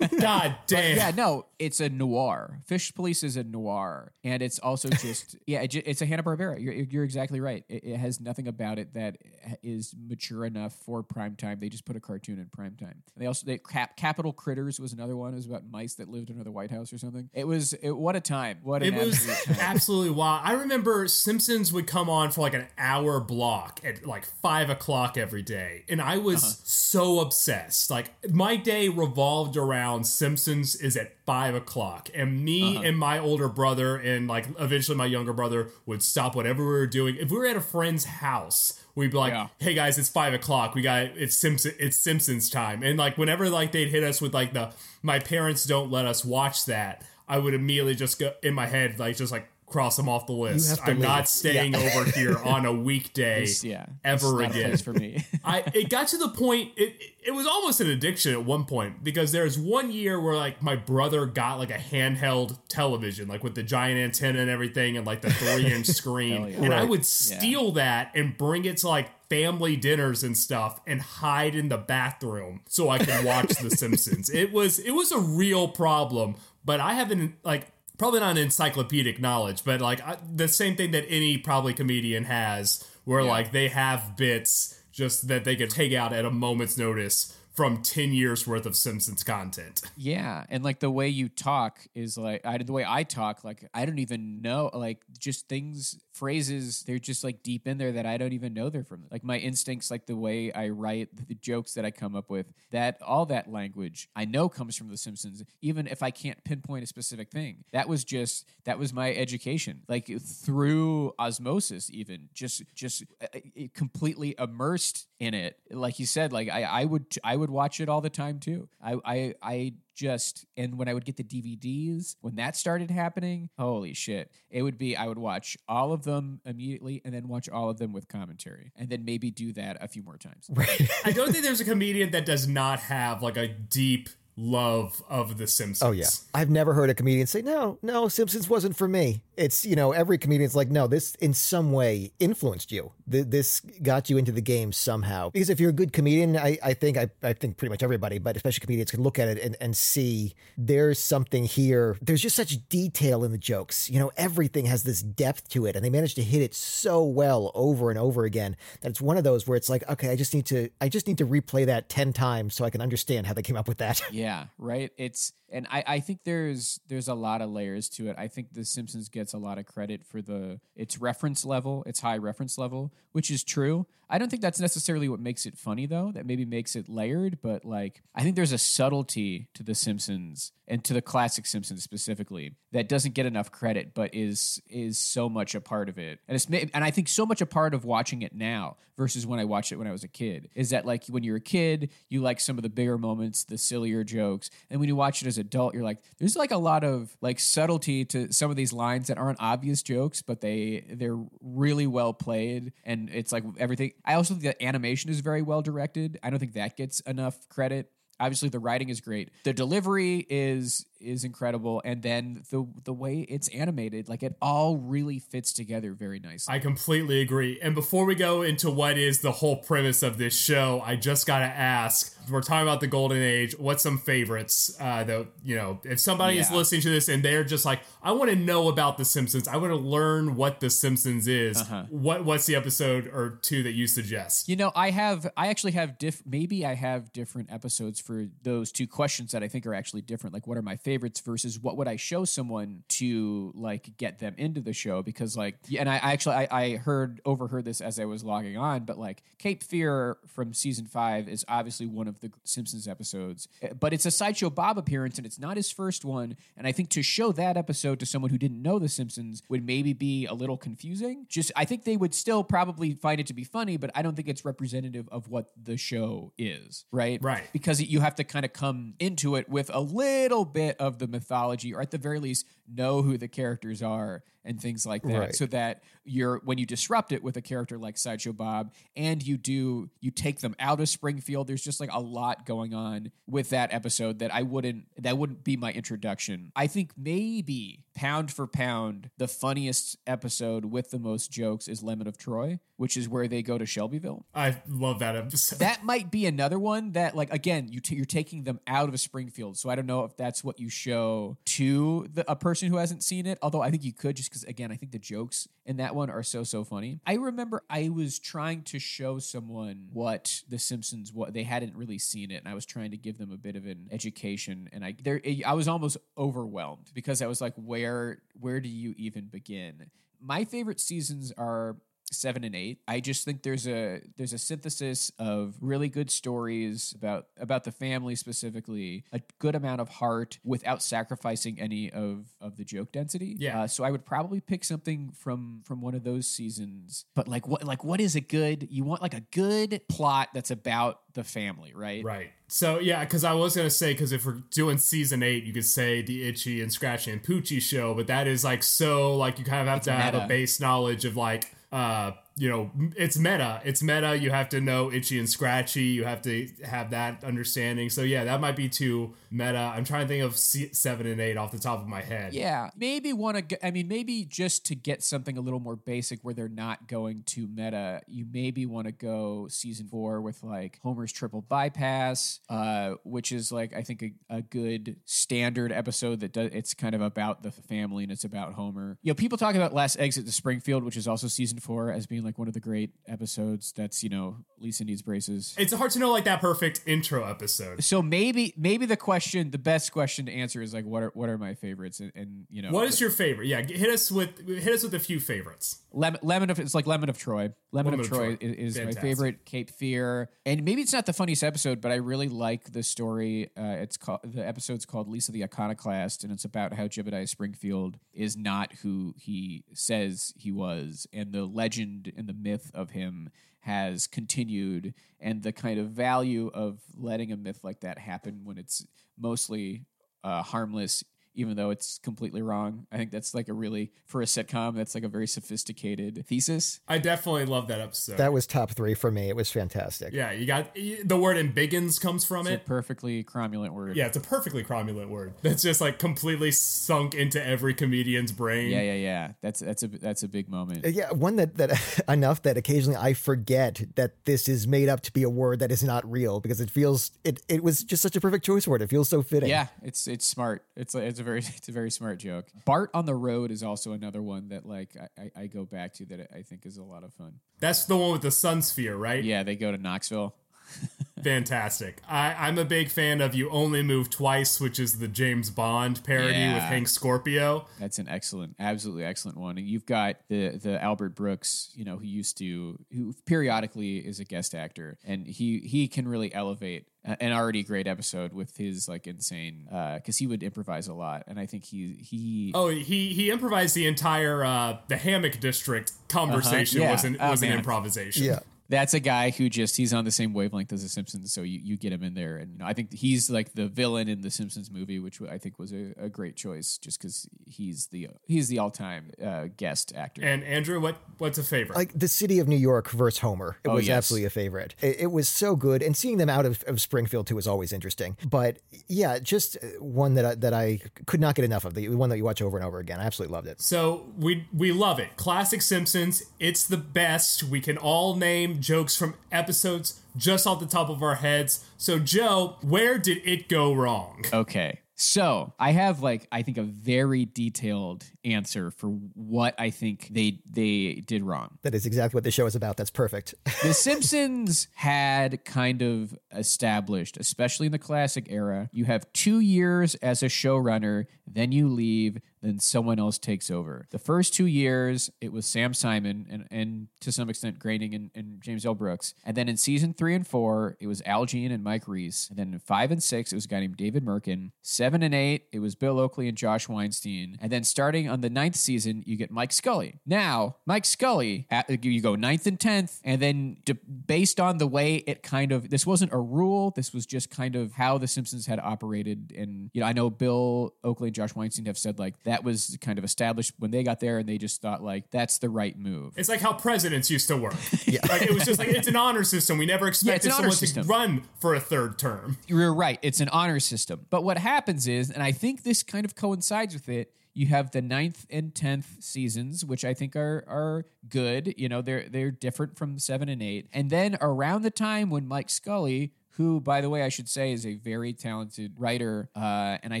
God 0.20 0.56
damn. 0.66 0.96
yeah, 0.96 1.10
no, 1.14 1.46
it's 1.58 1.80
a 1.80 1.88
noir. 1.88 2.60
Fish 2.66 2.94
Police 2.94 3.22
is 3.22 3.36
a 3.36 3.44
noir, 3.44 4.12
and 4.24 4.42
it's 4.42 4.58
also 4.58 4.88
just 4.88 5.36
yeah, 5.46 5.62
it, 5.62 5.74
it's 5.74 6.02
a 6.02 6.06
Hanna 6.06 6.22
Barbera. 6.22 6.60
You're, 6.60 6.74
you're 6.74 7.04
exactly 7.04 7.40
right. 7.40 7.64
It, 7.68 7.84
it 7.84 7.96
has 7.96 8.20
nothing 8.20 8.48
about 8.48 8.78
it 8.78 8.94
that 8.94 9.18
is 9.62 9.94
mature 9.98 10.44
enough 10.44 10.74
for 10.74 11.02
prime 11.02 11.36
time. 11.36 11.60
They 11.60 11.68
just 11.68 11.84
put 11.84 11.96
a 11.96 12.00
cartoon 12.00 12.38
in 12.38 12.46
prime 12.46 12.76
time. 12.76 13.02
They 13.16 13.26
also 13.26 13.46
they 13.46 13.58
Cap, 13.58 13.96
Capitol 13.96 14.32
Critters 14.32 14.80
was 14.80 14.92
another 14.92 15.16
one. 15.16 15.32
It 15.32 15.36
was 15.36 15.46
about 15.46 15.62
mice 15.70 15.94
that 15.94 16.08
lived 16.08 16.30
under 16.30 16.44
the 16.44 16.52
White 16.52 16.70
House 16.70 16.92
or 16.92 16.98
something. 16.98 17.30
It 17.32 17.46
was 17.46 17.72
it, 17.74 17.92
what 18.08 18.16
a 18.16 18.20
time. 18.20 18.56
What 18.62 18.82
It 18.82 18.94
was 18.94 19.26
time. 19.44 19.56
absolutely 19.60 20.08
wild. 20.10 20.40
I 20.42 20.52
remember 20.52 21.06
Simpsons 21.08 21.74
would 21.74 21.86
come 21.86 22.08
on 22.08 22.30
for 22.30 22.40
like 22.40 22.54
an 22.54 22.66
hour 22.78 23.20
block 23.20 23.80
at 23.84 24.06
like 24.06 24.24
five 24.40 24.70
o'clock 24.70 25.18
every 25.18 25.42
day, 25.42 25.84
and 25.90 26.00
I 26.00 26.16
was 26.16 26.42
Uh-huh. 26.42 26.52
so 26.64 27.20
obsessed. 27.20 27.90
Like 27.90 28.12
my 28.32 28.56
day 28.56 28.88
revolved 28.88 29.58
around 29.58 30.04
Simpsons 30.04 30.74
is 30.74 30.96
at 30.96 31.12
five 31.26 31.54
o'clock, 31.54 32.08
and 32.14 32.42
me 32.42 32.76
Uh-huh. 32.78 32.86
and 32.86 32.98
my 32.98 33.18
older 33.18 33.46
brother 33.48 33.96
and 33.98 34.26
like 34.26 34.46
eventually 34.58 34.96
my 34.96 35.04
younger 35.04 35.34
brother 35.34 35.68
would 35.84 36.02
stop 36.02 36.34
whatever 36.34 36.62
we 36.64 36.70
were 36.70 36.86
doing. 36.86 37.16
If 37.20 37.30
we 37.30 37.36
were 37.36 37.44
at 37.46 37.56
a 37.56 37.60
friend's 37.60 38.04
house, 38.06 38.72
we'd 38.94 39.10
be 39.10 39.18
like, 39.18 39.34
Yeah. 39.34 39.48
"Hey 39.58 39.74
guys, 39.74 39.98
it's 39.98 40.08
five 40.08 40.32
o'clock. 40.32 40.74
We 40.74 40.80
got 40.80 41.02
it's 41.14 41.36
Simpson 41.36 41.74
it's 41.78 41.98
Simpsons 41.98 42.48
time." 42.48 42.82
And 42.82 42.98
like 42.98 43.18
whenever 43.18 43.50
like 43.50 43.72
they'd 43.72 43.90
hit 43.90 44.02
us 44.02 44.22
with 44.22 44.32
like 44.32 44.54
the 44.54 44.70
my 45.02 45.18
parents 45.18 45.66
don't 45.66 45.90
let 45.90 46.06
us 46.06 46.24
watch 46.24 46.64
that, 46.64 47.04
I 47.28 47.38
would 47.38 47.54
immediately 47.54 47.94
just 47.94 48.18
go 48.18 48.32
in 48.42 48.54
my 48.54 48.66
head 48.66 48.98
like 48.98 49.16
just 49.16 49.32
like 49.32 49.48
cross 49.66 49.96
them 49.96 50.08
off 50.08 50.26
the 50.26 50.32
list. 50.32 50.70
have 50.70 50.84
to 50.84 50.90
I'm 50.92 50.98
leave. 50.98 51.08
not 51.08 51.28
staying 51.28 51.74
over 51.74 52.04
here 52.18 52.38
on 52.38 52.64
a 52.64 52.72
weekday 52.72 53.46
yeah, 53.62 53.84
it's 54.02 54.24
ever 54.24 54.32
not 54.32 54.42
a 54.42 54.50
again. 54.50 54.68
place 54.70 54.80
for 54.80 54.94
me. 54.94 55.26
I 55.44 55.62
it 55.74 55.90
got 55.90 56.08
to 56.08 56.18
the 56.18 56.28
point 56.28 56.72
it 56.76 56.94
it 57.24 57.32
was 57.32 57.46
almost 57.46 57.80
an 57.80 57.90
addiction 57.90 58.32
at 58.32 58.44
one 58.44 58.64
point 58.64 59.04
because 59.04 59.32
there 59.32 59.44
was 59.44 59.58
one 59.58 59.90
year 59.92 60.18
where 60.20 60.36
like 60.36 60.62
my 60.62 60.74
brother 60.76 61.26
got 61.26 61.58
like 61.58 61.70
a 61.70 61.74
handheld 61.74 62.58
television 62.68 63.28
like 63.28 63.44
with 63.44 63.54
the 63.54 63.62
giant 63.62 63.98
antenna 63.98 64.40
and 64.40 64.50
everything 64.50 64.96
and 64.96 65.06
like 65.06 65.20
the 65.20 65.30
three 65.30 65.66
inch 65.70 65.86
screen 65.86 66.48
yeah. 66.48 66.62
and 66.62 66.72
I 66.74 66.84
would 66.84 67.04
steal 67.04 67.72
that 67.72 68.10
and 68.14 68.36
bring 68.38 68.64
it 68.64 68.78
to 68.78 68.88
like 68.88 69.10
family 69.28 69.76
dinners 69.76 70.24
and 70.24 70.36
stuff 70.36 70.80
and 70.86 71.00
hide 71.02 71.54
in 71.54 71.68
the 71.68 71.76
bathroom 71.76 72.60
so 72.66 72.88
I 72.88 72.98
could 72.98 73.24
watch 73.24 73.50
The 73.56 73.70
Simpsons. 73.70 74.30
It 74.30 74.52
was 74.52 74.78
it 74.78 74.92
was 74.92 75.12
a 75.12 75.18
real 75.18 75.68
problem, 75.68 76.36
but 76.68 76.80
I 76.80 76.92
haven't 76.92 77.32
like 77.44 77.66
probably 77.96 78.20
not 78.20 78.32
an 78.32 78.36
encyclopedic 78.36 79.18
knowledge, 79.18 79.64
but 79.64 79.80
like 79.80 80.02
I, 80.02 80.18
the 80.30 80.48
same 80.48 80.76
thing 80.76 80.90
that 80.90 81.06
any 81.08 81.38
probably 81.38 81.72
comedian 81.72 82.24
has, 82.24 82.86
where 83.06 83.24
like 83.24 83.52
they 83.52 83.68
have 83.68 84.18
bits 84.18 84.78
just 84.92 85.28
that 85.28 85.44
they 85.44 85.56
could 85.56 85.70
take 85.70 85.94
out 85.94 86.12
at 86.12 86.26
a 86.26 86.30
moment's 86.30 86.76
notice 86.76 87.34
from 87.58 87.82
10 87.82 88.12
years 88.12 88.46
worth 88.46 88.66
of 88.66 88.76
Simpsons 88.76 89.24
content. 89.24 89.82
Yeah, 90.00 90.44
and 90.48 90.62
like 90.62 90.78
the 90.78 90.90
way 90.90 91.08
you 91.08 91.28
talk 91.28 91.80
is 91.92 92.16
like 92.16 92.46
I 92.46 92.58
the 92.58 92.72
way 92.72 92.84
I 92.86 93.02
talk 93.02 93.42
like 93.42 93.68
I 93.74 93.84
don't 93.84 93.98
even 93.98 94.40
know 94.40 94.70
like 94.72 95.02
just 95.18 95.48
things 95.48 95.98
phrases 96.12 96.82
they're 96.86 96.98
just 96.98 97.24
like 97.24 97.42
deep 97.42 97.66
in 97.66 97.78
there 97.78 97.92
that 97.92 98.06
I 98.06 98.16
don't 98.16 98.32
even 98.32 98.54
know 98.54 98.70
they're 98.70 98.84
from. 98.84 99.04
Like 99.10 99.24
my 99.24 99.38
instincts 99.38 99.90
like 99.90 100.06
the 100.06 100.16
way 100.16 100.52
I 100.52 100.68
write 100.68 101.08
the 101.28 101.34
jokes 101.34 101.74
that 101.74 101.84
I 101.84 101.90
come 101.90 102.14
up 102.14 102.30
with 102.30 102.46
that 102.70 103.02
all 103.02 103.26
that 103.26 103.50
language 103.50 104.08
I 104.14 104.24
know 104.24 104.48
comes 104.48 104.76
from 104.76 104.88
the 104.88 104.96
Simpsons 104.96 105.42
even 105.60 105.88
if 105.88 106.02
I 106.02 106.10
can't 106.10 106.42
pinpoint 106.44 106.84
a 106.84 106.86
specific 106.86 107.30
thing. 107.30 107.64
That 107.72 107.88
was 107.88 108.04
just 108.04 108.46
that 108.64 108.78
was 108.78 108.92
my 108.92 109.12
education 109.12 109.82
like 109.88 110.08
through 110.20 111.12
osmosis 111.18 111.90
even 111.90 112.28
just 112.34 112.62
just 112.74 113.04
uh, 113.20 113.26
uh, 113.34 113.66
completely 113.74 114.36
immersed 114.38 115.08
in 115.18 115.34
it. 115.34 115.58
Like 115.70 115.98
you 115.98 116.06
said 116.06 116.32
like 116.32 116.48
I 116.48 116.62
I 116.62 116.84
would 116.84 117.06
I 117.24 117.36
would 117.36 117.47
watch 117.50 117.80
it 117.80 117.88
all 117.88 118.00
the 118.00 118.10
time 118.10 118.38
too. 118.38 118.68
I 118.82 118.96
I 119.04 119.34
I 119.42 119.74
just 119.94 120.46
and 120.56 120.78
when 120.78 120.88
I 120.88 120.94
would 120.94 121.04
get 121.04 121.16
the 121.16 121.24
DVDs 121.24 122.16
when 122.20 122.36
that 122.36 122.56
started 122.56 122.90
happening, 122.90 123.50
holy 123.58 123.94
shit. 123.94 124.30
It 124.50 124.62
would 124.62 124.78
be 124.78 124.96
I 124.96 125.06
would 125.06 125.18
watch 125.18 125.56
all 125.68 125.92
of 125.92 126.04
them 126.04 126.40
immediately 126.44 127.02
and 127.04 127.12
then 127.12 127.28
watch 127.28 127.48
all 127.48 127.68
of 127.68 127.78
them 127.78 127.92
with 127.92 128.08
commentary 128.08 128.72
and 128.76 128.88
then 128.88 129.04
maybe 129.04 129.30
do 129.30 129.52
that 129.54 129.76
a 129.80 129.88
few 129.88 130.02
more 130.02 130.16
times. 130.16 130.50
Right. 130.50 130.88
I 131.04 131.12
don't 131.12 131.32
think 131.32 131.44
there's 131.44 131.60
a 131.60 131.64
comedian 131.64 132.10
that 132.12 132.26
does 132.26 132.46
not 132.48 132.80
have 132.80 133.22
like 133.22 133.36
a 133.36 133.48
deep 133.48 134.08
love 134.38 135.02
of 135.08 135.36
The 135.36 135.46
Simpsons. 135.46 135.82
Oh 135.82 135.90
yeah. 135.90 136.06
I've 136.32 136.48
never 136.48 136.72
heard 136.72 136.88
a 136.90 136.94
comedian 136.94 137.26
say, 137.26 137.42
"No, 137.42 137.78
no, 137.82 138.06
Simpsons 138.08 138.48
wasn't 138.48 138.76
for 138.76 138.86
me." 138.86 139.22
It's 139.36 139.64
you 139.66 139.74
know 139.76 139.92
every 139.92 140.16
comedian's 140.18 140.54
like, 140.54 140.70
"No, 140.70 140.86
this 140.86 141.14
in 141.16 141.34
some 141.34 141.72
way 141.72 142.12
influenced 142.20 142.70
you. 142.72 142.92
Th- 143.10 143.26
This 143.26 143.60
got 143.82 144.08
you 144.08 144.16
into 144.16 144.30
the 144.32 144.40
game 144.40 144.72
somehow." 144.72 145.30
Because 145.30 145.50
if 145.50 145.58
you're 145.60 145.70
a 145.70 145.72
good 145.74 145.92
comedian, 145.92 146.36
I, 146.36 146.56
I 146.62 146.74
think 146.74 146.96
I, 146.96 147.10
I 147.22 147.32
think 147.32 147.56
pretty 147.56 147.70
much 147.70 147.82
everybody, 147.82 148.18
but 148.18 148.36
especially 148.36 148.60
comedians, 148.60 148.90
can 148.92 149.02
look 149.02 149.18
at 149.18 149.26
it 149.28 149.38
and, 149.42 149.56
and 149.60 149.76
see 149.76 150.34
there's 150.56 150.98
something 150.98 151.44
here. 151.44 151.96
There's 152.00 152.22
just 152.22 152.36
such 152.36 152.68
detail 152.68 153.24
in 153.24 153.32
the 153.32 153.38
jokes. 153.38 153.90
You 153.90 153.98
know, 153.98 154.12
everything 154.16 154.66
has 154.66 154.84
this 154.84 155.02
depth 155.02 155.48
to 155.50 155.66
it, 155.66 155.74
and 155.74 155.84
they 155.84 155.90
managed 155.90 156.14
to 156.16 156.22
hit 156.22 156.42
it 156.42 156.54
so 156.54 157.02
well 157.02 157.50
over 157.54 157.90
and 157.90 157.98
over 157.98 158.24
again 158.24 158.56
that 158.82 158.90
it's 158.90 159.00
one 159.00 159.16
of 159.16 159.24
those 159.24 159.46
where 159.48 159.56
it's 159.56 159.68
like, 159.68 159.88
okay, 159.90 160.10
I 160.10 160.16
just 160.16 160.32
need 160.32 160.46
to 160.46 160.70
I 160.80 160.88
just 160.88 161.06
need 161.08 161.18
to 161.18 161.26
replay 161.26 161.66
that 161.66 161.88
ten 161.88 162.12
times 162.12 162.54
so 162.54 162.64
I 162.64 162.70
can 162.70 162.80
understand 162.80 163.26
how 163.26 163.32
they 163.34 163.42
came 163.42 163.56
up 163.56 163.66
with 163.66 163.78
that. 163.78 164.00
Yeah, 164.12 164.27
right. 164.58 164.90
It's 164.96 165.32
and 165.50 165.66
I, 165.70 165.84
I 165.86 166.00
think 166.00 166.20
there's 166.24 166.80
there's 166.88 167.08
a 167.08 167.14
lot 167.14 167.40
of 167.40 167.50
layers 167.50 167.88
to 167.90 168.08
it. 168.08 168.16
I 168.18 168.28
think 168.28 168.52
The 168.52 168.64
Simpsons 168.64 169.08
gets 169.08 169.32
a 169.32 169.38
lot 169.38 169.58
of 169.58 169.66
credit 169.66 170.04
for 170.04 170.20
the 170.20 170.60
its 170.76 170.98
reference 170.98 171.44
level, 171.44 171.82
its 171.86 172.00
high 172.00 172.18
reference 172.18 172.58
level, 172.58 172.92
which 173.12 173.30
is 173.30 173.44
true. 173.44 173.86
I 174.10 174.18
don't 174.18 174.30
think 174.30 174.40
that's 174.40 174.60
necessarily 174.60 175.08
what 175.08 175.20
makes 175.20 175.44
it 175.44 175.58
funny 175.58 175.86
though. 175.86 176.12
That 176.12 176.26
maybe 176.26 176.44
makes 176.44 176.76
it 176.76 176.88
layered, 176.88 177.38
but 177.42 177.64
like 177.64 178.02
I 178.14 178.22
think 178.22 178.36
there's 178.36 178.52
a 178.52 178.58
subtlety 178.58 179.48
to 179.54 179.62
The 179.62 179.74
Simpsons 179.74 180.52
and 180.66 180.84
to 180.84 180.92
the 180.92 181.02
classic 181.02 181.46
Simpsons 181.46 181.82
specifically 181.82 182.54
that 182.72 182.88
doesn't 182.88 183.14
get 183.14 183.26
enough 183.26 183.50
credit, 183.50 183.94
but 183.94 184.14
is 184.14 184.60
is 184.68 184.98
so 184.98 185.28
much 185.28 185.54
a 185.54 185.60
part 185.60 185.88
of 185.88 185.98
it. 185.98 186.20
And 186.28 186.36
it's 186.36 186.46
and 186.46 186.84
I 186.84 186.90
think 186.90 187.08
so 187.08 187.26
much 187.26 187.40
a 187.40 187.46
part 187.46 187.74
of 187.74 187.84
watching 187.84 188.22
it 188.22 188.34
now 188.34 188.76
versus 188.96 189.26
when 189.26 189.38
I 189.38 189.44
watched 189.44 189.72
it 189.72 189.76
when 189.76 189.86
I 189.86 189.92
was 189.92 190.04
a 190.04 190.08
kid 190.08 190.50
is 190.54 190.70
that 190.70 190.84
like 190.84 191.06
when 191.06 191.22
you're 191.22 191.36
a 191.36 191.40
kid, 191.40 191.90
you 192.08 192.20
like 192.20 192.40
some 192.40 192.58
of 192.58 192.62
the 192.62 192.68
bigger 192.68 192.98
moments, 192.98 193.44
the 193.44 193.56
sillier 193.56 194.04
jokes, 194.04 194.50
and 194.70 194.80
when 194.80 194.88
you 194.88 194.96
watch 194.96 195.22
it 195.22 195.28
as 195.28 195.37
adult, 195.38 195.74
you're 195.74 195.82
like, 195.82 195.98
there's 196.18 196.36
like 196.36 196.50
a 196.50 196.58
lot 196.58 196.84
of 196.84 197.16
like 197.20 197.40
subtlety 197.40 198.04
to 198.06 198.32
some 198.32 198.50
of 198.50 198.56
these 198.56 198.72
lines 198.72 199.08
that 199.08 199.18
aren't 199.18 199.40
obvious 199.40 199.82
jokes, 199.82 200.22
but 200.22 200.40
they 200.40 200.84
they're 200.88 201.18
really 201.40 201.86
well 201.86 202.12
played, 202.12 202.72
and 202.84 203.10
it's 203.10 203.32
like 203.32 203.44
everything. 203.58 203.92
I 204.04 204.14
also 204.14 204.34
think 204.34 204.44
the 204.44 204.64
animation 204.64 205.10
is 205.10 205.20
very 205.20 205.42
well 205.42 205.62
directed. 205.62 206.18
I 206.22 206.30
don't 206.30 206.38
think 206.38 206.54
that 206.54 206.76
gets 206.76 207.00
enough 207.00 207.48
credit 207.48 207.90
obviously 208.20 208.48
the 208.48 208.58
writing 208.58 208.88
is 208.88 209.00
great 209.00 209.30
the 209.44 209.52
delivery 209.52 210.26
is 210.28 210.86
is 211.00 211.22
incredible 211.22 211.80
and 211.84 212.02
then 212.02 212.42
the 212.50 212.66
the 212.84 212.92
way 212.92 213.20
it's 213.28 213.48
animated 213.48 214.08
like 214.08 214.22
it 214.24 214.34
all 214.42 214.76
really 214.78 215.18
fits 215.20 215.52
together 215.52 215.92
very 215.92 216.18
nicely 216.18 216.52
I 216.54 216.58
completely 216.58 217.20
agree. 217.20 217.58
And 217.62 217.74
before 217.74 218.04
we 218.04 218.14
go 218.14 218.42
into 218.42 218.70
what 218.70 218.96
is 218.98 219.20
the 219.20 219.30
whole 219.32 219.56
premise 219.56 220.02
of 220.02 220.18
this 220.18 220.36
show, 220.38 220.82
I 220.84 220.96
just 220.96 221.26
got 221.26 221.40
to 221.40 221.44
ask 221.44 222.16
we're 222.30 222.42
talking 222.42 222.62
about 222.62 222.80
the 222.80 222.86
golden 222.86 223.22
age. 223.22 223.54
What's 223.58 223.82
some 223.82 223.96
favorites? 223.98 224.74
Uh, 224.80 225.04
that, 225.04 225.28
you 225.42 225.56
know, 225.56 225.80
if 225.84 225.98
somebody 226.00 226.38
is 226.38 226.50
listening 226.50 226.80
to 226.82 226.90
this 226.90 227.08
and 227.08 227.22
they're 227.22 227.44
just 227.44 227.64
like, 227.64 227.80
I 228.02 228.12
want 228.12 228.30
to 228.30 228.36
know 228.36 228.68
about 228.68 228.98
The 228.98 229.04
Simpsons, 229.04 229.48
I 229.48 229.56
want 229.56 229.70
to 229.72 229.76
learn 229.78 230.34
what 230.36 230.60
The 230.60 230.68
Simpsons 230.70 231.26
is, 231.28 231.60
Uh-huh. 231.60 231.84
what 231.90 232.24
What's 232.24 232.46
the 232.46 232.54
episode 232.56 233.06
or 233.06 233.38
two 233.42 233.62
that 233.62 233.72
you 233.72 233.86
suggest? 233.86 234.48
you 234.48 234.56
know 234.56 234.72
i 234.74 234.90
have 234.90 235.30
i 235.36 235.48
actually 235.48 235.72
have 235.72 235.98
diff 235.98 236.22
maybe 236.26 236.64
i 236.66 236.74
have 236.74 237.12
different 237.12 237.50
episodes 237.52 238.00
for 238.08 238.26
those 238.42 238.72
two 238.72 238.86
questions 238.86 239.32
that 239.32 239.42
I 239.42 239.48
think 239.48 239.66
are 239.66 239.74
actually 239.74 240.00
different. 240.00 240.32
Like, 240.32 240.46
what 240.46 240.56
are 240.56 240.62
my 240.62 240.76
favorites 240.76 241.20
versus 241.20 241.60
what 241.60 241.76
would 241.76 241.86
I 241.86 241.96
show 241.96 242.24
someone 242.24 242.84
to 242.88 243.52
like 243.54 243.98
get 243.98 244.18
them 244.18 244.34
into 244.38 244.62
the 244.62 244.72
show? 244.72 245.02
Because 245.02 245.36
like, 245.36 245.56
and 245.78 245.90
I, 245.90 245.96
I 245.96 246.12
actually 246.14 246.36
I, 246.36 246.48
I 246.50 246.76
heard 246.76 247.20
overheard 247.26 247.66
this 247.66 247.82
as 247.82 248.00
I 248.00 248.06
was 248.06 248.24
logging 248.24 248.56
on, 248.56 248.84
but 248.86 248.98
like 248.98 249.22
Cape 249.36 249.62
Fear 249.62 250.16
from 250.26 250.54
season 250.54 250.86
five 250.86 251.28
is 251.28 251.44
obviously 251.48 251.86
one 251.86 252.08
of 252.08 252.20
the 252.20 252.32
Simpsons 252.44 252.88
episodes, 252.88 253.46
eh, 253.60 253.74
but 253.78 253.92
it's 253.92 254.06
a 254.06 254.10
sideshow 254.10 254.48
Bob 254.48 254.78
appearance 254.78 255.18
and 255.18 255.26
it's 255.26 255.38
not 255.38 255.58
his 255.58 255.70
first 255.70 256.02
one. 256.02 256.34
And 256.56 256.66
I 256.66 256.72
think 256.72 256.88
to 256.90 257.02
show 257.02 257.30
that 257.32 257.58
episode 257.58 258.00
to 258.00 258.06
someone 258.06 258.30
who 258.30 258.38
didn't 258.38 258.62
know 258.62 258.78
the 258.78 258.88
Simpsons 258.88 259.42
would 259.50 259.66
maybe 259.66 259.92
be 259.92 260.24
a 260.24 260.32
little 260.32 260.56
confusing. 260.56 261.26
Just 261.28 261.52
I 261.56 261.66
think 261.66 261.84
they 261.84 261.98
would 261.98 262.14
still 262.14 262.42
probably 262.42 262.94
find 262.94 263.20
it 263.20 263.26
to 263.26 263.34
be 263.34 263.44
funny, 263.44 263.76
but 263.76 263.90
I 263.94 264.00
don't 264.00 264.16
think 264.16 264.28
it's 264.28 264.46
representative 264.46 265.06
of 265.12 265.28
what 265.28 265.50
the 265.62 265.76
show 265.76 266.32
is, 266.38 266.86
right? 266.90 267.22
Right. 267.22 267.44
Because 267.52 267.82
you 267.82 267.97
have 268.00 268.14
to 268.16 268.24
kind 268.24 268.44
of 268.44 268.52
come 268.52 268.94
into 268.98 269.36
it 269.36 269.48
with 269.48 269.70
a 269.72 269.80
little 269.80 270.44
bit 270.44 270.76
of 270.78 270.98
the 270.98 271.06
mythology, 271.06 271.74
or 271.74 271.80
at 271.80 271.90
the 271.90 271.98
very 271.98 272.18
least, 272.18 272.46
know 272.72 273.02
who 273.02 273.18
the 273.18 273.28
characters 273.28 273.82
are 273.82 274.22
and 274.44 274.60
things 274.60 274.86
like 274.86 275.02
that, 275.02 275.18
Right. 275.18 275.34
so 275.34 275.44
that 275.46 275.82
you're 276.04 276.38
when 276.44 276.56
you 276.56 276.64
disrupt 276.64 277.12
it 277.12 277.22
with 277.22 277.36
a 277.36 277.42
character 277.42 277.76
like 277.76 277.98
Sideshow 277.98 278.32
Bob, 278.32 278.72
and 278.96 279.22
you 279.22 279.36
do 279.36 279.90
you 280.00 280.10
take 280.10 280.40
them 280.40 280.54
out 280.58 280.80
of 280.80 280.88
Springfield. 280.88 281.46
There's 281.46 281.62
just 281.62 281.80
like 281.80 281.92
a 281.92 282.00
lot 282.00 282.46
going 282.46 282.72
on 282.72 283.10
with 283.26 283.50
that 283.50 283.74
episode 283.74 284.20
that 284.20 284.32
I 284.34 284.42
wouldn't 284.42 284.84
that 285.02 285.18
wouldn't 285.18 285.44
be 285.44 285.56
my 285.58 285.70
introduction. 285.72 286.50
I 286.56 286.66
think 286.66 286.92
maybe 286.96 287.84
pound 287.94 288.30
for 288.30 288.46
pound, 288.46 289.10
the 289.18 289.28
funniest 289.28 289.96
episode 290.06 290.66
with 290.66 290.90
the 290.92 290.98
most 290.98 291.30
jokes 291.30 291.68
is 291.68 291.82
Lemon 291.82 292.06
of 292.06 292.16
Troy, 292.16 292.58
which 292.76 292.96
is 292.96 293.08
where 293.08 293.26
they 293.28 293.42
go 293.42 293.58
to 293.58 293.66
Shelbyville 293.66 294.24
I 294.34 294.62
love 294.68 295.00
that 295.00 295.16
episode. 295.16 295.58
that 295.58 295.84
might 295.84 296.10
be 296.10 296.24
another 296.24 296.58
one 296.58 296.92
that 296.92 297.14
like 297.16 297.32
again 297.34 297.68
you 297.70 297.80
t- 297.80 297.96
you're 297.96 298.04
taking 298.04 298.44
them 298.44 298.60
out 298.68 298.88
of 298.88 298.98
springfield 299.00 299.58
so 299.58 299.68
i 299.68 299.74
don't 299.74 299.86
know 299.86 300.04
if 300.04 300.16
that's 300.16 300.44
what 300.44 300.60
you 300.60 300.68
show 300.68 301.36
to 301.44 302.06
the, 302.12 302.30
a 302.30 302.36
person 302.58 302.72
who 302.72 302.78
hasn't 302.78 303.02
seen 303.02 303.26
it 303.26 303.38
although 303.42 303.62
i 303.62 303.70
think 303.70 303.84
you 303.84 303.92
could 303.92 304.16
just 304.16 304.30
because 304.30 304.44
again 304.44 304.72
i 304.72 304.76
think 304.76 304.92
the 304.92 304.98
jokes 304.98 305.48
in 305.64 305.76
that 305.76 305.94
one 305.94 306.10
are 306.10 306.22
so 306.22 306.42
so 306.42 306.64
funny. 306.64 307.00
I 307.06 307.14
remember 307.14 307.62
i 307.70 307.88
was 307.88 308.18
trying 308.18 308.62
to 308.64 308.78
show 308.78 309.18
someone 309.18 309.88
what 309.92 310.42
the 310.48 310.58
simpsons 310.58 311.12
what 311.12 311.32
they 311.34 311.42
hadn't 311.42 311.76
really 311.76 311.98
seen 311.98 312.30
it 312.30 312.36
and 312.36 312.48
i 312.48 312.54
was 312.54 312.66
trying 312.66 312.90
to 312.90 312.96
give 312.96 313.18
them 313.18 313.32
a 313.32 313.36
bit 313.36 313.56
of 313.56 313.66
an 313.66 313.88
education 313.90 314.68
and 314.72 314.84
i 314.84 314.94
there 315.02 315.20
i 315.46 315.54
was 315.54 315.68
almost 315.68 315.98
overwhelmed 316.16 316.90
because 316.94 317.22
i 317.22 317.26
was 317.26 317.40
like 317.40 317.54
where 317.56 318.18
where 318.40 318.60
do 318.60 318.68
you 318.68 318.94
even 318.96 319.26
begin? 319.26 319.90
My 320.20 320.44
favorite 320.44 320.80
seasons 320.80 321.32
are 321.36 321.76
seven 322.12 322.44
and 322.44 322.54
eight. 322.54 322.80
I 322.88 323.00
just 323.00 323.24
think 323.24 323.42
there's 323.42 323.66
a 323.66 324.00
there's 324.16 324.32
a 324.32 324.38
synthesis 324.38 325.10
of 325.18 325.54
really 325.60 325.88
good 325.88 326.10
stories 326.10 326.94
about 326.96 327.26
about 327.38 327.64
the 327.64 327.72
family 327.72 328.14
specifically, 328.14 329.04
a 329.12 329.20
good 329.38 329.54
amount 329.54 329.80
of 329.80 329.88
heart 329.88 330.38
without 330.44 330.82
sacrificing 330.82 331.60
any 331.60 331.90
of 331.90 332.26
of 332.40 332.56
the 332.56 332.64
joke 332.64 332.92
density. 332.92 333.36
Yeah. 333.38 333.62
Uh, 333.62 333.66
so 333.66 333.84
I 333.84 333.90
would 333.90 334.04
probably 334.04 334.40
pick 334.40 334.64
something 334.64 335.12
from 335.16 335.62
from 335.64 335.80
one 335.80 335.94
of 335.94 336.04
those 336.04 336.26
seasons. 336.26 337.04
But 337.14 337.28
like 337.28 337.46
what 337.46 337.64
like 337.64 337.84
what 337.84 338.00
is 338.00 338.16
a 338.16 338.20
good? 338.20 338.68
You 338.70 338.84
want 338.84 339.02
like 339.02 339.14
a 339.14 339.22
good 339.32 339.80
plot 339.88 340.28
that's 340.34 340.50
about 340.50 341.00
the 341.14 341.24
family, 341.24 341.72
right? 341.74 342.04
Right. 342.04 342.30
So 342.48 342.78
yeah, 342.78 343.04
because 343.04 343.24
I 343.24 343.32
was 343.34 343.56
gonna 343.56 343.70
say 343.70 343.92
because 343.92 344.12
if 344.12 344.24
we're 344.24 344.42
doing 344.50 344.78
season 344.78 345.22
eight, 345.22 345.44
you 345.44 345.52
could 345.52 345.64
say 345.64 346.02
the 346.02 346.26
Itchy 346.28 346.62
and 346.62 346.72
Scratchy 346.72 347.10
and 347.10 347.22
Poochie 347.22 347.60
show, 347.60 347.94
but 347.94 348.06
that 348.06 348.26
is 348.26 348.44
like 348.44 348.62
so 348.62 349.16
like 349.16 349.38
you 349.38 349.44
kind 349.44 349.60
of 349.60 349.66
have 349.66 349.82
to 349.82 349.92
have 349.92 350.14
a 350.14 350.26
base 350.26 350.60
knowledge 350.60 351.04
of 351.04 351.16
like 351.16 351.52
uh 351.72 352.12
you 352.38 352.48
know 352.48 352.70
it's 352.96 353.18
meta 353.18 353.60
it's 353.64 353.82
meta 353.82 354.16
you 354.16 354.30
have 354.30 354.48
to 354.48 354.60
know 354.60 354.90
itchy 354.92 355.18
and 355.18 355.28
scratchy 355.28 355.84
you 355.84 356.04
have 356.04 356.22
to 356.22 356.48
have 356.64 356.90
that 356.90 357.22
understanding 357.24 357.90
so 357.90 358.02
yeah 358.02 358.24
that 358.24 358.40
might 358.40 358.56
be 358.56 358.68
too 358.68 359.12
meta 359.30 359.72
i'm 359.74 359.84
trying 359.84 360.02
to 360.02 360.08
think 360.08 360.22
of 360.22 360.36
seven 360.36 361.06
and 361.06 361.20
eight 361.20 361.36
off 361.36 361.50
the 361.50 361.58
top 361.58 361.80
of 361.80 361.86
my 361.86 362.00
head 362.00 362.28
Yeah, 362.32 362.70
maybe 362.76 363.12
want 363.12 363.48
to. 363.48 363.66
I 363.66 363.70
mean, 363.70 363.88
maybe 363.88 364.24
just 364.24 364.66
to 364.66 364.74
get 364.74 365.02
something 365.02 365.36
a 365.36 365.40
little 365.40 365.60
more 365.60 365.76
basic 365.76 366.20
where 366.22 366.34
they're 366.34 366.48
not 366.48 366.88
going 366.88 367.22
to 367.26 367.46
meta. 367.46 368.00
You 368.06 368.26
maybe 368.30 368.66
want 368.66 368.86
to 368.86 368.92
go 368.92 369.48
season 369.48 369.88
four 369.88 370.20
with 370.20 370.42
like 370.42 370.78
Homer's 370.82 371.12
triple 371.12 371.42
bypass, 371.42 372.40
uh, 372.48 372.94
which 373.04 373.32
is 373.32 373.52
like 373.52 373.74
I 373.74 373.82
think 373.82 374.02
a, 374.02 374.12
a 374.30 374.42
good 374.42 374.96
standard 375.04 375.72
episode 375.72 376.20
that 376.20 376.32
does. 376.32 376.50
It's 376.52 376.74
kind 376.74 376.94
of 376.94 377.00
about 377.00 377.42
the 377.42 377.50
family 377.50 378.04
and 378.04 378.12
it's 378.12 378.24
about 378.24 378.54
Homer. 378.54 378.98
You 379.02 379.10
know, 379.10 379.14
people 379.14 379.38
talk 379.38 379.54
about 379.54 379.74
Last 379.74 379.96
Exit 379.98 380.26
to 380.26 380.32
Springfield, 380.32 380.84
which 380.84 380.96
is 380.96 381.08
also 381.08 381.28
season 381.28 381.58
four, 381.58 381.90
as 381.92 382.06
being 382.06 382.22
like 382.22 382.27
one 382.36 382.48
of 382.48 382.54
the 382.54 382.60
great 382.60 382.90
episodes. 383.06 383.72
That's 383.72 384.02
you 384.02 384.10
know 384.10 384.38
Lisa 384.58 384.84
needs 384.84 385.02
braces. 385.02 385.54
it's 385.56 385.72
hard 385.72 385.92
to 385.92 385.98
know 385.98 386.10
like 386.10 386.24
that 386.24 386.40
perfect 386.40 386.82
intro 386.84 387.24
episode 387.24 387.82
So 387.84 388.02
maybe 388.02 388.52
maybe 388.56 388.86
the 388.86 388.96
question, 388.96 389.52
the 389.52 389.58
best 389.58 389.92
question 389.92 390.26
to 390.26 390.32
answer 390.32 390.60
is 390.60 390.74
like, 390.74 390.84
what 390.84 391.02
are 391.02 391.12
what 391.14 391.28
are 391.28 391.38
my 391.38 391.54
favorites? 391.54 392.00
And, 392.00 392.12
and 392.14 392.46
you 392.50 392.62
know, 392.62 392.72
what 392.72 392.88
is 392.88 393.00
your 393.00 393.10
favorite 393.10 393.46
yeah 393.46 393.62
hit 393.62 393.88
us 393.88 394.10
with 394.10 394.46
hit 394.46 394.74
us 394.74 394.82
with 394.82 394.94
a 394.94 394.98
few 394.98 395.20
favorites 395.20 395.80
Lemon, 395.92 396.20
lemon 396.22 396.50
of 396.50 396.58
it's 396.58 396.74
like 396.74 396.86
lemon 396.86 397.08
of 397.08 397.18
Troy. 397.18 397.52
Lemon, 397.72 397.92
Lemon 397.92 397.94
of 397.94 398.00
of 398.00 398.08
Troy, 398.08 398.36
Troy. 398.36 398.50
is, 398.50 398.76
is 398.76 398.84
my 398.84 399.00
favorite. 399.00 399.44
Cape 399.46 399.70
Fear, 399.70 400.28
and 400.44 400.62
maybe 400.62 400.82
it's 400.82 400.92
not 400.92 401.06
the 401.06 401.12
funniest 401.12 401.42
episode, 401.42 401.80
but 401.80 401.90
I 401.90 401.96
really 401.96 402.28
like 402.28 402.72
the 402.72 402.82
story. 402.82 403.50
Uh, 403.56 403.76
it's 403.80 403.96
called 403.96 404.20
the 404.22 404.46
episode's 404.46 404.84
called 404.84 405.08
Lisa 405.08 405.32
the 405.32 405.42
Iconoclast, 405.44 406.24
and 406.24 406.32
it's 406.32 406.44
about 406.44 406.74
how 406.74 406.88
Jebediah 406.88 407.28
Springfield 407.28 407.98
is 408.12 408.36
not 408.36 408.72
who 408.82 409.14
he 409.18 409.64
says 409.72 410.34
he 410.36 410.52
was, 410.52 411.06
and 411.12 411.32
the 411.32 411.44
legend 411.46 412.12
and 412.18 412.28
the 412.28 412.34
myth 412.34 412.70
of 412.74 412.90
him 412.90 413.30
has 413.60 414.06
continued, 414.06 414.94
and 415.20 415.42
the 415.42 415.52
kind 415.52 415.78
of 415.78 415.90
value 415.90 416.50
of 416.52 416.80
letting 416.96 417.32
a 417.32 417.36
myth 417.36 417.60
like 417.62 417.80
that 417.80 417.98
happen 417.98 418.40
when 418.44 418.58
it's 418.58 418.86
mostly 419.18 419.84
uh, 420.24 420.42
harmless 420.42 421.04
even 421.38 421.56
though 421.56 421.70
it's 421.70 421.98
completely 421.98 422.42
wrong. 422.42 422.86
I 422.90 422.96
think 422.96 423.12
that's 423.12 423.32
like 423.32 423.48
a 423.48 423.52
really 423.52 423.92
for 424.04 424.20
a 424.20 424.24
sitcom 424.24 424.74
that's 424.74 424.94
like 424.94 425.04
a 425.04 425.08
very 425.08 425.26
sophisticated 425.28 426.24
thesis. 426.26 426.80
i 426.88 426.98
definitely 426.98 427.44
love 427.44 427.68
that 427.68 427.80
episode 427.80 428.16
That 428.16 428.32
was 428.32 428.46
top 428.46 428.72
three 428.72 428.94
for 428.94 429.10
me. 429.10 429.28
It 429.28 429.36
was 429.36 429.50
fantastic. 429.50 430.12
yeah 430.12 430.32
you 430.32 430.46
got 430.46 430.74
the 430.74 431.16
word 431.16 431.36
embiggens 431.36 432.00
comes 432.00 432.24
from 432.24 432.40
It's 432.46 432.50
a 432.50 432.54
it 432.54 432.66
perfectly 432.66 433.22
cromulent 433.24 433.70
word. 433.70 433.96
Yeah, 433.96 434.06
it's 434.06 434.16
a 434.16 434.20
perfectly 434.20 434.64
cromulent 434.64 435.08
word. 435.08 435.34
That's 435.42 435.62
just 435.62 435.80
like 435.80 435.98
completely 435.98 436.50
sunk 436.50 437.14
into 437.14 437.44
every 437.44 437.74
comedian's 437.74 438.32
brain. 438.32 438.70
Yeah, 438.70 438.82
yeah, 438.82 438.94
yeah. 438.94 439.32
That's 439.42 439.60
that's 439.60 439.82
a 439.82 439.88
that's 439.88 440.22
a 440.24 440.28
big 440.28 440.48
moment. 440.48 440.84
Uh, 440.84 440.88
yeah, 440.88 441.10
one 441.12 441.36
that 441.36 441.56
that 441.56 442.00
enough 442.08 442.42
that 442.42 442.56
occasionally 442.56 442.98
I 442.98 443.14
forget 443.14 443.82
that 443.94 444.24
this 444.24 444.48
is 444.48 444.66
made 444.66 444.88
up 444.88 445.00
to 445.02 445.12
be 445.12 445.22
a 445.22 445.30
word 445.30 445.60
that 445.60 445.70
is 445.70 445.84
not 445.84 446.10
real 446.10 446.40
because 446.40 446.60
it 446.60 446.70
feels 446.70 447.12
it 447.24 447.40
it 447.48 447.62
was 447.62 447.84
just 447.84 448.02
such 448.02 448.16
a 448.16 448.20
perfect 448.20 448.44
choice 448.44 448.66
word. 448.66 448.82
It 448.82 448.90
feels 448.90 449.08
so 449.08 449.22
fitting. 449.22 449.48
Yeah, 449.50 449.68
it's 449.82 450.06
it's 450.08 450.26
smart. 450.26 450.64
It's 450.76 450.94
a, 450.94 450.98
it's 450.98 451.20
a 451.20 451.22
very 451.28 451.38
it's 451.56 451.68
a 451.68 451.72
very 451.72 451.90
smart 451.90 452.18
joke. 452.18 452.46
Bart 452.64 452.90
on 452.94 453.06
the 453.06 453.14
road 453.14 453.50
is 453.50 453.62
also 453.62 453.92
another 453.92 454.22
one 454.22 454.48
that 454.48 454.66
like 454.66 454.96
I, 454.96 455.22
I, 455.22 455.42
I 455.42 455.46
go 455.46 455.64
back 455.64 455.94
to 455.94 456.06
that 456.06 456.28
I 456.34 456.42
think 456.42 456.66
is 456.66 456.78
a 456.78 456.82
lot 456.82 457.04
of 457.04 457.12
fun. 457.14 457.34
That's 457.60 457.84
the 457.84 457.96
one 457.96 458.12
with 458.12 458.22
the 458.22 458.30
sun 458.30 458.62
sphere, 458.62 458.96
right? 458.96 459.22
Yeah, 459.22 459.42
they 459.42 459.56
go 459.56 459.70
to 459.70 459.78
Knoxville. 459.78 460.34
Fantastic. 461.24 462.02
I, 462.08 462.34
I'm 462.34 462.58
a 462.58 462.64
big 462.64 462.90
fan 462.90 463.20
of 463.20 463.34
You 463.34 463.50
Only 463.50 463.82
Move 463.82 464.10
Twice, 464.10 464.60
which 464.60 464.78
is 464.78 464.98
the 464.98 465.08
James 465.08 465.50
Bond 465.50 466.02
parody 466.04 466.32
Yeah. 466.38 466.54
with 466.54 466.62
Hank 466.64 466.88
Scorpio. 466.88 467.66
That's 467.78 467.98
an 467.98 468.08
excellent, 468.08 468.56
absolutely 468.58 469.04
excellent 469.04 469.38
one. 469.38 469.58
And 469.58 469.66
you've 469.68 469.86
got 469.86 470.16
the 470.28 470.50
the 470.50 470.82
Albert 470.82 471.14
Brooks, 471.14 471.70
you 471.74 471.84
know, 471.84 471.96
who 471.96 472.06
used 472.06 472.38
to 472.38 472.78
who 472.92 473.14
periodically 473.26 473.98
is 473.98 474.20
a 474.20 474.24
guest 474.24 474.54
actor, 474.54 474.98
and 475.04 475.26
he 475.26 475.58
he 475.60 475.88
can 475.88 476.06
really 476.08 476.32
elevate 476.34 476.86
an 477.04 477.32
already 477.32 477.62
great 477.62 477.86
episode 477.86 478.32
with 478.34 478.56
his 478.56 478.86
like 478.88 479.06
insane 479.06 479.66
because 479.94 480.18
he 480.18 480.26
would 480.26 480.42
improvise 480.42 480.88
a 480.88 480.94
lot, 480.94 481.24
and 481.26 481.38
I 481.38 481.46
think 481.46 481.64
he 481.64 481.94
he 482.02 482.52
Oh, 482.54 482.68
he 482.68 483.14
he 483.14 483.30
improvised 483.30 483.74
the 483.74 483.86
entire 483.86 484.44
uh, 484.44 484.78
the 484.88 484.96
hammock 484.96 485.40
district 485.40 485.92
conversation 486.08 486.80
Uh-huh. 486.80 486.86
Yeah. 486.88 486.92
was 486.92 487.04
an 487.04 487.16
Oh, 487.20 487.30
was 487.30 487.42
an 487.42 487.52
improvisation. 487.52 488.24
Yeah. 488.24 488.40
That's 488.68 488.94
a 488.94 489.00
guy 489.00 489.30
who 489.30 489.48
just 489.48 489.76
he's 489.76 489.94
on 489.94 490.04
the 490.04 490.10
same 490.10 490.32
wavelength 490.34 490.72
as 490.72 490.82
the 490.82 490.88
Simpsons, 490.88 491.32
so 491.32 491.42
you, 491.42 491.58
you 491.62 491.76
get 491.76 491.92
him 491.92 492.02
in 492.02 492.14
there, 492.14 492.36
and 492.36 492.52
you 492.52 492.58
know, 492.58 492.66
I 492.66 492.72
think 492.72 492.92
he's 492.92 493.30
like 493.30 493.54
the 493.54 493.66
villain 493.68 494.08
in 494.08 494.20
the 494.20 494.30
Simpsons 494.30 494.70
movie, 494.70 494.98
which 494.98 495.20
I 495.22 495.38
think 495.38 495.58
was 495.58 495.72
a, 495.72 495.94
a 495.98 496.08
great 496.08 496.36
choice, 496.36 496.78
just 496.78 497.00
because 497.00 497.28
he's 497.46 497.86
the 497.88 498.08
he's 498.26 498.48
the 498.48 498.58
all 498.58 498.70
time 498.70 499.10
uh, 499.24 499.46
guest 499.56 499.92
actor. 499.96 500.22
And 500.22 500.44
Andrew, 500.44 500.80
what 500.80 500.96
what's 501.18 501.38
a 501.38 501.42
favorite? 501.42 501.76
Like 501.76 501.98
the 501.98 502.08
city 502.08 502.38
of 502.38 502.48
New 502.48 502.56
York 502.56 502.90
versus 502.90 503.20
Homer. 503.20 503.56
It 503.64 503.68
Oh, 503.68 503.74
was 503.74 503.86
yes. 503.88 503.96
absolutely 503.98 504.26
a 504.26 504.30
favorite. 504.30 504.74
It, 504.80 505.00
it 505.00 505.12
was 505.12 505.28
so 505.28 505.56
good. 505.56 505.82
And 505.82 505.96
seeing 505.96 506.18
them 506.18 506.28
out 506.28 506.46
of, 506.46 506.62
of 506.66 506.80
Springfield 506.80 507.26
too 507.26 507.36
was 507.36 507.46
always 507.46 507.72
interesting. 507.72 508.16
But 508.28 508.58
yeah, 508.88 509.18
just 509.18 509.56
uh, 509.56 509.66
one 509.82 510.14
that 510.14 510.24
I, 510.24 510.34
that 510.36 510.54
I 510.54 510.80
could 511.06 511.20
not 511.20 511.34
get 511.34 511.44
enough 511.44 511.64
of. 511.64 511.74
The 511.74 511.88
one 511.90 512.10
that 512.10 512.16
you 512.16 512.24
watch 512.24 512.42
over 512.42 512.56
and 512.56 512.66
over 512.66 512.78
again. 512.78 513.00
I 513.00 513.04
absolutely 513.04 513.32
loved 513.34 513.46
it. 513.48 513.60
So 513.60 514.06
we 514.18 514.46
we 514.52 514.72
love 514.72 514.98
it. 514.98 515.16
Classic 515.16 515.62
Simpsons. 515.62 516.22
It's 516.38 516.66
the 516.66 516.76
best. 516.76 517.42
We 517.44 517.60
can 517.60 517.76
all 517.78 518.14
name 518.16 518.57
jokes 518.60 518.96
from 518.96 519.14
episodes 519.32 520.00
just 520.16 520.46
off 520.46 520.60
the 520.60 520.66
top 520.66 520.88
of 520.88 521.02
our 521.02 521.16
heads. 521.16 521.64
So 521.76 521.98
Joe, 521.98 522.56
where 522.60 522.98
did 522.98 523.18
it 523.24 523.48
go 523.48 523.72
wrong? 523.72 524.24
Okay. 524.32 524.80
So 525.00 525.52
I 525.60 525.70
have 525.70 526.02
like 526.02 526.26
I 526.32 526.42
think 526.42 526.58
a 526.58 526.64
very 526.64 527.24
detailed 527.24 528.04
answer 528.24 528.72
for 528.72 528.88
what 528.88 529.54
I 529.56 529.70
think 529.70 530.08
they 530.10 530.40
they 530.50 531.04
did 531.06 531.22
wrong. 531.22 531.58
That 531.62 531.72
is 531.72 531.86
exactly 531.86 532.16
what 532.16 532.24
the 532.24 532.32
show 532.32 532.46
is 532.46 532.56
about. 532.56 532.76
That's 532.76 532.90
perfect. 532.90 533.34
The 533.62 533.74
Simpsons 533.74 534.66
had 534.74 535.44
kind 535.44 535.82
of 535.82 536.18
established, 536.32 537.16
especially 537.16 537.66
in 537.66 537.72
the 537.72 537.78
classic 537.78 538.26
era, 538.28 538.70
you 538.72 538.86
have 538.86 539.12
two 539.12 539.40
years 539.40 539.94
as 539.96 540.22
a 540.22 540.26
showrunner, 540.26 541.06
then 541.34 541.52
you 541.52 541.68
leave, 541.68 542.20
then 542.42 542.58
someone 542.58 542.98
else 542.98 543.18
takes 543.18 543.50
over. 543.50 543.86
The 543.90 543.98
first 543.98 544.34
two 544.34 544.46
years, 544.46 545.10
it 545.20 545.32
was 545.32 545.46
Sam 545.46 545.74
Simon 545.74 546.26
and, 546.30 546.46
and 546.50 546.88
to 547.00 547.10
some 547.10 547.28
extent 547.28 547.58
Groening 547.58 547.94
and, 547.94 548.10
and 548.14 548.40
James 548.40 548.64
L. 548.64 548.74
Brooks. 548.74 549.14
And 549.24 549.36
then 549.36 549.48
in 549.48 549.56
season 549.56 549.92
three 549.92 550.14
and 550.14 550.26
four, 550.26 550.76
it 550.80 550.86
was 550.86 551.02
Al 551.04 551.26
Jean 551.26 551.50
and 551.50 551.64
Mike 551.64 551.88
Reiss. 551.88 552.28
And 552.28 552.38
then 552.38 552.52
in 552.52 552.60
five 552.60 552.90
and 552.90 553.02
six, 553.02 553.32
it 553.32 553.34
was 553.34 553.44
a 553.44 553.48
guy 553.48 553.60
named 553.60 553.76
David 553.76 554.04
Mirkin. 554.04 554.52
Seven 554.62 555.02
and 555.02 555.14
eight, 555.14 555.46
it 555.52 555.58
was 555.58 555.74
Bill 555.74 555.98
Oakley 555.98 556.28
and 556.28 556.36
Josh 556.36 556.68
Weinstein. 556.68 557.38
And 557.40 557.50
then 557.50 557.64
starting 557.64 558.08
on 558.08 558.20
the 558.20 558.30
ninth 558.30 558.56
season, 558.56 559.02
you 559.06 559.16
get 559.16 559.30
Mike 559.30 559.52
Scully. 559.52 560.00
Now, 560.06 560.56
Mike 560.66 560.84
Scully, 560.84 561.46
at, 561.50 561.84
you 561.84 562.00
go 562.00 562.14
ninth 562.14 562.46
and 562.46 562.58
tenth, 562.58 563.00
and 563.04 563.20
then 563.20 563.58
de- 563.64 563.74
based 563.74 564.38
on 564.38 564.58
the 564.58 564.66
way 564.66 564.96
it 564.96 565.22
kind 565.22 565.52
of, 565.52 565.70
this 565.70 565.86
wasn't 565.86 566.12
a 566.12 566.18
rule, 566.18 566.70
this 566.70 566.92
was 566.92 567.06
just 567.06 567.30
kind 567.30 567.56
of 567.56 567.72
how 567.72 567.98
The 567.98 568.06
Simpsons 568.06 568.46
had 568.46 568.60
operated. 568.60 569.32
And, 569.36 569.70
you 569.72 569.80
know, 569.80 569.86
I 569.86 569.92
know 569.92 570.10
Bill 570.10 570.74
Oakley 570.84 571.10
Josh 571.18 571.34
Weinstein 571.34 571.66
have 571.66 571.76
said 571.76 571.98
like 571.98 572.22
that 572.22 572.44
was 572.44 572.78
kind 572.80 572.96
of 572.96 573.04
established 573.04 573.52
when 573.58 573.72
they 573.72 573.82
got 573.82 573.98
there 573.98 574.18
and 574.18 574.28
they 574.28 574.38
just 574.38 574.62
thought 574.62 574.84
like 574.84 575.10
that's 575.10 575.38
the 575.38 575.48
right 575.48 575.76
move. 575.76 576.12
It's 576.16 576.28
like 576.28 576.40
how 576.40 576.52
presidents 576.52 577.10
used 577.10 577.26
to 577.26 577.36
work. 577.36 577.56
yeah. 577.86 577.98
Like 578.08 578.22
it 578.22 578.32
was 578.32 578.44
just 578.44 578.60
like 578.60 578.68
it's 578.68 578.86
an 578.86 578.94
honor 578.94 579.24
system. 579.24 579.58
We 579.58 579.66
never 579.66 579.88
expected 579.88 580.30
honor 580.30 580.42
someone 580.42 580.56
system. 580.56 580.84
to 580.84 580.88
run 580.88 581.22
for 581.40 581.56
a 581.56 581.60
third 581.60 581.98
term. 581.98 582.38
You're 582.46 582.72
right. 582.72 583.00
It's 583.02 583.18
an 583.18 583.28
honor 583.30 583.58
system. 583.58 584.06
But 584.10 584.22
what 584.22 584.38
happens 584.38 584.86
is, 584.86 585.10
and 585.10 585.24
I 585.24 585.32
think 585.32 585.64
this 585.64 585.82
kind 585.82 586.04
of 586.04 586.14
coincides 586.14 586.72
with 586.72 586.88
it, 586.88 587.12
you 587.34 587.48
have 587.48 587.72
the 587.72 587.82
ninth 587.82 588.24
and 588.30 588.54
tenth 588.54 589.02
seasons, 589.02 589.64
which 589.64 589.84
I 589.84 589.94
think 589.94 590.14
are 590.14 590.44
are 590.46 590.84
good. 591.08 591.52
You 591.58 591.68
know, 591.68 591.82
they're 591.82 592.08
they're 592.08 592.30
different 592.30 592.78
from 592.78 593.00
seven 593.00 593.28
and 593.28 593.42
eight. 593.42 593.68
And 593.72 593.90
then 593.90 594.18
around 594.20 594.62
the 594.62 594.70
time 594.70 595.10
when 595.10 595.26
Mike 595.26 595.50
Scully 595.50 596.12
who, 596.38 596.60
by 596.60 596.80
the 596.80 596.88
way, 596.88 597.02
I 597.02 597.08
should 597.08 597.28
say 597.28 597.52
is 597.52 597.66
a 597.66 597.74
very 597.74 598.12
talented 598.12 598.74
writer. 598.78 599.28
Uh, 599.34 599.78
and 599.82 599.92
I 599.92 600.00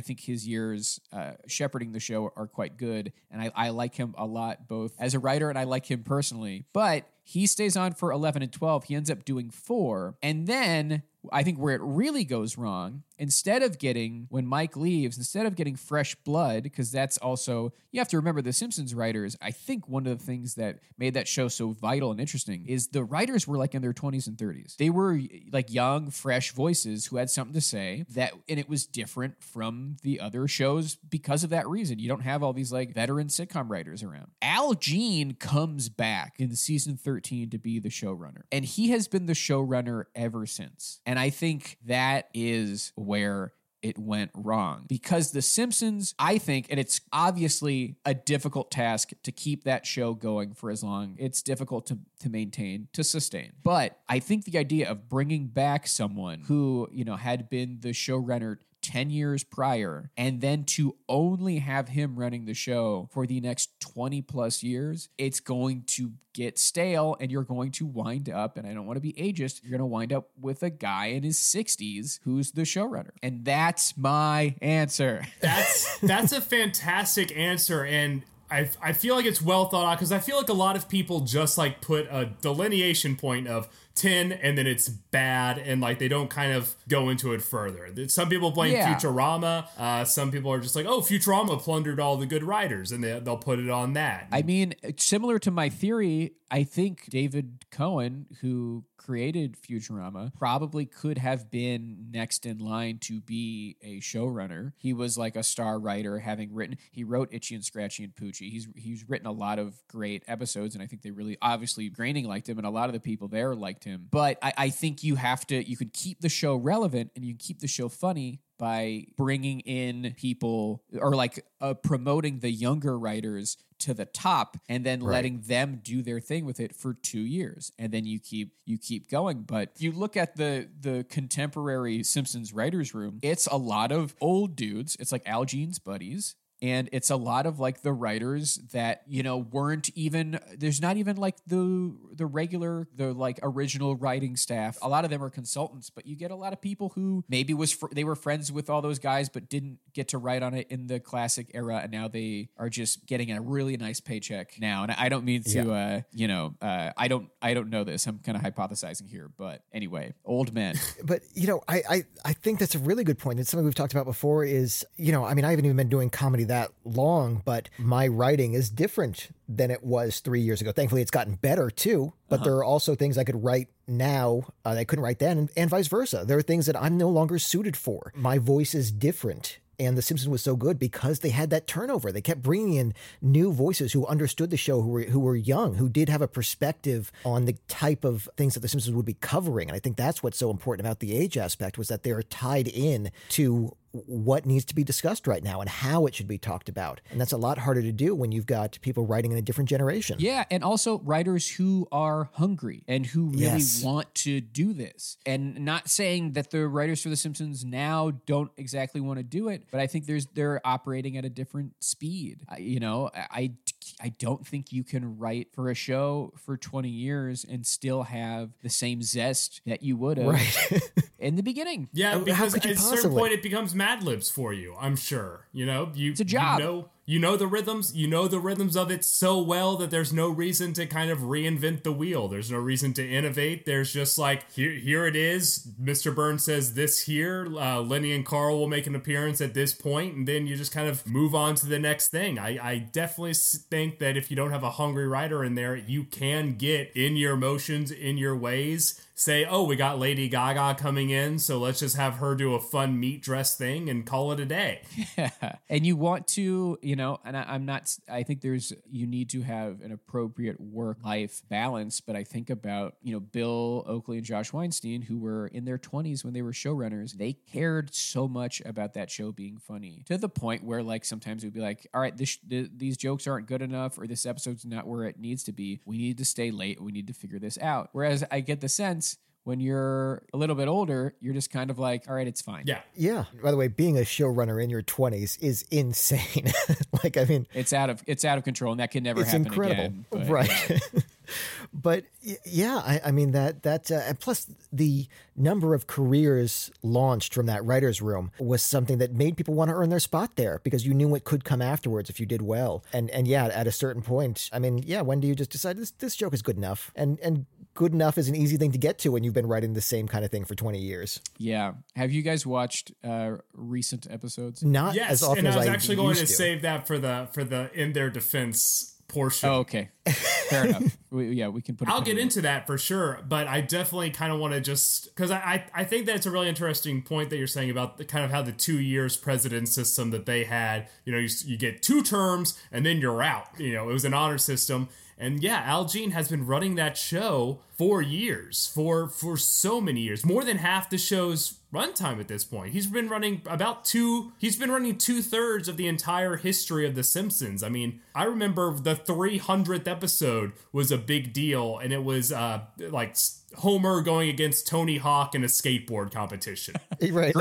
think 0.00 0.20
his 0.20 0.46
years 0.46 1.00
uh, 1.12 1.32
shepherding 1.48 1.90
the 1.90 1.98
show 1.98 2.32
are 2.36 2.46
quite 2.46 2.76
good. 2.76 3.12
And 3.28 3.42
I, 3.42 3.50
I 3.56 3.68
like 3.70 3.96
him 3.96 4.14
a 4.16 4.24
lot, 4.24 4.68
both 4.68 4.94
as 5.00 5.14
a 5.14 5.18
writer 5.18 5.50
and 5.50 5.58
I 5.58 5.64
like 5.64 5.90
him 5.90 6.04
personally. 6.04 6.64
But 6.72 7.10
he 7.24 7.48
stays 7.48 7.76
on 7.76 7.92
for 7.92 8.12
11 8.12 8.42
and 8.42 8.52
12. 8.52 8.84
He 8.84 8.94
ends 8.94 9.10
up 9.10 9.24
doing 9.24 9.50
four. 9.50 10.16
And 10.22 10.46
then 10.46 11.02
I 11.32 11.42
think 11.42 11.58
where 11.58 11.74
it 11.74 11.82
really 11.82 12.24
goes 12.24 12.56
wrong, 12.56 13.02
instead 13.18 13.62
of 13.62 13.78
getting, 13.78 14.26
when 14.30 14.46
Mike 14.46 14.76
leaves, 14.76 15.18
instead 15.18 15.46
of 15.46 15.56
getting 15.56 15.76
fresh 15.76 16.14
blood, 16.16 16.62
because 16.62 16.90
that's 16.90 17.18
also, 17.18 17.72
you 17.90 18.00
have 18.00 18.08
to 18.08 18.16
remember 18.16 18.42
the 18.42 18.52
Simpsons 18.52 18.94
writers, 18.94 19.36
I 19.42 19.50
think 19.50 19.88
one 19.88 20.06
of 20.06 20.18
the 20.18 20.24
things 20.24 20.54
that 20.54 20.78
made 20.96 21.14
that 21.14 21.28
show 21.28 21.48
so 21.48 21.70
vital 21.70 22.10
and 22.10 22.20
interesting 22.20 22.66
is 22.66 22.88
the 22.88 23.04
writers 23.04 23.46
were 23.46 23.56
like 23.56 23.74
in 23.74 23.82
their 23.82 23.92
20s 23.92 24.26
and 24.26 24.36
30s. 24.36 24.76
They 24.76 24.90
were 24.90 25.20
like 25.52 25.72
young, 25.72 26.10
fresh 26.10 26.52
voices 26.52 27.06
who 27.06 27.16
had 27.16 27.30
something 27.30 27.54
to 27.54 27.60
say 27.60 28.04
that, 28.10 28.32
and 28.48 28.58
it 28.58 28.68
was 28.68 28.86
different 28.86 29.42
from 29.42 29.96
the 30.02 30.20
other 30.20 30.46
shows 30.48 30.96
because 30.96 31.44
of 31.44 31.50
that 31.50 31.68
reason. 31.68 31.98
You 31.98 32.08
don't 32.08 32.20
have 32.20 32.42
all 32.42 32.52
these 32.52 32.72
like 32.72 32.94
veteran 32.94 33.28
sitcom 33.28 33.68
writers 33.68 34.02
around. 34.02 34.28
Al 34.42 34.74
Jean 34.74 35.34
comes 35.34 35.88
back 35.88 36.34
in 36.38 36.54
season 36.54 36.96
13 36.96 37.50
to 37.50 37.58
be 37.58 37.78
the 37.78 37.88
showrunner, 37.88 38.42
and 38.52 38.64
he 38.64 38.90
has 38.90 39.08
been 39.08 39.26
the 39.26 39.32
showrunner 39.32 40.04
ever 40.14 40.46
since. 40.46 41.00
And 41.06 41.18
I 41.18 41.30
think 41.30 41.78
that 41.86 42.28
is 42.34 42.92
where 43.08 43.52
it 43.80 43.98
went 43.98 44.30
wrong 44.34 44.84
because 44.88 45.30
The 45.30 45.42
Simpsons, 45.42 46.14
I 46.18 46.38
think, 46.38 46.66
and 46.70 46.80
it's 46.80 47.00
obviously 47.12 47.96
a 48.04 48.12
difficult 48.12 48.70
task 48.70 49.12
to 49.22 49.32
keep 49.32 49.64
that 49.64 49.86
show 49.86 50.14
going 50.14 50.54
for 50.54 50.70
as 50.70 50.82
long. 50.82 51.14
It's 51.18 51.42
difficult 51.42 51.86
to, 51.86 51.98
to 52.20 52.28
maintain, 52.28 52.88
to 52.92 53.04
sustain. 53.04 53.52
But 53.62 53.98
I 54.08 54.18
think 54.18 54.44
the 54.44 54.58
idea 54.58 54.90
of 54.90 55.08
bringing 55.08 55.46
back 55.46 55.86
someone 55.86 56.42
who, 56.46 56.88
you 56.90 57.04
know, 57.04 57.16
had 57.16 57.48
been 57.48 57.78
the 57.80 57.90
showrunner 57.90 58.58
10 58.82 59.10
years 59.10 59.44
prior 59.44 60.10
and 60.16 60.40
then 60.40 60.64
to 60.64 60.96
only 61.08 61.58
have 61.58 61.88
him 61.88 62.16
running 62.16 62.44
the 62.44 62.54
show 62.54 63.08
for 63.12 63.26
the 63.26 63.40
next 63.40 63.78
20 63.80 64.22
plus 64.22 64.62
years, 64.62 65.08
it's 65.18 65.40
going 65.40 65.82
to 65.86 66.12
get 66.34 66.58
stale 66.58 67.16
and 67.20 67.32
you're 67.32 67.42
going 67.42 67.72
to 67.72 67.84
wind 67.84 68.30
up, 68.30 68.56
and 68.56 68.66
I 68.66 68.72
don't 68.72 68.86
want 68.86 68.96
to 68.96 69.00
be 69.00 69.12
ageist, 69.14 69.62
you're 69.62 69.70
going 69.70 69.80
to 69.80 69.86
wind 69.86 70.12
up 70.12 70.30
with 70.40 70.62
a 70.62 70.70
guy 70.70 71.06
in 71.06 71.22
his 71.22 71.38
60s 71.38 72.20
who's 72.22 72.52
the 72.52 72.62
showrunner. 72.62 73.10
And 73.22 73.44
that's 73.44 73.96
my 73.96 74.54
answer. 74.62 75.24
That's 75.40 75.98
that's 76.00 76.32
a 76.32 76.40
fantastic 76.40 77.36
answer 77.36 77.84
and 77.84 78.22
I, 78.50 78.70
I 78.82 78.92
feel 78.92 79.14
like 79.14 79.26
it's 79.26 79.42
well 79.42 79.66
thought 79.66 79.84
out 79.86 79.98
because 79.98 80.12
I 80.12 80.18
feel 80.18 80.36
like 80.36 80.48
a 80.48 80.54
lot 80.54 80.76
of 80.76 80.88
people 80.88 81.20
just 81.20 81.58
like 81.58 81.80
put 81.80 82.06
a 82.10 82.30
delineation 82.40 83.16
point 83.16 83.46
of 83.48 83.68
10 83.94 84.32
and 84.32 84.56
then 84.56 84.66
it's 84.66 84.88
bad 84.88 85.58
and 85.58 85.80
like 85.80 85.98
they 85.98 86.08
don't 86.08 86.30
kind 86.30 86.52
of 86.52 86.74
go 86.88 87.08
into 87.08 87.32
it 87.32 87.42
further. 87.42 87.90
Some 88.08 88.28
people 88.28 88.50
blame 88.50 88.72
Yeah. 88.72 88.94
Futurama. 88.94 89.66
Uh, 89.76 90.04
some 90.04 90.30
people 90.30 90.52
are 90.52 90.60
just 90.60 90.76
like, 90.76 90.86
oh, 90.86 91.00
Futurama 91.00 91.60
plundered 91.60 91.98
all 92.00 92.16
the 92.16 92.26
good 92.26 92.42
writers 92.44 92.92
and 92.92 93.02
they, 93.02 93.18
they'll 93.20 93.36
put 93.36 93.58
it 93.58 93.68
on 93.68 93.94
that. 93.94 94.28
I 94.32 94.42
mean, 94.42 94.74
similar 94.96 95.38
to 95.40 95.50
my 95.50 95.68
theory, 95.68 96.32
I 96.50 96.62
think 96.64 97.10
David 97.10 97.64
Cohen, 97.70 98.26
who 98.40 98.84
created 99.08 99.56
Futurama, 99.56 100.34
probably 100.34 100.84
could 100.84 101.16
have 101.16 101.50
been 101.50 102.08
next 102.10 102.44
in 102.44 102.58
line 102.58 102.98
to 102.98 103.22
be 103.22 103.74
a 103.80 104.00
showrunner. 104.00 104.72
He 104.76 104.92
was 104.92 105.16
like 105.16 105.34
a 105.34 105.42
star 105.42 105.78
writer, 105.78 106.18
having 106.18 106.52
written. 106.52 106.76
He 106.90 107.04
wrote 107.04 107.30
Itchy 107.32 107.54
and 107.54 107.64
Scratchy 107.64 108.04
and 108.04 108.14
Poochie. 108.14 108.50
He's 108.50 108.68
he's 108.76 109.08
written 109.08 109.26
a 109.26 109.32
lot 109.32 109.58
of 109.58 109.82
great 109.88 110.24
episodes, 110.28 110.74
and 110.74 110.82
I 110.82 110.86
think 110.86 111.00
they 111.00 111.10
really 111.10 111.38
obviously 111.40 111.88
Groening 111.88 112.26
liked 112.26 112.50
him, 112.50 112.58
and 112.58 112.66
a 112.66 112.70
lot 112.70 112.90
of 112.90 112.92
the 112.92 113.00
people 113.00 113.28
there 113.28 113.54
liked 113.54 113.84
him. 113.84 114.08
But 114.10 114.36
I, 114.42 114.52
I 114.58 114.68
think 114.68 115.02
you 115.02 115.16
have 115.16 115.46
to 115.46 115.66
you 115.66 115.78
can 115.78 115.88
keep 115.88 116.20
the 116.20 116.28
show 116.28 116.56
relevant 116.56 117.10
and 117.16 117.24
you 117.24 117.32
can 117.32 117.38
keep 117.38 117.60
the 117.60 117.66
show 117.66 117.88
funny 117.88 118.42
by 118.58 119.06
bringing 119.16 119.60
in 119.60 120.14
people 120.16 120.82
or 120.98 121.14
like 121.14 121.44
uh, 121.60 121.74
promoting 121.74 122.40
the 122.40 122.50
younger 122.50 122.98
writers 122.98 123.56
to 123.78 123.94
the 123.94 124.04
top 124.04 124.56
and 124.68 124.84
then 124.84 125.00
letting 125.00 125.40
them 125.42 125.80
do 125.84 126.02
their 126.02 126.18
thing 126.18 126.44
with 126.44 126.58
it 126.58 126.74
for 126.74 126.94
2 126.94 127.20
years. 127.20 127.70
And 127.78 127.92
then 127.92 128.04
you 128.04 128.18
keep 128.18 128.54
you 128.64 128.76
keep 128.76 129.08
going. 129.08 129.42
But 129.42 129.70
if 129.76 129.82
you 129.82 129.92
look 129.92 130.16
at 130.16 130.36
the 130.36 130.68
the 130.80 131.04
contemporary 131.08 132.02
Simpsons 132.02 132.52
writers 132.52 132.94
room 132.94 133.20
it's 133.22 133.46
a 133.46 133.56
lot 133.56 133.92
of 133.92 134.14
old 134.20 134.56
dudes. 134.56 134.96
It's 134.98 135.12
like 135.12 135.22
Al 135.26 135.44
Jean's 135.44 135.78
buddies 135.78 136.34
and 136.60 136.88
it's 136.92 137.10
a 137.10 137.16
lot 137.16 137.46
of 137.46 137.60
like 137.60 137.82
the 137.82 137.92
writers 137.92 138.56
that 138.72 139.02
you 139.06 139.22
know 139.22 139.38
weren't 139.38 139.90
even 139.94 140.38
there's 140.56 140.80
not 140.80 140.96
even 140.96 141.16
like 141.16 141.36
the 141.46 141.94
the 142.12 142.26
regular 142.26 142.88
the 142.96 143.12
like 143.12 143.38
original 143.42 143.96
writing 143.96 144.36
staff 144.36 144.78
a 144.82 144.88
lot 144.88 145.04
of 145.04 145.10
them 145.10 145.22
are 145.22 145.30
consultants 145.30 145.90
but 145.90 146.06
you 146.06 146.16
get 146.16 146.30
a 146.30 146.36
lot 146.36 146.52
of 146.52 146.60
people 146.60 146.90
who 146.94 147.24
maybe 147.28 147.54
was 147.54 147.72
fr- 147.72 147.86
they 147.92 148.04
were 148.04 148.16
friends 148.16 148.50
with 148.50 148.68
all 148.68 148.82
those 148.82 148.98
guys 148.98 149.28
but 149.28 149.48
didn't 149.48 149.78
get 149.92 150.08
to 150.08 150.18
write 150.18 150.42
on 150.42 150.54
it 150.54 150.66
in 150.70 150.86
the 150.86 151.00
classic 151.00 151.50
era 151.54 151.80
and 151.82 151.92
now 151.92 152.08
they 152.08 152.48
are 152.56 152.68
just 152.68 153.06
getting 153.06 153.30
a 153.32 153.40
really 153.40 153.76
nice 153.76 154.00
paycheck 154.00 154.58
now 154.60 154.82
and 154.82 154.92
i 154.92 155.08
don't 155.08 155.24
mean 155.24 155.42
to 155.42 155.72
uh 155.72 156.00
you 156.12 156.28
know 156.28 156.54
uh 156.60 156.90
i 156.96 157.08
don't 157.08 157.28
i 157.40 157.54
don't 157.54 157.70
know 157.70 157.84
this 157.84 158.06
i'm 158.06 158.18
kind 158.18 158.36
of 158.36 158.42
hypothesizing 158.42 159.08
here 159.08 159.30
but 159.36 159.62
anyway 159.72 160.12
old 160.24 160.52
men 160.52 160.74
but 161.04 161.22
you 161.34 161.46
know, 161.46 161.62
I, 161.68 161.82
I 161.88 162.04
I 162.24 162.32
think 162.32 162.58
that's 162.58 162.74
a 162.74 162.78
really 162.78 163.04
good 163.04 163.18
point. 163.18 163.40
It's 163.40 163.50
something 163.50 163.64
we've 163.64 163.74
talked 163.74 163.92
about 163.92 164.06
before. 164.06 164.44
Is 164.44 164.84
you 164.96 165.12
know, 165.12 165.24
I 165.24 165.34
mean, 165.34 165.44
I 165.44 165.50
haven't 165.50 165.64
even 165.64 165.76
been 165.76 165.88
doing 165.88 166.10
comedy 166.10 166.44
that 166.48 166.70
long, 166.84 167.42
but 167.44 167.68
my 167.78 168.06
writing 168.06 168.54
is 168.54 168.68
different 168.70 169.28
than 169.48 169.70
it 169.70 169.82
was 169.82 170.20
three 170.20 170.40
years 170.40 170.60
ago. 170.60 170.72
Thankfully, 170.72 171.02
it's 171.02 171.10
gotten 171.10 171.36
better 171.36 171.70
too. 171.70 172.12
But 172.28 172.44
there 172.44 172.54
are 172.56 172.64
also 172.64 172.94
things 172.94 173.16
I 173.16 173.24
could 173.24 173.42
write 173.42 173.68
now 173.86 174.42
uh, 174.64 174.74
that 174.74 174.80
I 174.80 174.84
couldn't 174.84 175.04
write 175.04 175.18
then, 175.18 175.38
and, 175.38 175.50
and 175.56 175.70
vice 175.70 175.88
versa. 175.88 176.24
There 176.26 176.36
are 176.36 176.42
things 176.42 176.66
that 176.66 176.76
I'm 176.76 176.98
no 176.98 177.08
longer 177.08 177.38
suited 177.38 177.76
for. 177.76 178.12
My 178.14 178.38
voice 178.38 178.74
is 178.74 178.92
different. 178.92 179.58
And 179.80 179.96
The 179.96 180.02
Simpsons 180.02 180.28
was 180.28 180.42
so 180.42 180.56
good 180.56 180.76
because 180.76 181.20
they 181.20 181.28
had 181.28 181.50
that 181.50 181.68
turnover. 181.68 182.10
They 182.10 182.20
kept 182.20 182.42
bringing 182.42 182.74
in 182.74 182.94
new 183.22 183.52
voices 183.52 183.92
who 183.92 184.06
understood 184.08 184.50
the 184.50 184.56
show, 184.56 184.82
who 184.82 184.88
were 184.88 185.04
who 185.04 185.20
were 185.20 185.36
young, 185.36 185.76
who 185.76 185.88
did 185.88 186.08
have 186.08 186.20
a 186.20 186.26
perspective 186.26 187.12
on 187.24 187.44
the 187.44 187.56
type 187.68 188.04
of 188.04 188.28
things 188.36 188.54
that 188.54 188.60
The 188.60 188.68
Simpsons 188.68 188.96
would 188.96 189.06
be 189.06 189.14
covering. 189.14 189.68
And 189.68 189.76
I 189.76 189.78
think 189.78 189.96
that's 189.96 190.20
what's 190.20 190.36
so 190.38 190.50
important 190.50 190.84
about 190.84 190.98
the 190.98 191.16
age 191.16 191.38
aspect 191.38 191.78
was 191.78 191.86
that 191.88 192.02
they're 192.02 192.24
tied 192.24 192.66
in 192.66 193.12
to 193.30 193.76
what 193.92 194.44
needs 194.46 194.64
to 194.66 194.74
be 194.74 194.84
discussed 194.84 195.26
right 195.26 195.42
now 195.42 195.60
and 195.60 195.68
how 195.68 196.06
it 196.06 196.14
should 196.14 196.28
be 196.28 196.38
talked 196.38 196.68
about. 196.68 197.00
And 197.10 197.20
that's 197.20 197.32
a 197.32 197.36
lot 197.36 197.58
harder 197.58 197.82
to 197.82 197.92
do 197.92 198.14
when 198.14 198.32
you've 198.32 198.46
got 198.46 198.78
people 198.82 199.06
writing 199.06 199.32
in 199.32 199.38
a 199.38 199.42
different 199.42 199.70
generation. 199.70 200.16
Yeah, 200.18 200.44
and 200.50 200.62
also 200.62 200.98
writers 201.00 201.48
who 201.48 201.88
are 201.90 202.28
hungry 202.34 202.82
and 202.86 203.06
who 203.06 203.26
really 203.30 203.42
Yes. 203.44 203.82
want 203.82 204.14
to 204.16 204.40
do 204.40 204.72
this. 204.72 205.16
And 205.24 205.60
not 205.64 205.88
saying 205.88 206.32
that 206.32 206.50
the 206.50 206.68
writers 206.68 207.02
for 207.02 207.08
The 207.08 207.16
Simpsons 207.16 207.64
now 207.64 208.10
don't 208.26 208.50
exactly 208.56 209.00
want 209.00 209.18
to 209.18 209.22
do 209.24 209.48
it, 209.48 209.64
but 209.70 209.80
I 209.80 209.86
think 209.86 210.06
there's 210.06 210.26
they're 210.34 210.60
operating 210.66 211.16
at 211.16 211.24
a 211.24 211.30
different 211.30 211.72
speed. 211.80 212.40
I, 212.48 212.58
you 212.58 212.80
know, 212.80 213.10
I 213.14 213.26
I- 213.38 213.52
I 214.00 214.10
don't 214.10 214.46
think 214.46 214.70
you 214.70 214.84
can 214.84 215.16
write 215.18 215.48
for 215.54 215.70
a 215.70 215.74
show 215.74 216.32
for 216.36 216.56
20 216.58 216.88
years 216.90 217.44
and 217.48 217.66
still 217.66 218.02
have 218.04 218.50
the 218.62 218.68
same 218.68 219.02
zest 219.02 219.60
that 219.64 219.82
you 219.82 219.96
would 219.96 220.18
have 220.18 220.26
Right. 220.26 220.80
in 221.18 221.36
the 221.36 221.42
beginning. 221.42 221.88
Yeah, 221.94 222.12
How 222.12 222.18
because 222.20 222.54
could 222.54 222.64
at 222.66 222.68
you 222.68 222.74
a 222.74 222.78
certain 222.78 223.10
point 223.12 223.32
it 223.32 223.42
becomes 223.42 223.74
Mad 223.78 224.02
Libs 224.02 224.28
for 224.28 224.52
you. 224.52 224.74
I'm 224.78 224.96
sure. 224.96 225.46
You 225.52 225.64
know, 225.64 225.90
you 225.94 226.10
it's 226.10 226.20
a 226.20 226.24
job. 226.24 226.58
You 226.58 226.66
know, 226.66 226.90
you 227.08 227.18
know 227.18 227.38
the 227.38 227.46
rhythms 227.46 227.96
you 227.96 228.06
know 228.06 228.28
the 228.28 228.38
rhythms 228.38 228.76
of 228.76 228.90
it 228.90 229.02
so 229.02 229.40
well 229.40 229.76
that 229.76 229.90
there's 229.90 230.12
no 230.12 230.28
reason 230.28 230.74
to 230.74 230.84
kind 230.84 231.10
of 231.10 231.20
reinvent 231.20 231.82
the 231.82 231.90
wheel. 231.90 232.28
There's 232.28 232.50
no 232.50 232.58
reason 232.58 232.92
to 232.92 233.08
innovate. 233.08 233.64
There's 233.64 233.90
just 233.90 234.18
like 234.18 234.52
here 234.52 234.72
here 234.72 235.06
it 235.06 235.16
is. 235.16 235.66
Mr 235.82 236.14
burns 236.14 236.44
says 236.44 236.74
this 236.74 237.00
here. 237.00 237.46
Uh, 237.46 237.80
lenny 237.80 238.12
and 238.12 238.26
carl 238.26 238.58
will 238.58 238.68
make 238.68 238.86
an 238.86 238.94
appearance 238.94 239.40
at 239.40 239.54
this 239.54 239.72
point 239.72 240.16
and 240.16 240.28
then 240.28 240.46
you 240.46 240.54
just 240.54 240.70
kind 240.70 240.86
of 240.86 241.06
move 241.06 241.34
on 241.34 241.54
to 241.54 241.66
the 241.66 241.78
next 241.78 242.08
thing. 242.08 242.38
I, 242.38 242.58
I 242.62 242.78
definitely 242.78 243.32
think 243.32 244.00
that 244.00 244.18
if 244.18 244.30
you 244.30 244.36
don't 244.36 244.52
have 244.52 244.62
a 244.62 244.72
hungry 244.72 245.08
writer 245.08 245.42
in 245.42 245.54
there 245.54 245.76
you 245.76 246.04
can 246.04 246.56
get 246.56 246.92
in 246.94 247.16
your 247.16 247.36
motions 247.36 247.90
in 247.90 248.18
your 248.18 248.36
ways. 248.36 249.00
Say, 249.14 249.44
oh, 249.44 249.64
we 249.64 249.74
got 249.74 249.98
Lady 249.98 250.28
Gaga 250.28 250.76
coming 250.78 251.10
in, 251.10 251.40
so 251.40 251.58
let's 251.58 251.80
just 251.80 251.96
have 251.96 252.18
her 252.18 252.36
do 252.36 252.54
a 252.54 252.60
fun 252.60 253.00
meat 253.00 253.20
dress 253.20 253.56
thing 253.56 253.90
and 253.90 254.06
call 254.06 254.30
it 254.30 254.38
a 254.38 254.44
day. 254.46 254.82
Yeah. 255.16 255.30
And 255.68 255.84
you 255.84 255.96
want 255.96 256.28
to, 256.28 256.78
you 256.82 256.96
know, 256.98 257.18
and 257.24 257.36
I, 257.36 257.54
am 257.54 257.64
not, 257.64 257.96
I 258.10 258.22
think 258.22 258.42
there's, 258.42 258.72
you 258.90 259.06
need 259.06 259.30
to 259.30 259.40
have 259.40 259.80
an 259.80 259.92
appropriate 259.92 260.60
work 260.60 260.98
life 261.02 261.42
balance. 261.48 262.00
But 262.00 262.16
I 262.16 262.24
think 262.24 262.50
about, 262.50 262.96
you 263.02 263.12
know, 263.12 263.20
Bill 263.20 263.84
Oakley 263.86 264.18
and 264.18 264.26
Josh 264.26 264.52
Weinstein, 264.52 265.02
who 265.02 265.18
were 265.18 265.46
in 265.46 265.64
their 265.64 265.78
20s 265.78 266.24
when 266.24 266.34
they 266.34 266.42
were 266.42 266.52
showrunners. 266.52 267.12
They 267.12 267.32
cared 267.32 267.94
so 267.94 268.28
much 268.28 268.60
about 268.66 268.94
that 268.94 269.10
show 269.10 269.32
being 269.32 269.56
funny 269.56 270.02
to 270.06 270.18
the 270.18 270.28
point 270.28 270.62
where, 270.62 270.82
like, 270.82 271.04
sometimes 271.04 271.42
we'd 271.42 271.54
be 271.54 271.60
like, 271.60 271.86
all 271.94 272.00
right, 272.00 272.16
this, 272.16 272.36
th- 272.36 272.70
these 272.76 272.96
jokes 272.96 273.26
aren't 273.26 273.46
good 273.46 273.62
enough, 273.62 273.98
or 273.98 274.06
this 274.06 274.26
episode's 274.26 274.66
not 274.66 274.86
where 274.86 275.04
it 275.04 275.18
needs 275.18 275.42
to 275.44 275.52
be. 275.52 275.80
We 275.86 275.96
need 275.96 276.18
to 276.18 276.24
stay 276.24 276.50
late. 276.50 276.82
We 276.82 276.92
need 276.92 277.06
to 277.06 277.14
figure 277.14 277.38
this 277.38 277.58
out. 277.58 277.88
Whereas 277.92 278.24
I 278.30 278.40
get 278.40 278.60
the 278.60 278.68
sense, 278.68 279.16
when 279.44 279.60
you're 279.60 280.22
a 280.34 280.36
little 280.36 280.56
bit 280.56 280.68
older, 280.68 281.14
you're 281.20 281.34
just 281.34 281.50
kind 281.50 281.70
of 281.70 281.78
like, 281.78 282.04
all 282.08 282.14
right, 282.14 282.26
it's 282.26 282.42
fine. 282.42 282.64
Yeah. 282.66 282.80
Yeah. 282.94 283.24
By 283.42 283.50
the 283.50 283.56
way, 283.56 283.68
being 283.68 283.96
a 283.96 284.02
showrunner 284.02 284.62
in 284.62 284.68
your 284.68 284.82
20s 284.82 285.42
is 285.42 285.64
insane. 285.70 286.52
like, 287.02 287.16
I 287.16 287.24
mean, 287.24 287.46
it's 287.54 287.72
out 287.72 287.88
of 287.88 288.02
it's 288.06 288.24
out 288.24 288.36
of 288.38 288.44
control, 288.44 288.72
and 288.72 288.80
that 288.80 288.90
can 288.90 289.04
never 289.04 289.22
it's 289.22 289.30
happen 289.30 289.46
incredible. 289.46 289.84
again. 289.84 290.04
But, 290.10 290.28
right. 290.28 290.70
Yeah. 290.70 291.00
but 291.72 292.04
yeah, 292.44 292.76
I, 292.84 293.00
I, 293.06 293.10
mean 293.10 293.32
that 293.32 293.62
that 293.62 293.90
uh, 293.90 294.02
and 294.06 294.18
plus 294.18 294.46
the 294.72 295.06
number 295.36 295.74
of 295.74 295.86
careers 295.86 296.70
launched 296.82 297.34
from 297.34 297.46
that 297.46 297.64
writers' 297.64 298.02
room 298.02 298.30
was 298.38 298.62
something 298.62 298.98
that 298.98 299.12
made 299.12 299.36
people 299.36 299.54
want 299.54 299.70
to 299.70 299.74
earn 299.74 299.88
their 299.88 300.00
spot 300.00 300.36
there 300.36 300.60
because 300.64 300.86
you 300.86 300.94
knew 300.94 301.08
what 301.08 301.24
could 301.24 301.44
come 301.44 301.62
afterwards 301.62 302.10
if 302.10 302.20
you 302.20 302.26
did 302.26 302.42
well. 302.42 302.84
And 302.92 303.10
and 303.10 303.26
yeah, 303.26 303.46
at 303.46 303.66
a 303.66 303.72
certain 303.72 304.02
point, 304.02 304.50
I 304.52 304.58
mean, 304.58 304.78
yeah, 304.78 305.02
when 305.02 305.20
do 305.20 305.28
you 305.28 305.34
just 305.34 305.50
decide 305.50 305.76
this 305.76 305.90
this 305.92 306.16
joke 306.16 306.34
is 306.34 306.42
good 306.42 306.56
enough? 306.56 306.92
And 306.94 307.18
and 307.20 307.46
good 307.78 307.92
enough 307.92 308.18
is 308.18 308.28
an 308.28 308.34
easy 308.34 308.56
thing 308.56 308.72
to 308.72 308.78
get 308.78 308.98
to 308.98 309.12
when 309.12 309.22
you've 309.22 309.34
been 309.34 309.46
writing 309.46 309.72
the 309.72 309.80
same 309.80 310.08
kind 310.08 310.24
of 310.24 310.32
thing 310.32 310.44
for 310.44 310.56
20 310.56 310.80
years. 310.80 311.20
Yeah. 311.38 311.74
Have 311.94 312.10
you 312.10 312.22
guys 312.22 312.44
watched 312.44 312.90
uh, 313.04 313.36
recent 313.52 314.08
episodes? 314.10 314.64
Not 314.64 314.96
yes, 314.96 315.12
as 315.12 315.22
often 315.22 315.46
and 315.46 315.54
I 315.54 315.56
was 315.56 315.68
I 315.68 315.72
actually 315.72 315.94
going 315.94 316.16
to, 316.16 316.22
to 316.22 316.26
save 316.26 316.62
that 316.62 316.88
for 316.88 316.98
the 316.98 317.28
for 317.32 317.44
the 317.44 317.70
in 317.72 317.92
their 317.92 318.10
defense 318.10 318.96
portion. 319.06 319.48
Oh, 319.48 319.58
okay. 319.60 319.90
Fair 320.08 320.66
enough. 320.66 320.96
We, 321.10 321.30
yeah, 321.30 321.48
we 321.48 321.62
can 321.62 321.74
put. 321.74 321.88
I'll 321.88 322.02
get 322.02 322.18
into 322.18 322.42
that 322.42 322.66
for 322.66 322.76
sure, 322.76 323.20
but 323.26 323.46
I 323.46 323.62
definitely 323.62 324.10
kind 324.10 324.30
of 324.30 324.38
want 324.38 324.52
to 324.52 324.60
just 324.60 325.06
because 325.06 325.30
I, 325.30 325.38
I 325.38 325.80
I 325.80 325.84
think 325.84 326.04
that's 326.04 326.26
a 326.26 326.30
really 326.30 326.50
interesting 326.50 327.00
point 327.00 327.30
that 327.30 327.38
you're 327.38 327.46
saying 327.46 327.70
about 327.70 327.96
the 327.96 328.04
kind 328.04 328.26
of 328.26 328.30
how 328.30 328.42
the 328.42 328.52
two 328.52 328.78
years 328.78 329.16
president 329.16 329.68
system 329.70 330.10
that 330.10 330.26
they 330.26 330.44
had. 330.44 330.86
You 331.06 331.14
know, 331.14 331.18
you, 331.18 331.30
you 331.46 331.56
get 331.56 331.80
two 331.80 332.02
terms 332.02 332.60
and 332.70 332.84
then 332.84 332.98
you're 332.98 333.22
out. 333.22 333.46
You 333.56 333.72
know, 333.72 333.88
it 333.88 333.94
was 333.94 334.04
an 334.04 334.12
honor 334.12 334.36
system 334.36 334.90
and 335.18 335.42
yeah, 335.42 335.62
Al 335.64 335.84
Jean 335.84 336.12
has 336.12 336.28
been 336.28 336.46
running 336.46 336.76
that 336.76 336.96
show 336.96 337.60
for 337.76 338.00
years, 338.00 338.70
for 338.72 339.08
for 339.08 339.36
so 339.36 339.80
many 339.80 340.00
years, 340.00 340.24
more 340.24 340.44
than 340.44 340.58
half 340.58 340.88
the 340.88 340.98
show's 340.98 341.57
runtime 341.72 342.18
at 342.18 342.28
this 342.28 342.44
point. 342.44 342.72
He's 342.72 342.86
been 342.86 343.08
running 343.08 343.42
about 343.46 343.84
two. 343.84 344.32
He's 344.38 344.56
been 344.56 344.70
running 344.70 344.96
two 344.96 345.22
thirds 345.22 345.68
of 345.68 345.76
the 345.76 345.86
entire 345.86 346.36
history 346.36 346.86
of 346.86 346.94
The 346.94 347.04
Simpsons. 347.04 347.62
I 347.62 347.68
mean, 347.68 348.00
I 348.14 348.24
remember 348.24 348.74
the 348.74 348.94
300th 348.94 349.86
episode 349.86 350.52
was 350.72 350.90
a 350.90 350.98
big 350.98 351.32
deal, 351.32 351.78
and 351.78 351.92
it 351.92 352.04
was 352.04 352.32
uh 352.32 352.62
like 352.78 353.16
Homer 353.56 354.00
going 354.02 354.28
against 354.28 354.66
Tony 354.66 354.98
Hawk 354.98 355.34
in 355.34 355.44
a 355.44 355.46
skateboard 355.46 356.10
competition. 356.10 356.74
right. 357.10 357.34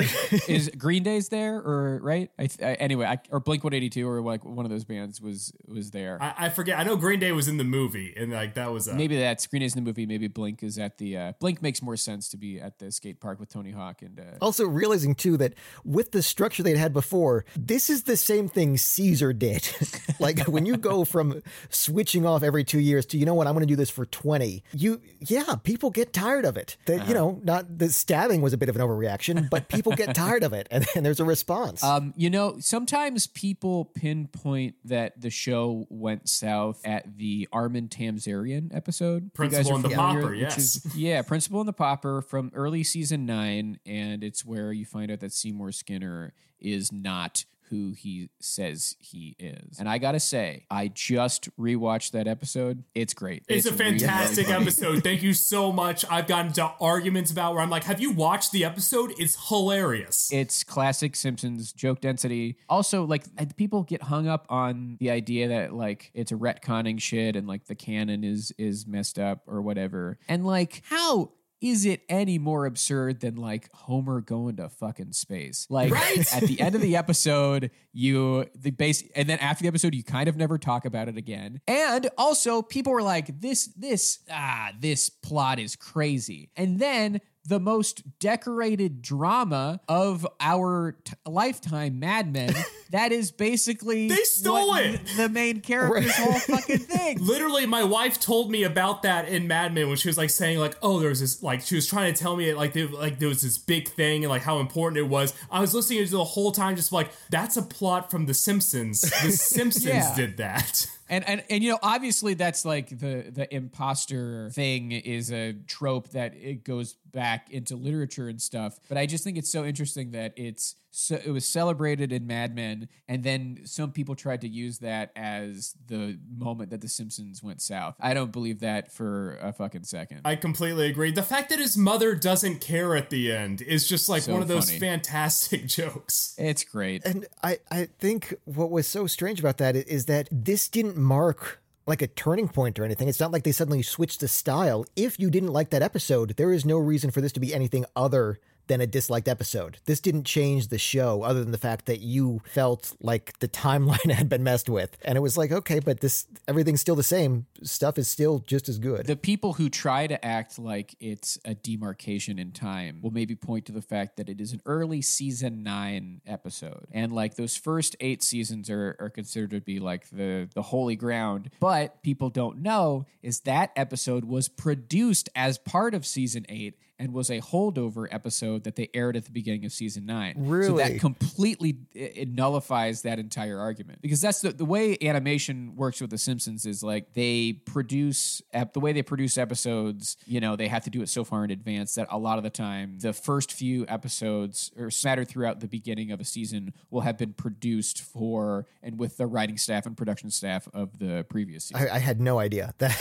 Is 0.47 0.69
Green 0.78 1.03
Day's 1.03 1.30
there 1.30 1.57
or 1.57 1.99
right? 2.01 2.30
I, 2.38 2.49
I, 2.61 2.73
anyway, 2.75 3.05
I, 3.05 3.19
or 3.32 3.39
Blink 3.39 3.63
One 3.63 3.73
Eighty 3.73 3.89
Two 3.89 4.07
or 4.09 4.21
like 4.21 4.43
one 4.43 4.65
of 4.65 4.71
those 4.71 4.86
bands 4.86 5.21
was 5.21 5.53
was 5.67 5.91
there. 5.91 6.17
I, 6.21 6.45
I, 6.45 6.49
forget. 6.49 6.80
I 6.80 6.84
know 6.84 6.95
Green 6.97 7.19
Day 7.19 7.32
was 7.32 7.47
in 7.47 7.57
the 7.57 7.63
movie, 7.63 8.13
and 8.15 8.32
like 8.32 8.55
that 8.55 8.71
was 8.71 8.88
a, 8.88 8.93
maybe 8.93 9.17
that's 9.17 9.47
Green 9.47 9.61
Day's 9.61 9.75
in 9.75 9.84
the 9.84 9.88
movie. 9.88 10.05
Maybe 10.05 10.28
Blink 10.28 10.63
is 10.63 10.78
at 10.78 10.97
the 10.97 11.17
uh, 11.17 11.34
Blink 11.39 11.61
makes 11.61 11.82
more 11.82 11.97
sense 11.97 12.30
to 12.30 12.38
be 12.38 12.59
at 12.59 12.80
the 12.80 12.91
skate 12.91 13.21
park 13.21 13.39
with 13.39 13.49
Tony 13.49 13.71
Hawk 13.71 14.01
and. 14.01 14.16
Uh, 14.20 14.38
also 14.41 14.65
realizing 14.65 15.15
too 15.15 15.38
that 15.38 15.53
with 15.84 16.11
the 16.11 16.22
structure 16.22 16.63
they'd 16.63 16.78
had 16.78 16.93
before, 16.93 17.45
this 17.55 17.89
is 17.89 18.03
the 18.03 18.18
same 18.18 18.47
thing 18.47 18.78
Caesar 18.78 19.34
did. 19.34 19.70
like 20.20 20.39
when 20.47 20.65
you 20.65 20.78
go 20.78 21.05
from 21.05 21.41
switching 21.70 22.26
off 22.26 22.43
every 22.43 22.63
two 22.63 22.80
years 22.80 23.05
to 23.07 23.18
you 23.18 23.26
know 23.26 23.34
what 23.34 23.47
I'm 23.47 23.53
going 23.53 23.65
to 23.65 23.72
do 23.72 23.76
this 23.76 23.89
for 23.89 24.05
twenty. 24.05 24.63
You 24.74 25.01
yeah, 25.20 25.55
people 25.63 25.89
get 25.89 26.13
tired 26.13 26.45
of 26.45 26.57
it. 26.57 26.78
That 26.86 27.01
uh-huh. 27.01 27.05
you 27.07 27.13
know, 27.13 27.41
not 27.43 27.78
the 27.78 27.89
stabbing 27.89 28.41
was 28.41 28.53
a 28.53 28.57
bit 28.57 28.70
of 28.70 28.76
an 28.76 28.82
overreaction, 28.82 29.49
but 29.49 29.68
people 29.68 29.91
get 29.93 30.15
tired 30.15 30.43
of 30.43 30.53
it, 30.53 30.68
and, 30.72 30.86
and 30.95 31.05
there's 31.05 31.20
a 31.20 31.26
response. 31.26 31.84
Um, 31.84 32.13
you 32.15 32.30
know, 32.30 32.57
sometimes 32.59 33.28
people 33.28 33.86
pinpoint 33.86 34.76
that 34.86 35.20
the 35.20 35.30
show 35.30 35.86
went 35.89 36.30
south 36.30 36.82
at 36.86 37.18
the 37.18 37.47
Armin 37.51 37.89
Tamzarian 37.89 38.76
episode. 38.76 39.34
Principal 39.34 39.76
and 39.76 39.86
the 39.86 39.89
Pauper, 39.89 40.34
yes, 40.34 40.57
is, 40.57 40.95
yeah, 40.95 41.22
Principal 41.22 41.59
and 41.61 41.68
the 41.68 41.74
Pauper 41.74 42.22
from 42.22 42.51
early 42.53 42.84
season 42.84 43.26
nine, 43.26 43.80
and 43.86 44.06
it's 44.23 44.45
where 44.45 44.71
you 44.71 44.85
find 44.85 45.11
out 45.11 45.19
that 45.19 45.31
Seymour 45.31 45.71
Skinner 45.71 46.33
is 46.59 46.91
not 46.91 47.45
who 47.69 47.91
he 47.91 48.29
says 48.39 48.95
he 48.99 49.35
is. 49.39 49.79
And 49.79 49.89
I 49.89 49.97
gotta 49.97 50.19
say, 50.19 50.65
I 50.69 50.87
just 50.87 51.49
rewatched 51.57 52.11
that 52.11 52.27
episode. 52.27 52.83
It's 52.95 53.13
great. 53.13 53.43
It's, 53.47 53.65
it's 53.65 53.75
a 53.75 53.77
fantastic 53.77 54.47
really 54.47 54.61
episode. 54.61 55.03
Thank 55.03 55.21
you 55.21 55.33
so 55.33 55.71
much. 55.71 56.05
I've 56.09 56.27
gotten 56.27 56.53
to 56.53 56.71
arguments 56.79 57.31
about 57.31 57.53
where 57.53 57.61
I'm 57.61 57.69
like, 57.69 57.83
have 57.83 57.99
you 57.99 58.11
watched 58.11 58.51
the 58.51 58.63
episode? 58.63 59.13
It's 59.17 59.49
hilarious. 59.49 60.31
It's 60.31 60.63
classic 60.63 61.15
Simpsons 61.15 61.73
joke 61.73 62.01
density. 62.01 62.57
Also, 62.69 63.05
like 63.05 63.25
people 63.57 63.83
get 63.83 64.03
hung 64.03 64.27
up 64.27 64.45
on 64.49 64.97
the 64.99 65.11
idea 65.11 65.49
that 65.49 65.73
like 65.73 66.11
it's 66.13 66.31
a 66.31 66.35
retconning 66.35 67.01
shit 67.01 67.35
and 67.35 67.47
like 67.47 67.65
the 67.65 67.75
canon 67.75 68.23
is 68.23 68.53
is 68.57 68.87
messed 68.87 69.19
up 69.19 69.41
or 69.45 69.61
whatever. 69.61 70.19
And 70.29 70.45
like 70.45 70.83
how 70.85 71.31
is 71.61 71.85
it 71.85 72.01
any 72.09 72.37
more 72.37 72.65
absurd 72.65 73.19
than 73.21 73.35
like 73.35 73.69
Homer 73.73 74.21
going 74.21 74.57
to 74.57 74.69
fucking 74.69 75.13
space? 75.13 75.65
Like 75.69 75.91
right? 75.91 76.33
at 76.33 76.43
the 76.43 76.59
end 76.61 76.75
of 76.75 76.81
the 76.81 76.95
episode, 76.95 77.71
you 77.93 78.45
the 78.55 78.71
base 78.71 79.03
and 79.15 79.29
then 79.29 79.39
after 79.39 79.63
the 79.63 79.67
episode, 79.67 79.95
you 79.95 80.03
kind 80.03 80.29
of 80.29 80.37
never 80.37 80.57
talk 80.57 80.85
about 80.85 81.07
it 81.07 81.17
again. 81.17 81.61
And 81.67 82.09
also 82.17 82.61
people 82.61 82.93
were 82.93 83.01
like, 83.01 83.41
this, 83.41 83.67
this, 83.75 84.19
ah, 84.31 84.71
this 84.79 85.09
plot 85.09 85.59
is 85.59 85.75
crazy. 85.75 86.49
And 86.55 86.79
then 86.79 87.21
the 87.47 87.59
most 87.59 88.03
decorated 88.19 89.01
drama 89.01 89.79
of 89.87 90.27
our 90.41 90.97
t- 91.03 91.13
lifetime 91.25 91.97
Mad 91.97 92.31
Men. 92.31 92.53
that 92.91 93.13
is 93.13 93.31
basically 93.31 94.09
they 94.09 94.15
stole 94.23 94.75
it. 94.75 94.99
The 95.15 95.29
main 95.29 95.61
character's 95.61 96.15
whole 96.15 96.33
fucking 96.33 96.79
thing. 96.79 97.17
Literally, 97.21 97.65
my 97.65 97.83
wife 97.83 98.19
told 98.19 98.51
me 98.51 98.63
about 98.63 99.03
that 99.03 99.29
in 99.29 99.47
Mad 99.47 99.73
Men 99.73 99.87
when 99.87 99.95
she 99.95 100.09
was 100.09 100.17
like 100.17 100.29
saying 100.29 100.59
like, 100.59 100.77
"Oh, 100.81 100.99
there 100.99 101.09
was 101.09 101.21
this 101.21 101.41
like 101.41 101.61
she 101.61 101.75
was 101.75 101.87
trying 101.87 102.13
to 102.13 102.19
tell 102.21 102.35
me 102.35 102.49
it 102.49 102.57
like 102.57 102.73
there, 102.73 102.87
like 102.87 103.19
there 103.19 103.29
was 103.29 103.41
this 103.41 103.57
big 103.57 103.87
thing 103.87 104.25
and 104.25 104.29
like 104.29 104.41
how 104.41 104.59
important 104.59 104.97
it 104.97 105.09
was." 105.09 105.33
I 105.49 105.61
was 105.61 105.73
listening 105.73 106.03
to 106.03 106.11
the 106.11 106.23
whole 106.23 106.51
time, 106.51 106.75
just 106.75 106.91
like 106.91 107.11
that's 107.29 107.55
a 107.55 107.61
plot 107.61 108.11
from 108.11 108.25
The 108.25 108.33
Simpsons. 108.33 109.01
The 109.27 109.31
Simpsons 109.31 109.85
yeah. 109.85 110.15
did 110.15 110.37
that. 110.37 110.87
And, 111.09 111.27
and 111.27 111.43
and 111.49 111.63
you 111.63 111.71
know 111.71 111.79
obviously 111.81 112.33
that's 112.33 112.65
like 112.65 112.89
the 112.89 113.31
the 113.31 113.47
imposter 113.53 114.49
thing 114.51 114.91
is 114.91 115.31
a 115.31 115.53
trope 115.65 116.09
that 116.09 116.35
it 116.35 116.65
goes 116.65 116.95
back 117.11 117.49
into 117.51 117.75
literature 117.75 118.27
and 118.27 118.41
stuff 118.41 118.79
but 118.87 118.97
i 118.97 119.05
just 119.05 119.23
think 119.23 119.37
it's 119.37 119.51
so 119.51 119.65
interesting 119.65 120.11
that 120.11 120.33
it's 120.35 120.75
so 120.97 121.19
it 121.23 121.29
was 121.29 121.45
celebrated 121.45 122.11
in 122.11 122.25
Mad 122.25 122.55
Men, 122.55 122.89
and 123.07 123.23
then 123.23 123.59
some 123.65 123.91
people 123.91 124.15
tried 124.15 124.41
to 124.41 124.47
use 124.47 124.79
that 124.79 125.11
as 125.15 125.75
the 125.85 126.17
moment 126.35 126.71
that 126.71 126.81
The 126.81 126.89
Simpsons 126.89 127.43
went 127.43 127.61
south. 127.61 127.95
I 127.99 128.15
don't 128.15 128.31
believe 128.31 128.61
that 128.61 128.91
for 128.91 129.37
a 129.37 129.53
fucking 129.53 129.83
second. 129.83 130.21
I 130.25 130.35
completely 130.35 130.87
agree. 130.87 131.11
The 131.11 131.21
fact 131.21 131.49
that 131.51 131.59
his 131.59 131.77
mother 131.77 132.15
doesn't 132.15 132.61
care 132.61 132.95
at 132.95 133.11
the 133.11 133.31
end 133.31 133.61
is 133.61 133.87
just 133.87 134.09
like 134.09 134.23
so 134.23 134.33
one 134.33 134.41
of 134.41 134.47
those 134.47 134.69
funny. 134.69 134.79
fantastic 134.79 135.67
jokes. 135.67 136.33
It's 136.39 136.63
great. 136.63 137.05
And 137.05 137.27
I, 137.43 137.59
I 137.69 137.89
think 137.99 138.33
what 138.45 138.71
was 138.71 138.87
so 138.87 139.05
strange 139.05 139.39
about 139.39 139.57
that 139.57 139.75
is 139.75 140.05
that 140.05 140.27
this 140.31 140.67
didn't 140.67 140.97
mark 140.97 141.61
like 141.88 142.01
a 142.01 142.07
turning 142.07 142.49
point 142.49 142.77
or 142.77 142.83
anything. 142.83 143.07
It's 143.07 143.19
not 143.19 143.31
like 143.31 143.43
they 143.43 143.51
suddenly 143.51 143.81
switched 143.81 144.19
the 144.19 144.27
style. 144.27 144.85
If 144.95 145.19
you 145.19 145.29
didn't 145.29 145.53
like 145.53 145.69
that 145.71 145.81
episode, 145.81 146.35
there 146.35 146.51
is 146.51 146.65
no 146.65 146.77
reason 146.77 147.09
for 147.09 147.21
this 147.21 147.31
to 147.31 147.39
be 147.39 147.53
anything 147.53 147.85
other 147.95 148.39
than 148.68 148.82
a 148.82 148.88
disliked 148.88 149.28
episode. 149.28 149.80
This 149.86 149.99
didn't 149.99 150.26
change 150.26 150.68
the 150.68 150.78
show 150.78 151.24
other 151.24 151.41
than 151.43 151.51
the 151.51 151.57
fact 151.57 151.86
that 151.86 151.99
you 151.99 152.41
felt 152.45 152.95
like 153.01 153.38
the 153.39 153.47
timeline 153.47 154.11
had 154.11 154.30
been 154.30 154.43
messed 154.43 154.70
with. 154.70 154.97
And 155.03 155.18
it 155.18 155.22
was 155.22 155.38
like, 155.38 155.51
okay, 155.51 155.80
but 155.80 155.99
this 155.99 156.28
everything's 156.47 156.82
still 156.82 156.95
the 156.95 157.03
same. 157.03 157.45
Stuff 157.63 157.97
is 157.97 158.07
still 158.07 158.39
just 158.39 158.70
as 158.70 158.80
good. 158.80 159.05
The 159.05 159.15
people 159.15 159.53
who 159.53 159.70
try 159.70 160.07
to 160.07 160.24
act 160.24 160.59
like 160.59 160.95
it's 160.99 161.38
a 161.45 161.55
demarcation 161.55 162.39
in 162.39 162.51
time 162.51 162.99
will 163.01 163.11
maybe 163.11 163.36
point 163.36 163.65
to 163.65 163.72
the 163.72 163.82
fact 163.82 164.18
that 164.18 164.30
it 164.30 164.39
is 164.39 164.53
an 164.53 164.61
early 164.65 165.01
season 165.01 165.63
nine 165.63 166.22
episode. 166.26 166.88
And 166.91 167.11
like 167.11 167.36
those 167.36 167.57
first 167.57 167.95
eight 167.99 168.24
seasons 168.24 168.70
are, 168.70 168.95
are 168.99 169.09
considered 169.09 169.51
to 169.51 169.61
be 169.61 169.80
like 169.80 170.09
the, 170.09 170.49
the 170.53 170.61
holy 170.61 170.95
ground. 170.95 171.49
But 171.59 172.01
people 172.03 172.30
don't 172.30 172.61
know 172.61 173.05
is 173.22 173.41
that 173.41 173.72
episode 173.76 174.26
was 174.26 174.47
produced 174.47 175.30
as 175.36 175.57
part 175.57 175.93
of 175.93 176.05
season 176.05 176.45
eight 176.49 176.76
and 176.99 177.13
was 177.13 177.29
a 177.29 177.39
holdover 177.41 178.07
episode 178.11 178.63
that 178.63 178.75
they 178.75 178.89
aired 178.93 179.15
at 179.15 179.25
the 179.25 179.31
beginning 179.31 179.65
of 179.65 179.71
season 179.71 180.05
nine. 180.05 180.35
So 180.35 180.41
Really? 180.41 180.83
that 180.83 180.99
completely 180.99 181.77
it 181.93 182.29
nullifies 182.29 183.03
that 183.03 183.19
entire 183.19 183.59
argument 183.59 184.01
because 184.01 184.21
that's 184.21 184.41
the, 184.41 184.51
the 184.51 184.65
way 184.65 184.97
animation 185.01 185.75
works 185.75 186.01
with 186.01 186.09
the 186.09 186.17
simpsons 186.17 186.65
is 186.65 186.83
like 186.83 187.13
they 187.13 187.53
produce 187.65 188.41
the 188.73 188.79
way 188.79 188.93
they 188.93 189.01
produce 189.03 189.37
episodes 189.37 190.17
you 190.25 190.39
know 190.39 190.55
they 190.55 190.67
have 190.67 190.83
to 190.83 190.89
do 190.89 191.01
it 191.01 191.09
so 191.09 191.23
far 191.23 191.43
in 191.43 191.51
advance 191.51 191.95
that 191.95 192.07
a 192.09 192.17
lot 192.17 192.37
of 192.37 192.43
the 192.43 192.49
time 192.49 192.97
the 192.99 193.13
first 193.13 193.51
few 193.51 193.85
episodes 193.87 194.71
or 194.77 194.89
scattered 194.89 195.27
throughout 195.27 195.59
the 195.59 195.67
beginning 195.67 196.11
of 196.11 196.19
a 196.19 196.23
season 196.25 196.73
will 196.89 197.01
have 197.01 197.17
been 197.17 197.33
produced 197.33 198.01
for 198.01 198.65
and 198.81 198.97
with 198.99 199.17
the 199.17 199.25
writing 199.25 199.57
staff 199.57 199.85
and 199.85 199.97
production 199.97 200.29
staff 200.29 200.67
of 200.73 200.99
the 200.99 201.25
previous 201.29 201.65
season 201.65 201.87
I, 201.89 201.95
I 201.95 201.99
had 201.99 202.19
no 202.19 202.39
idea 202.39 202.73
that. 202.79 202.91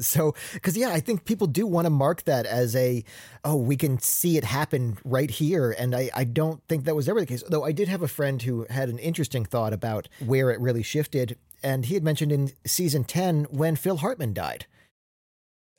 so, 0.00 0.34
because 0.54 0.76
yeah, 0.76 0.90
I 0.90 1.00
think 1.00 1.24
people 1.24 1.46
do 1.46 1.66
want 1.66 1.86
to 1.86 1.90
mark 1.90 2.24
that 2.24 2.46
as 2.46 2.76
a, 2.76 3.04
oh, 3.44 3.56
we 3.56 3.76
can 3.76 3.98
see 3.98 4.36
it 4.36 4.44
happen 4.44 4.98
right 5.04 5.30
here, 5.30 5.74
and 5.76 5.94
I, 5.94 6.10
I 6.14 6.24
don't 6.24 6.62
think 6.68 6.84
that 6.84 6.94
was 6.94 7.08
ever 7.08 7.20
the 7.20 7.26
case. 7.26 7.42
Though 7.48 7.64
I 7.64 7.72
did 7.72 7.88
have 7.88 8.02
a 8.02 8.08
friend 8.08 8.40
who 8.40 8.66
had 8.70 8.88
an 8.88 8.98
interesting 8.98 9.44
thought 9.44 9.72
about 9.72 10.08
where 10.24 10.50
it 10.50 10.60
really 10.60 10.82
shifted, 10.82 11.36
and 11.62 11.86
he 11.86 11.94
had 11.94 12.04
mentioned 12.04 12.32
in 12.32 12.52
season 12.64 13.04
ten 13.04 13.44
when 13.44 13.76
Phil 13.76 13.98
Hartman 13.98 14.32
died. 14.32 14.66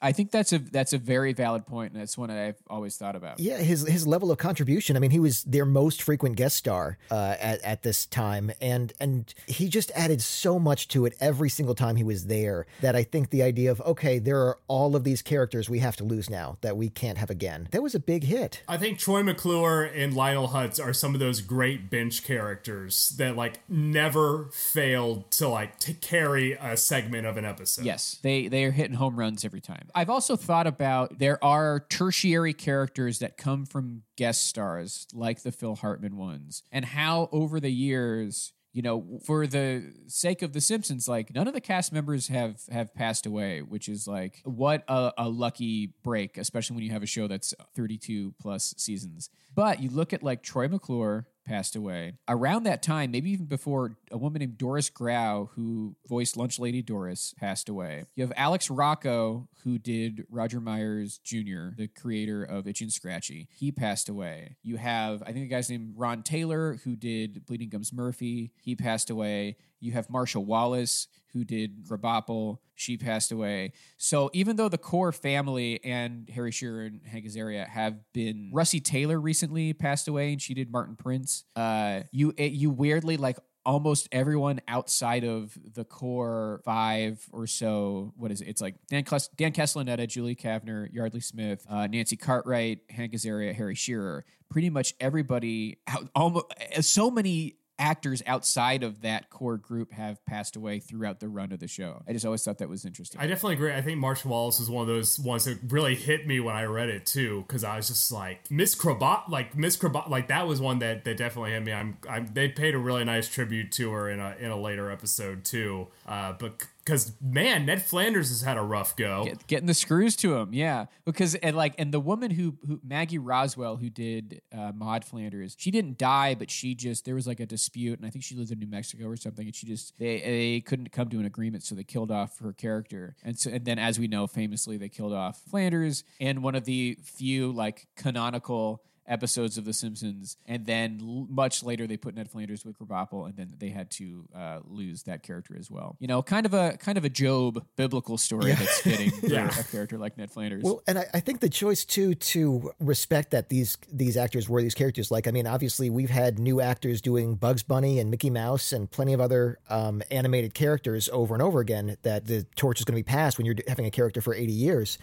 I 0.03 0.11
think 0.11 0.31
that's 0.31 0.51
a 0.51 0.59
that's 0.59 0.91
a 0.91 0.97
very 0.97 1.31
valid 1.31 1.65
point 1.65 1.93
and 1.93 2.01
that's 2.01 2.17
one 2.17 2.27
that 2.27 2.37
I've 2.37 2.61
always 2.69 2.97
thought 2.97 3.15
about 3.15 3.39
Yeah, 3.39 3.57
his 3.57 3.87
his 3.87 4.05
level 4.05 4.31
of 4.31 4.37
contribution. 4.37 4.97
I 4.97 4.99
mean, 4.99 5.11
he 5.11 5.19
was 5.19 5.43
their 5.43 5.65
most 5.65 6.01
frequent 6.03 6.35
guest 6.35 6.57
star 6.57 6.97
uh, 7.09 7.35
at 7.39 7.61
at 7.61 7.83
this 7.83 8.05
time, 8.05 8.51
and 8.59 8.91
and 8.99 9.33
he 9.47 9.69
just 9.69 9.91
added 9.95 10.21
so 10.21 10.59
much 10.59 10.89
to 10.89 11.05
it 11.05 11.15
every 11.21 11.49
single 11.49 11.73
time 11.73 11.95
he 11.95 12.03
was 12.03 12.25
there. 12.25 12.65
That 12.81 12.97
I 12.97 13.03
think 13.03 13.29
the 13.29 13.43
idea 13.43 13.71
of 13.71 13.79
okay, 13.81 14.19
there 14.19 14.41
are 14.41 14.59
all 14.67 14.97
of 14.97 15.05
these 15.05 15.21
characters 15.21 15.69
we 15.69 15.79
have 15.79 15.95
to 15.97 16.03
lose 16.03 16.29
now 16.29 16.57
that 16.61 16.75
we 16.75 16.89
can't 16.89 17.17
have 17.17 17.29
again. 17.29 17.69
That 17.71 17.81
was 17.81 17.95
a 17.95 17.99
big 17.99 18.25
hit. 18.25 18.61
I 18.67 18.77
think 18.77 18.99
Troy 18.99 19.23
McClure 19.23 19.83
and 19.83 20.13
Lionel 20.13 20.49
Hutz 20.49 20.83
are 20.83 20.93
some 20.93 21.13
of 21.13 21.21
those 21.21 21.39
great 21.39 21.89
bench 21.89 22.25
characters 22.25 23.15
that 23.17 23.37
like 23.37 23.61
never 23.69 24.49
failed 24.51 25.31
to 25.31 25.47
like 25.47 25.79
to 25.79 25.93
carry 25.93 26.53
a 26.53 26.75
segment 26.75 27.25
of 27.25 27.37
an 27.37 27.45
episode. 27.45 27.85
Yes, 27.85 28.19
they 28.21 28.49
they 28.49 28.65
are 28.65 28.71
hitting 28.71 28.97
home 28.97 29.15
runs 29.15 29.45
every 29.45 29.61
time. 29.61 29.87
I've 29.95 30.09
also 30.09 30.35
thought 30.35 30.67
about 30.67 31.19
there 31.19 31.43
are 31.43 31.85
tertiary 31.89 32.53
characters 32.53 33.19
that 33.19 33.37
come 33.37 33.65
from 33.65 34.03
guest 34.15 34.47
stars 34.47 35.07
like 35.13 35.43
the 35.43 35.51
Phil 35.51 35.75
Hartman 35.75 36.17
ones, 36.17 36.63
and 36.71 36.85
how 36.85 37.29
over 37.31 37.59
the 37.59 37.71
years. 37.71 38.53
You 38.75 38.81
know, 38.81 39.19
for 39.23 39.45
the 39.45 39.93
sake 40.07 40.41
of 40.41 40.53
The 40.53 40.59
Simpsons, 40.59 41.07
like 41.07 41.31
none 41.31 41.47
of 41.47 41.53
the 41.53 41.61
cast 41.61 41.93
members 41.93 42.29
have 42.29 42.59
have 42.71 42.95
passed 42.95 43.27
away, 43.27 43.61
which 43.61 43.87
is 43.87 44.07
like 44.07 44.41
what 44.45 44.83
a, 44.87 45.11
a 45.15 45.29
lucky 45.29 45.93
break, 46.03 46.39
especially 46.39 46.77
when 46.77 46.83
you 46.83 46.91
have 46.91 47.03
a 47.03 47.05
show 47.05 47.27
that's 47.27 47.53
32 47.75 48.33
plus 48.41 48.73
seasons. 48.75 49.29
But 49.53 49.79
you 49.79 49.91
look 49.91 50.11
at 50.11 50.23
like 50.23 50.41
Troy 50.41 50.67
McClure, 50.67 51.27
passed 51.45 51.75
away. 51.75 52.13
Around 52.27 52.63
that 52.63 52.81
time, 52.81 53.11
maybe 53.11 53.31
even 53.31 53.45
before, 53.45 53.97
a 54.11 54.17
woman 54.17 54.39
named 54.39 54.57
Doris 54.57 54.89
Grau, 54.89 55.49
who 55.55 55.95
voiced 56.07 56.37
Lunch 56.37 56.59
Lady 56.59 56.81
Doris, 56.81 57.33
passed 57.37 57.69
away. 57.69 58.05
You 58.15 58.23
have 58.23 58.33
Alex 58.35 58.69
Rocco, 58.69 59.47
who 59.63 59.77
did 59.77 60.25
Roger 60.29 60.59
Myers 60.59 61.19
Jr., 61.23 61.75
the 61.77 61.87
creator 61.87 62.43
of 62.43 62.67
Itchy 62.67 62.85
and 62.85 62.93
Scratchy. 62.93 63.47
He 63.55 63.71
passed 63.71 64.09
away. 64.09 64.57
You 64.63 64.77
have, 64.77 65.21
I 65.23 65.31
think, 65.31 65.45
a 65.45 65.49
guy's 65.49 65.69
named 65.69 65.93
Ron 65.97 66.23
Taylor, 66.23 66.79
who 66.83 66.95
did 66.95 67.45
Bleeding 67.45 67.69
Gums 67.69 67.93
Murphy. 67.93 68.51
He 68.61 68.75
passed 68.75 69.09
away. 69.09 69.57
You 69.83 69.91
have 69.91 70.09
Marcia 70.09 70.39
Wallace, 70.39 71.07
who 71.33 71.43
did 71.43 71.85
Krabappel. 71.85 72.59
She 72.75 72.97
passed 72.97 73.31
away. 73.31 73.73
So 73.97 74.29
even 74.33 74.55
though 74.55 74.69
the 74.69 74.77
core 74.77 75.11
family 75.11 75.83
and 75.83 76.29
Harry 76.29 76.51
Shearer 76.51 76.83
and 76.83 77.01
Hank 77.05 77.25
Azaria 77.25 77.67
have 77.67 77.95
been, 78.13 78.51
Russi 78.53 78.83
Taylor 78.83 79.19
recently 79.19 79.73
passed 79.73 80.07
away, 80.07 80.31
and 80.31 80.41
she 80.41 80.53
did 80.53 80.71
Martin 80.71 80.95
Prince. 80.95 81.43
Uh, 81.55 82.01
you 82.11 82.33
it, 82.37 82.53
you 82.53 82.69
weirdly 82.69 83.17
like 83.17 83.37
almost 83.65 84.09
everyone 84.11 84.59
outside 84.67 85.23
of 85.23 85.57
the 85.73 85.83
core 85.83 86.61
five 86.65 87.25
or 87.31 87.47
so. 87.47 88.13
What 88.17 88.31
is 88.31 88.41
it? 88.41 88.47
It's 88.47 88.61
like 88.61 88.75
Dan 88.89 89.03
Kes- 89.03 89.29
Dan 89.35 89.51
Castellaneta, 89.53 90.07
Julie 90.07 90.35
Kavner, 90.35 90.91
Yeardley 90.93 91.21
Smith, 91.21 91.65
uh, 91.69 91.87
Nancy 91.87 92.17
Cartwright, 92.17 92.79
Hank 92.89 93.13
Azaria, 93.13 93.53
Harry 93.53 93.75
Shearer. 93.75 94.25
Pretty 94.49 94.69
much 94.69 94.93
everybody, 94.99 95.79
almost 96.15 96.45
so 96.81 97.09
many 97.09 97.55
actors 97.79 98.21
outside 98.27 98.83
of 98.83 99.01
that 99.01 99.29
core 99.29 99.57
group 99.57 99.91
have 99.91 100.23
passed 100.25 100.55
away 100.55 100.79
throughout 100.79 101.19
the 101.19 101.27
run 101.27 101.51
of 101.51 101.59
the 101.59 101.67
show. 101.67 102.03
I 102.07 102.13
just 102.13 102.25
always 102.25 102.43
thought 102.43 102.59
that 102.59 102.69
was 102.69 102.85
interesting. 102.85 103.19
I 103.19 103.27
definitely 103.27 103.55
agree. 103.55 103.73
I 103.73 103.81
think 103.81 103.99
Marshall 103.99 104.31
Wallace 104.31 104.59
is 104.59 104.69
one 104.69 104.81
of 104.81 104.87
those 104.87 105.19
ones 105.19 105.45
that 105.45 105.59
really 105.69 105.95
hit 105.95 106.27
me 106.27 106.39
when 106.39 106.55
I 106.55 106.63
read 106.63 106.89
it 106.89 107.05
too, 107.05 107.43
because 107.47 107.63
I 107.63 107.77
was 107.77 107.87
just 107.87 108.11
like 108.11 108.49
Miss 108.51 108.75
Krabat, 108.75 109.29
like 109.29 109.57
Miss 109.57 109.77
Krabat, 109.77 110.09
like 110.09 110.27
that 110.27 110.47
was 110.47 110.61
one 110.61 110.79
that, 110.79 111.03
that 111.05 111.17
definitely 111.17 111.51
hit 111.51 111.63
me. 111.63 111.73
I'm, 111.73 111.97
I'm 112.09 112.27
they 112.33 112.47
paid 112.47 112.75
a 112.75 112.79
really 112.79 113.03
nice 113.03 113.27
tribute 113.27 113.71
to 113.73 113.91
her 113.91 114.09
in 114.09 114.19
a 114.19 114.35
in 114.39 114.51
a 114.51 114.59
later 114.59 114.91
episode 114.91 115.43
too. 115.43 115.87
Uh, 116.07 116.33
but 116.33 116.65
because 116.83 117.13
man, 117.21 117.65
Ned 117.65 117.81
Flanders 117.81 118.29
has 118.29 118.41
had 118.41 118.57
a 118.57 118.61
rough 118.61 118.95
go. 118.95 119.25
Get- 119.25 119.47
getting 119.47 119.67
the 119.67 119.73
screws 119.73 120.15
to 120.17 120.35
him, 120.35 120.53
yeah. 120.53 120.85
Because 121.05 121.35
and 121.35 121.55
like 121.55 121.75
and 121.77 121.93
the 121.93 121.99
woman 121.99 122.31
who, 122.31 122.57
who 122.67 122.79
Maggie 122.83 123.17
Roswell 123.17 123.77
who 123.77 123.89
did 123.89 124.41
uh, 124.55 124.71
Maud 124.75 125.05
Flanders, 125.05 125.55
she 125.57 125.71
didn't 125.71 125.97
die, 125.97 126.35
but 126.35 126.51
she 126.51 126.75
just 126.75 127.05
there 127.05 127.15
was 127.15 127.27
like 127.27 127.39
a 127.39 127.45
dispute, 127.45 127.99
and 127.99 128.05
I 128.05 128.09
think 128.09 128.23
she 128.23 128.35
lives 128.35 128.51
in 128.51 128.59
New 128.59 128.67
Mexico 128.67 129.05
or 129.05 129.15
something, 129.15 129.45
and 129.45 129.55
she 129.55 129.65
just 129.65 129.97
they 129.97 130.19
they 130.19 130.61
couldn't 130.61 130.91
come 130.91 131.09
to 131.09 131.19
an 131.19 131.25
agreement, 131.25 131.63
so 131.63 131.75
they 131.75 131.83
killed 131.83 132.11
off 132.11 132.39
her 132.39 132.53
character, 132.53 133.15
and 133.23 133.37
so 133.37 133.51
and 133.51 133.65
then 133.65 133.79
as 133.79 133.97
we 133.99 134.07
know, 134.07 134.27
famously 134.27 134.77
they 134.77 134.89
killed 134.89 135.13
off 135.13 135.41
Flanders, 135.49 136.03
and 136.19 136.43
one 136.43 136.55
of 136.55 136.65
the 136.65 136.97
few 137.03 137.51
like 137.51 137.87
canonical 137.95 138.83
episodes 139.07 139.57
of 139.57 139.65
The 139.65 139.73
Simpsons, 139.73 140.37
and 140.45 140.65
then 140.65 140.99
l- 141.01 141.27
much 141.29 141.63
later 141.63 141.87
they 141.87 141.97
put 141.97 142.15
Ned 142.15 142.29
Flanders 142.29 142.65
with 142.65 142.77
Krabappel, 142.79 143.25
and 143.25 143.35
then 143.35 143.53
they 143.57 143.69
had 143.69 143.89
to 143.91 144.25
uh, 144.35 144.59
lose 144.65 145.03
that 145.03 145.23
character 145.23 145.55
as 145.57 145.69
well. 145.69 145.97
You 145.99 146.07
know, 146.07 146.21
kind 146.21 146.45
of 146.45 146.53
a 146.53 146.77
kind 146.77 146.97
of 146.97 147.05
a 147.05 147.09
Job 147.09 147.65
biblical 147.75 148.17
story 148.17 148.53
that's 148.53 148.81
fitting 148.81 149.11
for 149.11 149.25
a 149.59 149.63
character 149.71 149.97
like 149.97 150.17
Ned 150.17 150.31
Flanders. 150.31 150.63
Well, 150.63 150.81
and 150.87 150.99
I, 150.99 151.05
I 151.13 151.19
think 151.19 151.39
the 151.39 151.49
choice 151.49 151.85
too 151.85 152.15
to 152.15 152.71
respect 152.79 153.31
that 153.31 153.49
these 153.49 153.77
these 153.91 154.17
actors 154.17 154.47
were 154.47 154.61
these 154.61 154.75
characters. 154.75 155.11
Like, 155.11 155.27
I 155.27 155.31
mean, 155.31 155.47
obviously 155.47 155.89
we've 155.89 156.09
had 156.09 156.39
new 156.39 156.61
actors 156.61 157.01
doing 157.01 157.35
Bugs 157.35 157.63
Bunny 157.63 157.99
and 157.99 158.09
Mickey 158.09 158.29
Mouse 158.29 158.71
and 158.71 158.89
plenty 158.89 159.13
of 159.13 159.21
other 159.21 159.59
um, 159.69 160.01
animated 160.11 160.53
characters 160.53 161.09
over 161.11 161.33
and 161.33 161.41
over 161.41 161.59
again. 161.59 161.97
That 162.03 162.27
the 162.27 162.45
torch 162.55 162.79
is 162.79 162.85
going 162.85 162.93
to 162.95 162.99
be 162.99 163.03
passed 163.03 163.37
when 163.37 163.45
you're 163.45 163.55
having 163.67 163.85
a 163.85 163.91
character 163.91 164.21
for 164.21 164.33
80 164.33 164.51
years. 164.51 164.97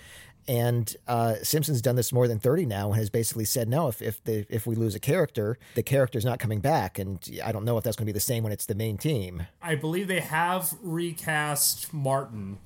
And 0.51 0.97
uh, 1.07 1.37
Simpsons 1.45 1.81
done 1.81 1.95
this 1.95 2.13
more 2.13 2.27
than 2.27 2.41
30 2.41 2.67
now 2.67 2.89
and 2.89 2.97
has 2.97 3.09
basically 3.09 3.45
said 3.45 3.69
no. 3.69 3.87
If 3.87 4.03
if 4.03 4.25
the 4.25 4.47
if 4.49 4.67
we 4.67 4.75
lose 4.75 4.97
a 4.97 4.99
character, 4.99 5.57
the 5.77 5.85
character's 5.85 6.25
not 6.25 6.41
coming 6.41 6.59
back. 6.59 6.99
And 6.99 7.21
I 7.45 7.53
don't 7.53 7.65
know 7.65 7.79
if 7.79 7.85
that's 7.85 7.95
going 7.95 8.05
to 8.05 8.13
be 8.13 8.17
the 8.17 8.19
same 8.19 8.43
when 8.43 8.53
it's 8.53 8.67
the 8.67 8.75
main 8.75 8.99
team. 8.99 9.47
I 9.63 9.77
believe 9.77 10.09
they 10.09 10.19
have 10.19 10.75
recast 10.83 11.95
Martin. 11.95 12.59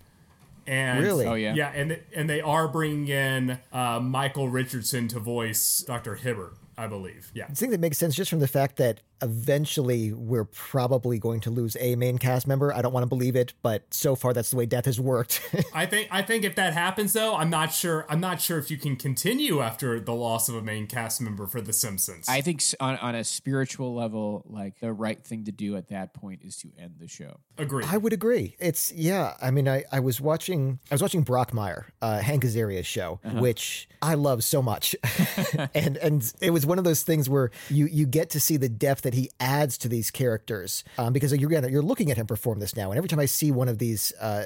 And 0.66 1.04
Really? 1.04 1.26
Oh, 1.26 1.34
yeah. 1.34 1.52
yeah, 1.52 1.72
and 1.74 2.00
and 2.14 2.30
they 2.30 2.40
are 2.40 2.68
bringing 2.68 3.08
in 3.08 3.58
uh, 3.70 4.00
Michael 4.00 4.48
Richardson 4.48 5.06
to 5.08 5.20
voice 5.20 5.84
Dr. 5.86 6.14
Hibbert, 6.14 6.54
I 6.78 6.86
believe. 6.86 7.30
Yeah, 7.34 7.48
I 7.50 7.52
think 7.52 7.70
that 7.72 7.80
makes 7.80 7.98
sense 7.98 8.14
just 8.14 8.30
from 8.30 8.40
the 8.40 8.48
fact 8.48 8.78
that 8.78 9.00
eventually 9.22 10.12
we're 10.12 10.44
probably 10.44 11.18
going 11.18 11.40
to 11.40 11.50
lose 11.50 11.76
a 11.80 11.96
main 11.96 12.18
cast 12.18 12.46
member. 12.46 12.74
I 12.74 12.82
don't 12.82 12.92
want 12.92 13.04
to 13.04 13.08
believe 13.08 13.36
it, 13.36 13.54
but 13.62 13.82
so 13.92 14.14
far 14.14 14.32
that's 14.32 14.50
the 14.50 14.56
way 14.56 14.66
death 14.66 14.84
has 14.86 15.00
worked. 15.00 15.40
I 15.74 15.86
think 15.86 16.08
I 16.10 16.22
think 16.22 16.44
if 16.44 16.54
that 16.56 16.72
happens 16.72 17.12
though, 17.12 17.36
I'm 17.36 17.50
not 17.50 17.72
sure. 17.72 18.06
I'm 18.08 18.20
not 18.20 18.40
sure 18.40 18.58
if 18.58 18.70
you 18.70 18.76
can 18.76 18.96
continue 18.96 19.60
after 19.60 20.00
the 20.00 20.14
loss 20.14 20.48
of 20.48 20.54
a 20.54 20.62
main 20.62 20.86
cast 20.86 21.20
member 21.20 21.46
for 21.46 21.60
The 21.60 21.72
Simpsons. 21.72 22.28
I 22.28 22.40
think 22.40 22.62
on, 22.80 22.96
on 22.98 23.14
a 23.14 23.24
spiritual 23.24 23.94
level, 23.94 24.44
like 24.48 24.80
the 24.80 24.92
right 24.92 25.22
thing 25.22 25.44
to 25.44 25.52
do 25.52 25.76
at 25.76 25.88
that 25.88 26.14
point 26.14 26.42
is 26.42 26.56
to 26.58 26.70
end 26.78 26.96
the 26.98 27.08
show. 27.08 27.40
agree. 27.58 27.84
I 27.86 27.96
would 27.96 28.12
agree. 28.12 28.56
It's 28.58 28.92
yeah. 28.92 29.34
I 29.40 29.50
mean, 29.50 29.68
I, 29.68 29.84
I 29.92 30.00
was 30.00 30.20
watching 30.20 30.78
I 30.90 30.94
was 30.94 31.02
watching 31.02 31.24
Brockmire, 31.24 31.86
uh, 32.02 32.18
Hank 32.18 32.44
Azaria's 32.44 32.86
show, 32.86 33.20
which 33.24 33.88
I 34.02 34.14
love 34.14 34.44
so 34.44 34.60
much, 34.60 34.94
and 35.74 35.96
and 35.96 36.32
it 36.40 36.50
was 36.50 36.66
one 36.66 36.78
of 36.78 36.84
those 36.84 37.02
things 37.02 37.28
where 37.28 37.50
you 37.70 37.86
you 37.86 38.06
get 38.06 38.30
to 38.30 38.40
see 38.40 38.56
the 38.56 38.68
depth 38.68 39.03
that 39.04 39.14
he 39.14 39.30
adds 39.38 39.78
to 39.78 39.88
these 39.88 40.10
characters 40.10 40.84
um, 40.98 41.12
because 41.12 41.32
you're 41.32 41.52
you're 41.68 41.82
looking 41.82 42.10
at 42.10 42.16
him 42.16 42.26
perform 42.26 42.58
this 42.58 42.76
now, 42.76 42.90
and 42.90 42.98
every 42.98 43.08
time 43.08 43.20
I 43.20 43.26
see 43.26 43.50
one 43.50 43.68
of 43.68 43.78
these, 43.78 44.12
uh, 44.20 44.44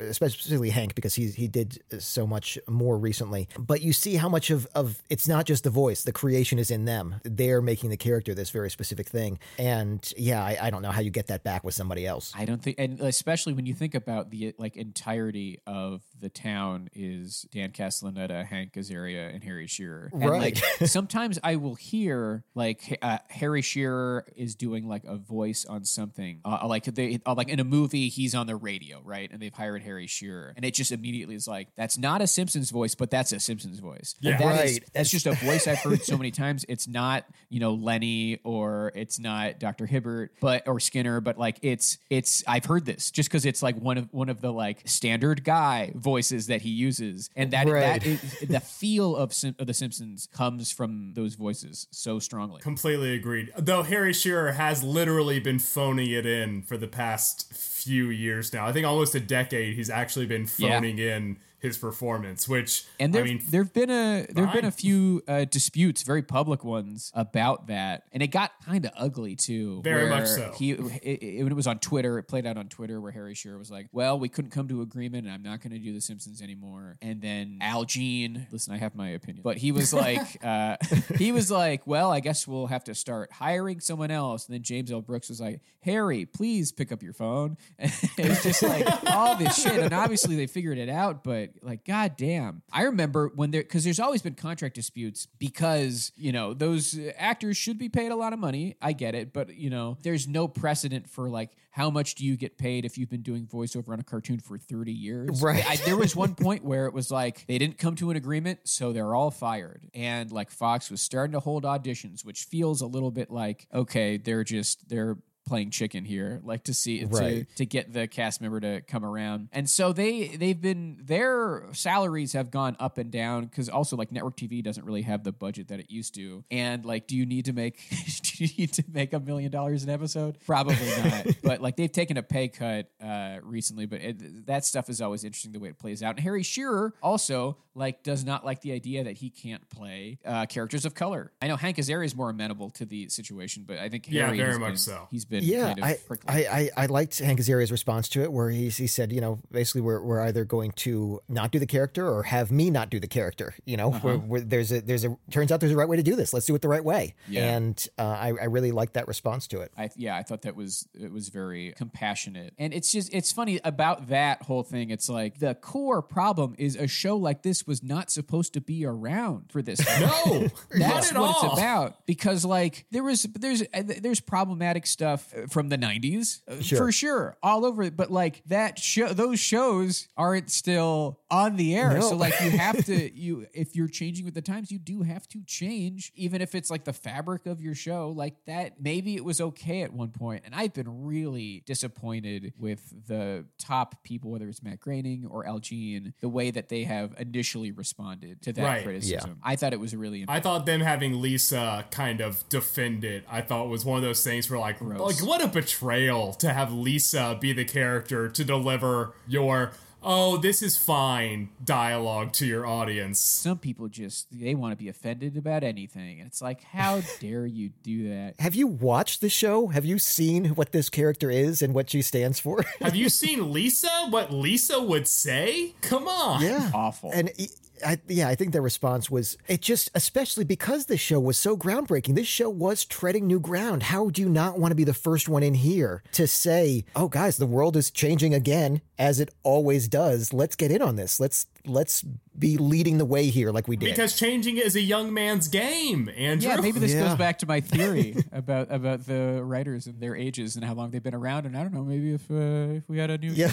especially 0.00 0.70
Hank 0.70 0.94
because 0.94 1.14
he 1.14 1.28
he 1.28 1.46
did 1.48 1.78
so 1.98 2.26
much 2.26 2.58
more 2.68 2.98
recently, 2.98 3.48
but 3.58 3.80
you 3.80 3.92
see 3.92 4.16
how 4.16 4.28
much 4.28 4.50
of 4.50 4.66
of 4.74 5.02
it's 5.08 5.28
not 5.28 5.46
just 5.46 5.64
the 5.64 5.70
voice, 5.70 6.02
the 6.02 6.12
creation 6.12 6.58
is 6.58 6.70
in 6.70 6.84
them. 6.84 7.20
They're 7.24 7.62
making 7.62 7.90
the 7.90 7.96
character 7.96 8.34
this 8.34 8.50
very 8.50 8.70
specific 8.70 9.08
thing, 9.08 9.38
and 9.58 10.12
yeah, 10.16 10.44
I, 10.44 10.58
I 10.62 10.70
don't 10.70 10.82
know 10.82 10.90
how 10.90 11.00
you 11.00 11.10
get 11.10 11.28
that 11.28 11.44
back 11.44 11.64
with 11.64 11.74
somebody 11.74 12.06
else. 12.06 12.32
I 12.36 12.44
don't 12.44 12.62
think, 12.62 12.76
and 12.78 13.00
especially 13.00 13.52
when 13.52 13.66
you 13.66 13.74
think 13.74 13.94
about 13.94 14.30
the 14.30 14.54
like 14.58 14.76
entirety 14.76 15.60
of 15.66 16.02
the 16.20 16.28
town 16.28 16.88
is 16.94 17.46
Dan 17.52 17.70
Castellaneta, 17.70 18.44
Hank 18.46 18.72
Azaria, 18.74 19.34
and 19.34 19.42
Harry 19.44 19.66
Shearer. 19.66 20.10
And 20.12 20.24
Right. 20.24 20.40
like 20.40 20.58
sometimes 20.88 21.38
I 21.42 21.56
will 21.56 21.74
hear 21.74 22.44
like 22.54 22.98
uh, 23.02 23.18
Harry 23.28 23.62
Shearer 23.62 24.26
is 24.36 24.54
doing 24.54 24.86
like 24.88 25.04
a 25.04 25.16
voice 25.16 25.64
on 25.64 25.84
something, 25.84 26.40
uh, 26.44 26.66
like 26.66 26.84
they 26.84 27.18
uh, 27.26 27.34
like 27.34 27.48
in 27.48 27.60
a 27.60 27.64
movie 27.64 28.08
he's 28.08 28.34
on 28.34 28.46
the 28.46 28.56
radio, 28.56 29.00
right? 29.04 29.30
And 29.32 29.40
they've 29.40 29.52
hired 29.54 29.82
Harry 29.82 30.06
Shearer, 30.06 30.52
and 30.56 30.64
it 30.64 30.74
just 30.74 30.92
immediately 30.92 31.34
is 31.34 31.48
like 31.48 31.68
that's 31.76 31.96
not 31.98 32.22
a 32.22 32.26
Simpsons 32.26 32.70
voice, 32.70 32.94
but 32.94 33.10
that's 33.10 33.32
a 33.32 33.40
Simpsons 33.40 33.78
voice. 33.78 34.14
Yeah. 34.20 34.38
that 34.38 34.64
is- 34.66 34.72
Right. 34.72 34.84
that's 34.92 35.10
just 35.10 35.26
a 35.26 35.32
voice 35.32 35.66
I've 35.66 35.78
heard 35.78 36.02
so 36.02 36.16
many 36.18 36.30
times. 36.30 36.64
It's 36.68 36.86
not 36.88 37.24
you 37.48 37.60
know 37.60 37.74
Lenny 37.74 38.38
or 38.44 38.92
it's 38.94 39.18
not 39.18 39.58
Dr. 39.58 39.86
Hibbert, 39.86 40.32
but 40.40 40.66
or 40.66 40.80
Skinner, 40.80 41.20
but 41.20 41.38
like 41.38 41.58
it's 41.62 41.98
it's 42.10 42.44
I've 42.46 42.64
heard 42.64 42.84
this 42.84 43.10
just 43.10 43.28
because 43.28 43.46
it's 43.46 43.62
like 43.62 43.76
one 43.80 43.98
of 43.98 44.08
one 44.12 44.28
of 44.28 44.40
the 44.40 44.52
like 44.52 44.82
standard 44.88 45.44
guy 45.44 45.92
voices 46.14 46.46
that 46.48 46.62
he 46.62 46.70
uses, 46.70 47.28
and 47.36 47.50
that 47.52 47.66
Right. 47.68 47.80
that 48.02 48.06
is, 48.06 48.20
the 48.54 48.60
feel 48.60 49.14
of, 49.16 49.32
Sim- 49.32 49.56
of 49.58 49.66
the 49.66 49.74
Simpsons 49.74 50.28
comes 50.32 50.72
from 50.72 51.12
those 51.14 51.34
voices 51.34 51.86
so 51.90 52.18
strongly. 52.18 52.60
Completely 52.60 53.14
agreed. 53.14 53.46
Though 53.56 53.82
Harry 53.84 54.12
Shearer 54.12 54.52
has 54.52 54.82
literally 54.82 55.38
been 55.40 55.58
phoning 55.58 56.10
it 56.10 56.26
in 56.26 56.62
for 56.62 56.76
the 56.76 56.88
past 56.88 57.52
few 57.52 58.10
years 58.10 58.52
now. 58.52 58.66
I 58.66 58.72
think 58.72 58.86
almost 58.86 59.14
a 59.14 59.20
decade 59.20 59.74
he's 59.76 59.90
actually 59.90 60.26
been 60.26 60.46
Yeah. 60.58 60.70
phoning 60.76 60.98
in 60.98 61.38
his 61.60 61.78
performance, 61.78 62.48
which 62.48 62.84
And 62.98 63.14
there, 63.14 63.22
I 63.22 63.26
mean 63.26 63.42
there've 63.48 63.72
been 63.72 63.90
a 63.90 64.26
there've 64.30 64.52
been 64.52 64.64
a 64.64 64.70
few 64.70 65.22
uh, 65.28 65.44
disputes, 65.44 66.02
very 66.02 66.22
public 66.22 66.64
ones, 66.64 67.12
about 67.14 67.66
that, 67.66 68.04
and 68.12 68.22
it 68.22 68.28
got 68.28 68.52
kind 68.64 68.84
of 68.84 68.92
ugly 68.96 69.36
too. 69.36 69.80
Very 69.82 70.08
much 70.08 70.26
so. 70.26 70.52
He 70.56 70.72
it, 70.72 71.22
it, 71.22 71.52
was 71.52 71.66
on 71.66 71.78
Twitter. 71.78 72.18
It 72.18 72.24
played 72.24 72.46
out 72.46 72.56
on 72.56 72.68
Twitter 72.68 73.00
where 73.00 73.12
Harry 73.12 73.34
Shearer 73.34 73.58
was 73.58 73.70
like, 73.70 73.88
"Well, 73.92 74.18
we 74.18 74.28
couldn't 74.28 74.50
come 74.50 74.68
to 74.68 74.80
agreement, 74.80 75.26
and 75.26 75.34
I'm 75.34 75.42
not 75.42 75.60
going 75.60 75.72
to 75.72 75.78
do 75.78 75.92
The 75.92 76.00
Simpsons 76.00 76.40
anymore." 76.40 76.96
And 77.02 77.20
then 77.20 77.58
Al 77.60 77.84
Jean, 77.84 78.46
listen, 78.50 78.72
I 78.72 78.78
have 78.78 78.94
my 78.94 79.10
opinion, 79.10 79.42
but 79.42 79.58
he 79.58 79.70
was 79.70 79.92
like, 80.00 80.42
uh, 80.44 80.76
he 81.16 81.30
was 81.30 81.50
like, 81.50 81.86
"Well, 81.86 82.10
I 82.10 82.20
guess 82.20 82.48
we'll 82.48 82.68
have 82.68 82.84
to 82.84 82.94
start 82.94 83.32
hiring 83.32 83.80
someone 83.80 84.10
else." 84.10 84.46
And 84.46 84.54
then 84.54 84.62
James 84.62 84.90
L. 84.90 85.02
Brooks 85.02 85.28
was 85.28 85.40
like, 85.40 85.60
"Harry, 85.82 86.24
please 86.24 86.72
pick 86.72 86.90
up 86.90 87.02
your 87.02 87.12
phone." 87.12 87.58
And 87.78 87.92
it 88.18 88.28
was 88.28 88.42
just 88.42 88.62
like 88.62 88.86
all 89.06 89.36
this 89.36 89.62
shit, 89.62 89.78
and 89.78 89.92
obviously 89.92 90.36
they 90.36 90.46
figured 90.46 90.78
it 90.78 90.88
out, 90.88 91.22
but 91.22 91.49
like, 91.62 91.84
god 91.84 92.16
damn, 92.16 92.62
I 92.72 92.82
remember 92.82 93.30
when 93.34 93.50
there 93.50 93.62
because 93.62 93.84
there's 93.84 94.00
always 94.00 94.22
been 94.22 94.34
contract 94.34 94.74
disputes 94.74 95.26
because 95.38 96.12
you 96.16 96.32
know 96.32 96.54
those 96.54 96.98
uh, 96.98 97.12
actors 97.16 97.56
should 97.56 97.78
be 97.78 97.88
paid 97.88 98.12
a 98.12 98.16
lot 98.16 98.32
of 98.32 98.38
money. 98.38 98.76
I 98.80 98.92
get 98.92 99.14
it, 99.14 99.32
but 99.32 99.54
you 99.54 99.70
know, 99.70 99.98
there's 100.02 100.26
no 100.28 100.48
precedent 100.48 101.08
for 101.08 101.28
like 101.28 101.50
how 101.70 101.88
much 101.88 102.16
do 102.16 102.24
you 102.24 102.36
get 102.36 102.58
paid 102.58 102.84
if 102.84 102.98
you've 102.98 103.10
been 103.10 103.22
doing 103.22 103.46
voiceover 103.46 103.90
on 103.90 104.00
a 104.00 104.02
cartoon 104.02 104.40
for 104.40 104.58
30 104.58 104.92
years? 104.92 105.40
Right. 105.40 105.64
I, 105.68 105.76
there 105.76 105.96
was 105.96 106.16
one 106.16 106.34
point 106.36 106.64
where 106.64 106.86
it 106.86 106.92
was 106.92 107.10
like 107.10 107.46
they 107.46 107.58
didn't 107.58 107.78
come 107.78 107.94
to 107.96 108.10
an 108.10 108.16
agreement, 108.16 108.60
so 108.64 108.92
they're 108.92 109.14
all 109.14 109.30
fired, 109.30 109.88
and 109.94 110.30
like 110.32 110.50
Fox 110.50 110.90
was 110.90 111.00
starting 111.00 111.32
to 111.32 111.40
hold 111.40 111.64
auditions, 111.64 112.24
which 112.24 112.44
feels 112.44 112.80
a 112.80 112.86
little 112.86 113.10
bit 113.10 113.30
like 113.30 113.66
okay, 113.72 114.16
they're 114.16 114.44
just 114.44 114.88
they're 114.88 115.16
playing 115.50 115.70
chicken 115.70 116.04
here 116.04 116.40
like 116.44 116.62
to 116.62 116.72
see 116.72 117.00
to, 117.00 117.06
Right. 117.08 117.46
to 117.56 117.66
get 117.66 117.92
the 117.92 118.06
cast 118.06 118.40
member 118.40 118.60
to 118.60 118.82
come 118.82 119.04
around. 119.04 119.48
And 119.52 119.68
so 119.68 119.92
they 119.92 120.28
they've 120.28 120.60
been 120.60 120.98
their 121.02 121.64
salaries 121.72 122.34
have 122.34 122.52
gone 122.52 122.76
up 122.78 122.98
and 122.98 123.10
down 123.10 123.46
because 123.46 123.68
also 123.68 123.96
like 123.96 124.12
network 124.12 124.36
tv 124.36 124.62
doesn't 124.62 124.84
really 124.84 125.02
have 125.02 125.24
the 125.24 125.32
budget 125.32 125.66
that 125.68 125.80
it 125.80 125.90
used 125.90 126.14
to. 126.14 126.44
And 126.52 126.84
like 126.84 127.08
do 127.08 127.16
you 127.16 127.26
need 127.26 127.46
to 127.46 127.52
make 127.52 127.80
do 128.22 128.44
you 128.44 128.50
need 128.56 128.72
to 128.74 128.84
make 128.92 129.12
a 129.12 129.18
million 129.18 129.50
dollars 129.50 129.82
an 129.82 129.90
episode? 129.90 130.38
Probably 130.46 130.76
not. 131.02 131.26
But 131.42 131.60
like 131.60 131.74
they've 131.76 131.90
taken 131.90 132.16
a 132.16 132.22
pay 132.22 132.46
cut 132.46 132.88
uh 133.02 133.38
recently 133.42 133.86
but 133.86 134.00
it, 134.02 134.46
that 134.46 134.64
stuff 134.64 134.88
is 134.88 135.00
always 135.00 135.24
interesting 135.24 135.50
the 135.50 135.58
way 135.58 135.68
it 135.70 135.78
plays 135.80 136.00
out. 136.00 136.10
And 136.16 136.20
harry 136.20 136.44
shearer 136.44 136.94
also 137.02 137.56
like 137.74 138.04
does 138.04 138.24
not 138.24 138.44
like 138.44 138.60
the 138.60 138.72
idea 138.72 139.04
that 139.04 139.16
he 139.16 139.30
can't 139.30 139.68
play 139.68 140.18
uh 140.24 140.46
characters 140.46 140.84
of 140.84 140.94
color. 140.94 141.32
I 141.42 141.48
know 141.48 141.56
hank 141.56 141.76
azaria 141.78 142.04
is 142.04 142.14
more 142.14 142.30
amenable 142.30 142.70
to 142.70 142.84
the 142.84 143.08
situation 143.08 143.64
but 143.66 143.78
i 143.78 143.88
think 143.88 144.06
Harry 144.06 144.38
Yeah, 144.38 144.44
very 144.44 144.50
has 144.52 144.58
much 144.60 144.68
been- 144.70 144.76
so. 144.78 145.08
he's 145.10 145.24
been 145.24 145.39
yeah, 145.42 145.74
kind 145.74 145.78
of 145.78 145.84
I. 145.84 145.96
I, 146.28 146.38
I, 146.38 146.70
I 146.84 146.86
liked 146.86 147.18
Hank 147.18 147.40
Azaria's 147.40 147.72
response 147.72 148.08
to 148.10 148.22
it, 148.22 148.32
where 148.32 148.50
he, 148.50 148.68
he 148.68 148.86
said, 148.86 149.12
you 149.12 149.20
know, 149.20 149.38
basically 149.50 149.80
we're, 149.80 150.00
we're 150.00 150.20
either 150.22 150.44
going 150.44 150.72
to 150.72 151.20
not 151.28 151.50
do 151.50 151.58
the 151.58 151.66
character 151.66 152.08
or 152.08 152.22
have 152.24 152.50
me 152.50 152.70
not 152.70 152.90
do 152.90 153.00
the 153.00 153.08
character. 153.08 153.54
You 153.64 153.76
know, 153.76 153.88
Uh-huh. 153.90 154.00
where, 154.00 154.16
where 154.18 154.40
there's 154.40 154.72
a 154.72 154.80
there's 154.80 155.04
a 155.04 155.16
turns 155.30 155.50
out 155.52 155.60
there's 155.60 155.72
a 155.72 155.76
right 155.76 155.88
way 155.88 155.96
to 155.96 156.02
do 156.02 156.16
this. 156.16 156.32
Let's 156.32 156.46
do 156.46 156.54
it 156.54 156.62
the 156.62 156.68
right 156.68 156.84
way. 156.84 157.14
Yeah. 157.28 157.56
And 157.56 157.88
uh, 157.98 158.02
I, 158.02 158.28
I 158.40 158.44
really 158.44 158.70
liked 158.72 158.94
that 158.94 159.08
response 159.08 159.46
to 159.48 159.60
it. 159.60 159.72
I 159.76 159.90
yeah, 159.96 160.16
I 160.16 160.22
thought 160.22 160.42
that 160.42 160.56
was 160.56 160.86
it 160.94 161.10
was 161.12 161.28
very 161.28 161.72
compassionate. 161.76 162.54
And 162.58 162.72
it's 162.72 162.92
just 162.92 163.12
it's 163.12 163.32
funny 163.32 163.60
about 163.64 164.08
that 164.08 164.42
whole 164.42 164.62
thing. 164.62 164.90
It's 164.90 165.08
like 165.08 165.38
the 165.38 165.54
core 165.54 166.02
problem 166.02 166.54
is 166.58 166.76
a 166.76 166.86
show 166.86 167.16
like 167.16 167.42
this 167.42 167.66
was 167.66 167.82
not 167.82 168.10
supposed 168.10 168.52
to 168.54 168.60
be 168.60 168.84
around 168.84 169.50
for 169.50 169.62
this. 169.62 169.80
no, 170.00 170.48
That's 170.70 171.12
not 171.12 171.16
at 171.16 171.20
what 171.20 171.36
all. 171.44 171.50
it's 171.52 171.58
about 171.60 172.06
because 172.06 172.44
like 172.44 172.86
there 172.90 173.02
was 173.02 173.22
there's 173.22 173.62
uh, 173.62 173.82
there's 174.00 174.20
problematic 174.20 174.86
stuff 174.86 175.29
from 175.48 175.68
the 175.68 175.78
90s 175.78 176.40
uh, 176.48 176.60
Sure. 176.60 176.78
for 176.78 176.92
sure 176.92 177.36
all 177.42 177.64
over 177.64 177.82
it 177.82 177.96
but 177.96 178.10
like 178.10 178.42
that 178.46 178.78
show 178.78 179.12
those 179.12 179.38
shows 179.40 180.08
aren't 180.16 180.50
still 180.50 181.20
on 181.30 181.56
the 181.56 181.74
air 181.76 181.94
No. 181.94 182.00
so 182.00 182.16
like 182.16 182.38
you 182.40 182.50
have 182.50 182.84
to 182.86 183.18
you 183.18 183.46
if 183.54 183.74
you're 183.76 183.88
changing 183.88 184.24
with 184.24 184.34
the 184.34 184.42
times 184.42 184.70
you 184.70 184.78
do 184.78 185.02
have 185.02 185.26
to 185.28 185.42
change 185.44 186.12
even 186.14 186.40
if 186.42 186.54
it's 186.54 186.70
like 186.70 186.84
the 186.84 186.92
fabric 186.92 187.46
of 187.46 187.60
your 187.60 187.74
show 187.74 188.10
like 188.10 188.34
that 188.46 188.80
maybe 188.80 189.14
it 189.16 189.24
was 189.24 189.40
okay 189.40 189.82
at 189.82 189.92
one 189.92 190.10
point 190.10 190.42
and 190.44 190.54
I've 190.54 190.72
been 190.74 191.04
really 191.04 191.62
disappointed 191.66 192.52
with 192.58 193.06
the 193.06 193.44
top 193.58 194.02
people 194.04 194.30
whether 194.30 194.48
it's 194.48 194.62
Matt 194.62 194.80
Groening 194.80 195.26
or 195.30 195.46
Al 195.46 195.58
Jean 195.58 196.14
the 196.20 196.28
way 196.28 196.50
that 196.50 196.68
they 196.68 196.84
have 196.84 197.14
initially 197.18 197.72
responded 197.72 198.42
to 198.42 198.52
that 198.54 198.62
Right. 198.62 198.84
criticism 198.84 199.38
I 199.42 199.56
thought 199.56 199.72
it 199.72 199.80
was 199.80 199.94
really 199.94 200.24
I 200.28 200.40
thought 200.40 200.66
them 200.66 200.80
having 200.80 201.20
Lisa 201.20 201.84
kind 201.90 202.20
of 202.20 202.48
defend 202.48 203.04
it. 203.04 203.24
I 203.28 203.40
thought 203.40 203.68
was 203.68 203.84
one 203.84 203.96
of 203.96 204.02
those 204.02 204.22
things 204.22 204.50
where 204.50 204.58
like, 204.58 204.80
like 205.18 205.26
what 205.26 205.42
a 205.42 205.48
betrayal 205.48 206.32
to 206.34 206.52
have 206.52 206.72
Lisa 206.72 207.36
be 207.40 207.52
the 207.52 207.64
character 207.64 208.28
to 208.28 208.44
deliver 208.44 209.12
your 209.28 209.72
oh 210.02 210.38
this 210.38 210.62
is 210.62 210.78
fine 210.78 211.50
dialogue 211.62 212.32
to 212.32 212.46
your 212.46 212.64
audience. 212.66 213.20
some 213.20 213.58
people 213.58 213.86
just 213.88 214.26
they 214.32 214.54
want 214.54 214.72
to 214.72 214.76
be 214.76 214.88
offended 214.88 215.36
about 215.36 215.62
anything 215.62 216.18
and 216.20 216.26
it's 216.26 216.40
like 216.40 216.62
how 216.64 217.02
dare 217.20 217.44
you 217.44 217.70
do 217.82 218.08
that 218.08 218.34
Have 218.38 218.54
you 218.54 218.66
watched 218.66 219.20
the 219.20 219.28
show? 219.28 219.66
Have 219.68 219.84
you 219.84 219.98
seen 219.98 220.46
what 220.54 220.72
this 220.72 220.88
character 220.88 221.30
is 221.30 221.60
and 221.60 221.74
what 221.74 221.90
she 221.90 222.00
stands 222.02 222.40
for? 222.40 222.64
Have 222.80 222.96
you 222.96 223.08
seen 223.20 223.52
Lisa? 223.52 223.90
What 224.08 224.32
Lisa 224.32 224.80
would 224.80 225.06
say? 225.06 225.74
Come 225.82 226.08
on. 226.08 226.42
yeah. 226.42 226.70
awful 226.72 227.10
And 227.12 227.30
e- 227.36 227.48
I, 227.84 227.98
yeah, 228.08 228.28
I 228.28 228.34
think 228.34 228.52
their 228.52 228.62
response 228.62 229.10
was 229.10 229.36
it 229.48 229.60
just, 229.60 229.90
especially 229.94 230.44
because 230.44 230.86
this 230.86 231.00
show 231.00 231.20
was 231.20 231.38
so 231.38 231.56
groundbreaking. 231.56 232.14
This 232.14 232.26
show 232.26 232.50
was 232.50 232.84
treading 232.84 233.26
new 233.26 233.40
ground. 233.40 233.84
How 233.84 234.10
do 234.10 234.22
you 234.22 234.28
not 234.28 234.58
want 234.58 234.72
to 234.72 234.76
be 234.76 234.84
the 234.84 234.94
first 234.94 235.28
one 235.28 235.42
in 235.42 235.54
here 235.54 236.02
to 236.12 236.26
say, 236.26 236.84
"Oh, 236.94 237.08
guys, 237.08 237.36
the 237.36 237.46
world 237.46 237.76
is 237.76 237.90
changing 237.90 238.34
again, 238.34 238.80
as 238.98 239.18
it 239.18 239.30
always 239.42 239.88
does. 239.88 240.32
Let's 240.32 240.56
get 240.56 240.70
in 240.70 240.82
on 240.82 240.96
this. 240.96 241.18
Let's 241.18 241.46
let's 241.66 242.04
be 242.38 242.56
leading 242.56 242.98
the 242.98 243.04
way 243.04 243.26
here, 243.26 243.50
like 243.50 243.66
we 243.68 243.76
did." 243.76 243.90
Because 243.90 244.16
changing 244.16 244.56
is 244.56 244.76
a 244.76 244.80
young 244.80 245.12
man's 245.12 245.48
game, 245.48 246.08
Andrew. 246.16 246.48
yeah 246.48 246.56
maybe 246.60 246.78
this 246.78 246.92
Yeah. 246.94 247.08
goes 247.08 247.16
back 247.18 247.38
to 247.40 247.46
my 247.46 247.60
theory 247.60 248.16
about 248.32 248.68
about 248.70 249.06
the 249.06 249.40
writers 249.42 249.86
and 249.86 250.00
their 250.00 250.14
ages 250.16 250.56
and 250.56 250.64
how 250.64 250.74
long 250.74 250.90
they've 250.90 251.02
been 251.02 251.14
around 251.14 251.44
and 251.46 251.56
i 251.56 251.62
don't 251.62 251.74
know 251.74 251.82
maybe 251.84 252.14
if 252.14 252.30
uh, 252.30 252.76
if 252.78 252.88
we 252.88 252.98
had 252.98 253.10
a 253.10 253.18
new 253.18 253.32
yeah, 253.32 253.50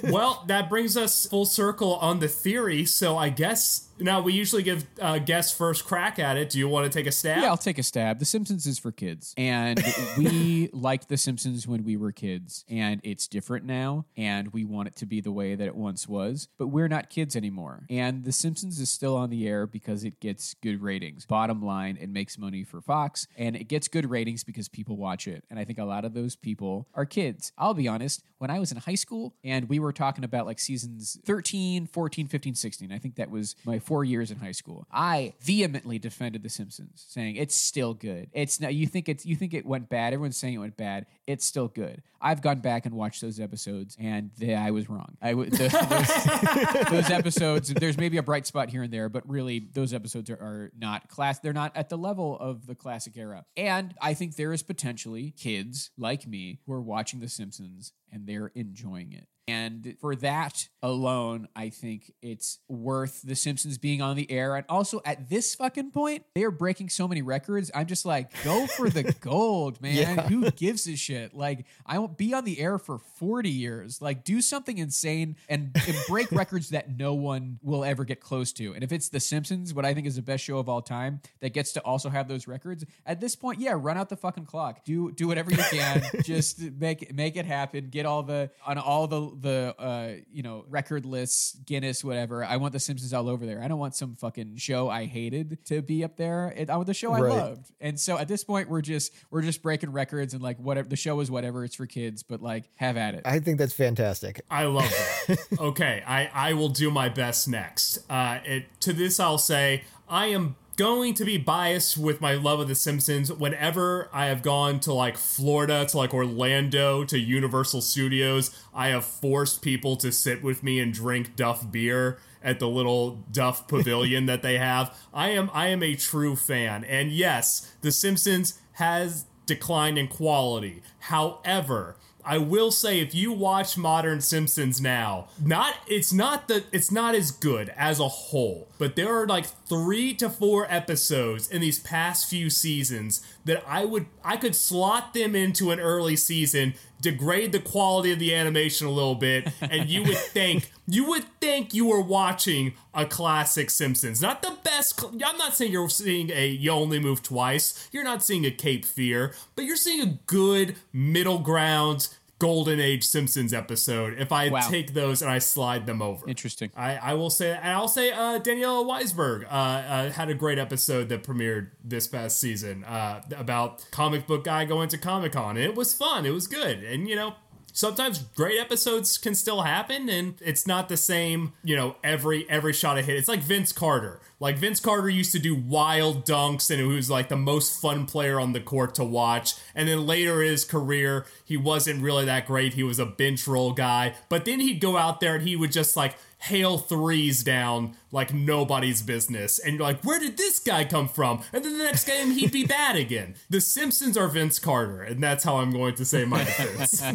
well, 0.10 0.44
that 0.48 0.68
brings 0.68 0.96
us 0.96 1.26
full 1.26 1.44
circle 1.46 1.96
on 1.96 2.18
the 2.20 2.28
theory. 2.28 2.84
So 2.84 3.16
I 3.16 3.28
guess 3.28 3.88
now 3.98 4.20
we 4.20 4.32
usually 4.32 4.62
give 4.62 4.86
uh, 5.00 5.18
guests 5.18 5.56
first 5.56 5.84
crack 5.84 6.18
at 6.18 6.36
it. 6.36 6.50
Do 6.50 6.58
you 6.58 6.68
want 6.68 6.90
to 6.90 6.98
take 6.98 7.06
a 7.06 7.12
stab? 7.12 7.42
Yeah, 7.42 7.48
I'll 7.48 7.56
take 7.56 7.78
a 7.78 7.82
stab. 7.82 8.18
The 8.18 8.24
Simpsons 8.24 8.66
is 8.66 8.78
for 8.78 8.92
kids. 8.92 9.34
And 9.36 9.82
we 10.18 10.68
liked 10.72 11.08
The 11.08 11.16
Simpsons 11.16 11.66
when 11.66 11.84
we 11.84 11.96
were 11.96 12.12
kids. 12.12 12.64
And 12.68 13.00
it's 13.04 13.26
different 13.28 13.64
now. 13.64 14.06
And 14.16 14.52
we 14.52 14.64
want 14.64 14.88
it 14.88 14.96
to 14.96 15.06
be 15.06 15.20
the 15.20 15.32
way 15.32 15.54
that 15.54 15.66
it 15.66 15.76
once 15.76 16.08
was. 16.08 16.48
But 16.58 16.68
we're 16.68 16.88
not 16.88 17.10
kids 17.10 17.36
anymore. 17.36 17.86
And 17.90 18.24
The 18.24 18.32
Simpsons 18.32 18.78
is 18.80 18.90
still 18.90 19.16
on 19.16 19.30
the 19.30 19.46
air 19.48 19.66
because 19.66 20.04
it 20.04 20.20
gets 20.20 20.54
good 20.54 20.82
ratings. 20.82 21.26
Bottom 21.26 21.62
line, 21.62 21.98
it 22.00 22.08
makes 22.08 22.38
money 22.38 22.64
for 22.64 22.80
Fox. 22.80 23.26
And 23.36 23.56
it 23.56 23.64
gets 23.68 23.88
good 23.88 24.10
ratings 24.10 24.44
because 24.44 24.68
people 24.68 24.96
watch 24.96 25.26
it. 25.26 25.44
And 25.50 25.58
I 25.58 25.64
think 25.64 25.78
a 25.78 25.84
lot 25.84 26.04
of 26.04 26.14
those 26.14 26.36
people 26.36 26.86
are 26.94 27.06
kids. 27.06 27.52
I'll 27.58 27.74
be 27.74 27.88
honest, 27.88 28.22
when 28.38 28.50
I 28.50 28.58
was 28.58 28.70
in 28.70 28.78
high 28.78 28.94
school 28.94 29.34
and 29.42 29.68
we 29.68 29.78
were 29.78 29.92
talking 29.92 30.24
about 30.24 30.46
like 30.46 30.58
seasons 30.58 31.18
13, 31.24 31.86
14, 31.86 32.26
15, 32.26 32.54
16, 32.54 32.92
I 32.92 32.98
think 32.98 33.16
that 33.16 33.30
was 33.30 33.56
my 33.64 33.78
four 33.86 34.04
years 34.04 34.30
in 34.30 34.38
high 34.38 34.52
school. 34.52 34.86
I 34.92 35.34
vehemently 35.40 35.98
defended 35.98 36.42
The 36.42 36.48
Simpsons, 36.48 37.04
saying 37.08 37.36
it's 37.36 37.54
still 37.54 37.94
good. 37.94 38.28
It's 38.32 38.60
not. 38.60 38.74
You 38.74 38.86
think 38.86 39.08
it's 39.08 39.24
you 39.24 39.36
think 39.36 39.54
it 39.54 39.64
went 39.64 39.88
bad. 39.88 40.12
Everyone's 40.12 40.36
saying 40.36 40.54
it 40.54 40.58
went 40.58 40.76
bad. 40.76 41.06
It's 41.26 41.46
still 41.46 41.68
good. 41.68 42.02
I've 42.20 42.42
gone 42.42 42.58
back 42.58 42.86
and 42.86 42.94
watched 42.94 43.20
those 43.20 43.38
episodes, 43.38 43.96
and 44.00 44.30
they, 44.38 44.54
I 44.54 44.70
was 44.72 44.90
wrong. 44.90 45.16
I 45.22 45.30
w- 45.30 45.50
the, 45.50 45.68
those, 46.88 46.90
those 46.90 47.10
episodes. 47.10 47.72
There's 47.72 47.96
maybe 47.96 48.16
a 48.16 48.22
bright 48.22 48.46
spot 48.46 48.70
here 48.70 48.82
and 48.82 48.92
there, 48.92 49.08
but 49.08 49.28
really, 49.28 49.68
those 49.72 49.94
episodes 49.94 50.28
are, 50.30 50.34
are 50.34 50.72
not 50.76 51.08
class. 51.08 51.38
They're 51.38 51.52
not 51.52 51.76
at 51.76 51.88
the 51.88 51.98
level 51.98 52.36
of 52.38 52.66
the 52.66 52.74
classic 52.74 53.16
era. 53.16 53.44
And 53.56 53.94
I 54.00 54.14
think 54.14 54.36
there 54.36 54.52
is 54.52 54.62
potentially 54.62 55.32
kids 55.36 55.90
like 55.96 56.26
me 56.26 56.60
who 56.66 56.72
are 56.72 56.82
watching 56.82 57.20
The 57.20 57.28
Simpsons 57.28 57.92
and 58.12 58.26
they're 58.26 58.50
enjoying 58.54 59.12
it. 59.12 59.28
And 59.48 59.96
for 60.00 60.16
that 60.16 60.68
alone, 60.82 61.48
I 61.54 61.68
think 61.68 62.12
it's 62.20 62.58
worth 62.68 63.22
The 63.22 63.36
Simpsons 63.36 63.78
being 63.78 64.02
on 64.02 64.16
the 64.16 64.30
air. 64.30 64.56
And 64.56 64.66
also 64.68 65.00
at 65.04 65.28
this 65.28 65.54
fucking 65.54 65.92
point, 65.92 66.24
they 66.34 66.42
are 66.42 66.50
breaking 66.50 66.88
so 66.88 67.06
many 67.06 67.22
records. 67.22 67.70
I'm 67.74 67.86
just 67.86 68.04
like, 68.04 68.32
go 68.42 68.66
for 68.66 68.90
the 68.90 69.02
gold, 69.20 69.80
man. 69.80 69.94
Yeah. 69.94 70.28
Who 70.28 70.50
gives 70.50 70.88
a 70.88 70.96
shit? 70.96 71.32
Like, 71.32 71.66
I 71.84 71.98
won't 71.98 72.18
be 72.18 72.34
on 72.34 72.44
the 72.44 72.58
air 72.58 72.78
for 72.78 72.98
40 72.98 73.48
years. 73.48 74.02
Like, 74.02 74.24
do 74.24 74.40
something 74.40 74.78
insane 74.78 75.36
and, 75.48 75.70
and 75.86 75.96
break 76.08 76.32
records 76.32 76.70
that 76.70 76.96
no 76.96 77.14
one 77.14 77.58
will 77.62 77.84
ever 77.84 78.04
get 78.04 78.20
close 78.20 78.52
to. 78.54 78.74
And 78.74 78.82
if 78.82 78.90
it's 78.90 79.08
The 79.08 79.20
Simpsons, 79.20 79.72
what 79.74 79.84
I 79.84 79.94
think 79.94 80.06
is 80.06 80.16
the 80.16 80.22
best 80.22 80.42
show 80.42 80.58
of 80.58 80.68
all 80.68 80.82
time, 80.82 81.20
that 81.40 81.52
gets 81.52 81.72
to 81.72 81.80
also 81.82 82.08
have 82.08 82.26
those 82.26 82.48
records, 82.48 82.84
at 83.04 83.20
this 83.20 83.36
point, 83.36 83.60
yeah, 83.60 83.74
run 83.76 83.96
out 83.96 84.08
the 84.08 84.16
fucking 84.16 84.46
clock. 84.46 84.84
Do 84.84 85.12
do 85.12 85.28
whatever 85.28 85.50
you 85.50 85.62
can. 85.70 86.02
just 86.24 86.60
make 86.60 87.14
make 87.14 87.36
it 87.36 87.46
happen. 87.46 87.88
Get 87.90 88.06
all 88.06 88.22
the 88.22 88.50
on 88.66 88.78
all 88.78 89.06
the 89.06 89.35
the 89.40 89.74
uh 89.78 90.20
you 90.30 90.42
know 90.42 90.64
record 90.68 91.06
lists, 91.06 91.56
Guinness, 91.64 92.02
whatever. 92.04 92.44
I 92.44 92.56
want 92.56 92.72
The 92.72 92.80
Simpsons 92.80 93.12
all 93.12 93.28
over 93.28 93.46
there. 93.46 93.62
I 93.62 93.68
don't 93.68 93.78
want 93.78 93.94
some 93.94 94.14
fucking 94.14 94.56
show 94.56 94.88
I 94.88 95.06
hated 95.06 95.58
to 95.66 95.82
be 95.82 96.04
up 96.04 96.16
there. 96.16 96.52
It, 96.56 96.70
I 96.70 96.76
want 96.76 96.86
the 96.86 96.94
show 96.94 97.12
I 97.12 97.20
loved. 97.20 97.72
And 97.80 97.98
so 97.98 98.18
at 98.18 98.28
this 98.28 98.44
point, 98.44 98.68
we're 98.68 98.82
just 98.82 99.12
we're 99.30 99.42
just 99.42 99.62
breaking 99.62 99.92
records 99.92 100.34
and 100.34 100.42
like 100.42 100.58
whatever 100.58 100.88
the 100.88 100.96
show 100.96 101.20
is 101.20 101.30
whatever. 101.30 101.64
It's 101.64 101.76
for 101.76 101.86
kids, 101.86 102.22
but 102.22 102.40
like 102.42 102.70
have 102.76 102.96
at 102.96 103.14
it. 103.14 103.22
I 103.24 103.40
think 103.40 103.58
that's 103.58 103.72
fantastic. 103.72 104.40
I 104.50 104.64
love 104.64 104.90
that. 105.26 105.38
okay, 105.58 106.02
I, 106.06 106.30
I 106.32 106.52
will 106.54 106.68
do 106.68 106.90
my 106.90 107.08
best 107.08 107.48
next. 107.48 107.98
Uh, 108.10 108.38
it, 108.44 108.64
to 108.80 108.92
this, 108.92 109.20
I'll 109.20 109.38
say 109.38 109.84
I 110.08 110.26
am 110.26 110.56
going 110.76 111.14
to 111.14 111.24
be 111.24 111.38
biased 111.38 111.96
with 111.96 112.20
my 112.20 112.34
love 112.34 112.60
of 112.60 112.68
The 112.68 112.74
Simpsons. 112.74 113.32
Whenever 113.32 114.10
I 114.12 114.26
have 114.26 114.42
gone 114.42 114.78
to 114.80 114.92
like 114.92 115.16
Florida, 115.16 115.86
to 115.86 115.96
like 115.96 116.12
Orlando, 116.12 117.02
to 117.04 117.18
Universal 117.18 117.80
Studios, 117.80 118.50
I 118.74 118.88
have 118.88 119.04
forced 119.04 119.62
people 119.62 119.96
to 119.96 120.12
sit 120.12 120.42
with 120.42 120.62
me 120.62 120.78
and 120.78 120.92
drink 120.92 121.34
Duff 121.34 121.70
beer 121.72 122.18
at 122.42 122.60
the 122.60 122.68
little 122.68 123.24
Duff 123.32 123.66
pavilion 123.68 124.26
that 124.26 124.42
they 124.42 124.58
have. 124.58 124.96
I 125.12 125.30
am 125.30 125.50
I 125.52 125.68
am 125.68 125.82
a 125.82 125.96
true 125.96 126.36
fan. 126.36 126.84
And 126.84 127.10
yes, 127.10 127.72
The 127.80 127.90
Simpsons 127.90 128.60
has 128.72 129.24
declined 129.46 129.96
in 129.96 130.08
quality. 130.08 130.82
However, 130.98 131.96
I 132.26 132.38
will 132.38 132.72
say 132.72 132.98
if 132.98 133.14
you 133.14 133.30
watch 133.30 133.78
modern 133.78 134.20
Simpsons 134.20 134.80
now, 134.80 135.28
not 135.40 135.76
it's 135.86 136.12
not 136.12 136.48
the 136.48 136.64
it's 136.72 136.90
not 136.90 137.14
as 137.14 137.30
good 137.30 137.68
as 137.76 138.00
a 138.00 138.08
whole, 138.08 138.68
but 138.78 138.96
there 138.96 139.16
are 139.16 139.26
like 139.26 139.46
3 139.46 140.14
to 140.14 140.28
4 140.28 140.66
episodes 140.68 141.48
in 141.48 141.60
these 141.60 141.78
past 141.78 142.28
few 142.28 142.50
seasons 142.50 143.24
that 143.46 143.64
I 143.66 143.84
would 143.84 144.06
I 144.22 144.36
could 144.36 144.54
slot 144.54 145.14
them 145.14 145.34
into 145.34 145.70
an 145.70 145.80
early 145.80 146.16
season, 146.16 146.74
degrade 147.00 147.52
the 147.52 147.60
quality 147.60 148.12
of 148.12 148.18
the 148.18 148.34
animation 148.34 148.86
a 148.86 148.90
little 148.90 149.14
bit, 149.14 149.48
and 149.60 149.88
you 149.88 150.02
would 150.02 150.18
think 150.18 150.70
you 150.86 151.08
would 151.08 151.24
think 151.40 151.72
you 151.72 151.86
were 151.86 152.00
watching 152.00 152.74
a 152.92 153.06
classic 153.06 153.70
Simpsons. 153.70 154.20
Not 154.20 154.42
the 154.42 154.56
best. 154.62 155.02
I'm 155.02 155.38
not 155.38 155.56
saying 155.56 155.72
you're 155.72 155.88
seeing 155.88 156.30
a 156.30 156.48
You 156.48 156.72
Only 156.72 156.98
Move 156.98 157.22
Twice. 157.22 157.88
You're 157.92 158.04
not 158.04 158.22
seeing 158.22 158.44
a 158.44 158.50
Cape 158.50 158.84
Fear, 158.84 159.32
but 159.54 159.64
you're 159.64 159.76
seeing 159.76 160.06
a 160.06 160.18
good 160.26 160.76
middle 160.92 161.38
ground 161.38 162.08
Golden 162.38 162.78
Age 162.80 163.02
Simpsons 163.04 163.54
episode. 163.54 164.18
If 164.18 164.30
I 164.32 164.48
Wow. 164.50 164.60
take 164.68 164.92
those 164.94 165.22
and 165.22 165.30
I 165.30 165.38
slide 165.38 165.86
them 165.86 166.02
over. 166.02 166.28
Interesting. 166.28 166.70
I, 166.76 166.96
I 166.96 167.14
will 167.14 167.30
say, 167.30 167.50
and 167.52 167.68
I'll 167.72 167.88
say, 167.88 168.12
uh, 168.12 168.38
Daniela 168.40 168.84
Weisberg 168.84 169.44
uh, 169.44 169.48
uh, 169.48 170.10
had 170.10 170.28
a 170.28 170.34
great 170.34 170.58
episode 170.58 171.08
that 171.08 171.22
premiered 171.22 171.68
this 171.82 172.06
past 172.06 172.38
season 172.38 172.84
uh, 172.84 173.22
about 173.36 173.86
comic 173.90 174.26
book 174.26 174.44
guy 174.44 174.64
going 174.66 174.88
to 174.90 174.98
Comic 174.98 175.32
Con. 175.32 175.56
It 175.56 175.74
was 175.74 175.94
fun. 175.94 176.26
It 176.26 176.30
was 176.32 176.46
good, 176.46 176.82
and 176.82 177.08
you 177.08 177.16
know. 177.16 177.34
Sometimes 177.72 178.20
great 178.34 178.58
episodes 178.58 179.18
can 179.18 179.34
still 179.34 179.60
happen, 179.60 180.08
and 180.08 180.36
it's 180.40 180.66
not 180.66 180.88
the 180.88 180.96
same. 180.96 181.52
You 181.62 181.76
know, 181.76 181.96
every 182.02 182.48
every 182.48 182.72
shot 182.72 182.96
I 182.96 183.02
hit. 183.02 183.16
It's 183.18 183.28
like 183.28 183.40
Vince 183.40 183.70
Carter. 183.70 184.18
Like 184.38 184.58
Vince 184.58 184.80
Carter 184.80 185.08
used 185.08 185.32
to 185.32 185.38
do 185.38 185.54
wild 185.54 186.26
dunks, 186.26 186.70
and 186.70 186.78
he 186.78 186.86
was 186.86 187.08
like 187.08 187.28
the 187.28 187.36
most 187.36 187.80
fun 187.80 188.04
player 188.04 188.38
on 188.38 188.52
the 188.52 188.60
court 188.60 188.94
to 188.96 189.04
watch. 189.04 189.54
And 189.74 189.88
then 189.88 190.06
later 190.06 190.42
in 190.42 190.50
his 190.50 190.64
career, 190.64 191.24
he 191.44 191.56
wasn't 191.56 192.02
really 192.02 192.26
that 192.26 192.46
great. 192.46 192.74
He 192.74 192.82
was 192.82 192.98
a 192.98 193.06
bench 193.06 193.46
roll 193.48 193.72
guy, 193.72 194.14
but 194.28 194.44
then 194.44 194.60
he'd 194.60 194.80
go 194.80 194.98
out 194.98 195.20
there 195.20 195.36
and 195.36 195.48
he 195.48 195.56
would 195.56 195.72
just 195.72 195.96
like 195.96 196.16
hail 196.38 196.78
threes 196.78 197.42
down 197.42 197.96
like 198.12 198.32
nobody's 198.32 199.02
business. 199.02 199.58
And 199.58 199.74
you're 199.74 199.82
like, 199.82 200.04
where 200.04 200.18
did 200.18 200.36
this 200.36 200.58
guy 200.58 200.84
come 200.84 201.08
from? 201.08 201.42
And 201.52 201.64
then 201.64 201.76
the 201.76 201.84
next 201.84 202.06
game, 202.06 202.30
he'd 202.32 202.52
be 202.52 202.64
bad 202.64 202.96
again. 203.06 203.34
The 203.50 203.60
Simpsons 203.60 204.16
are 204.16 204.28
Vince 204.28 204.58
Carter, 204.58 205.02
and 205.02 205.22
that's 205.22 205.44
how 205.44 205.56
I'm 205.56 205.70
going 205.70 205.94
to 205.96 206.04
say 206.04 206.24
my 206.24 206.44
defense. 206.44 207.02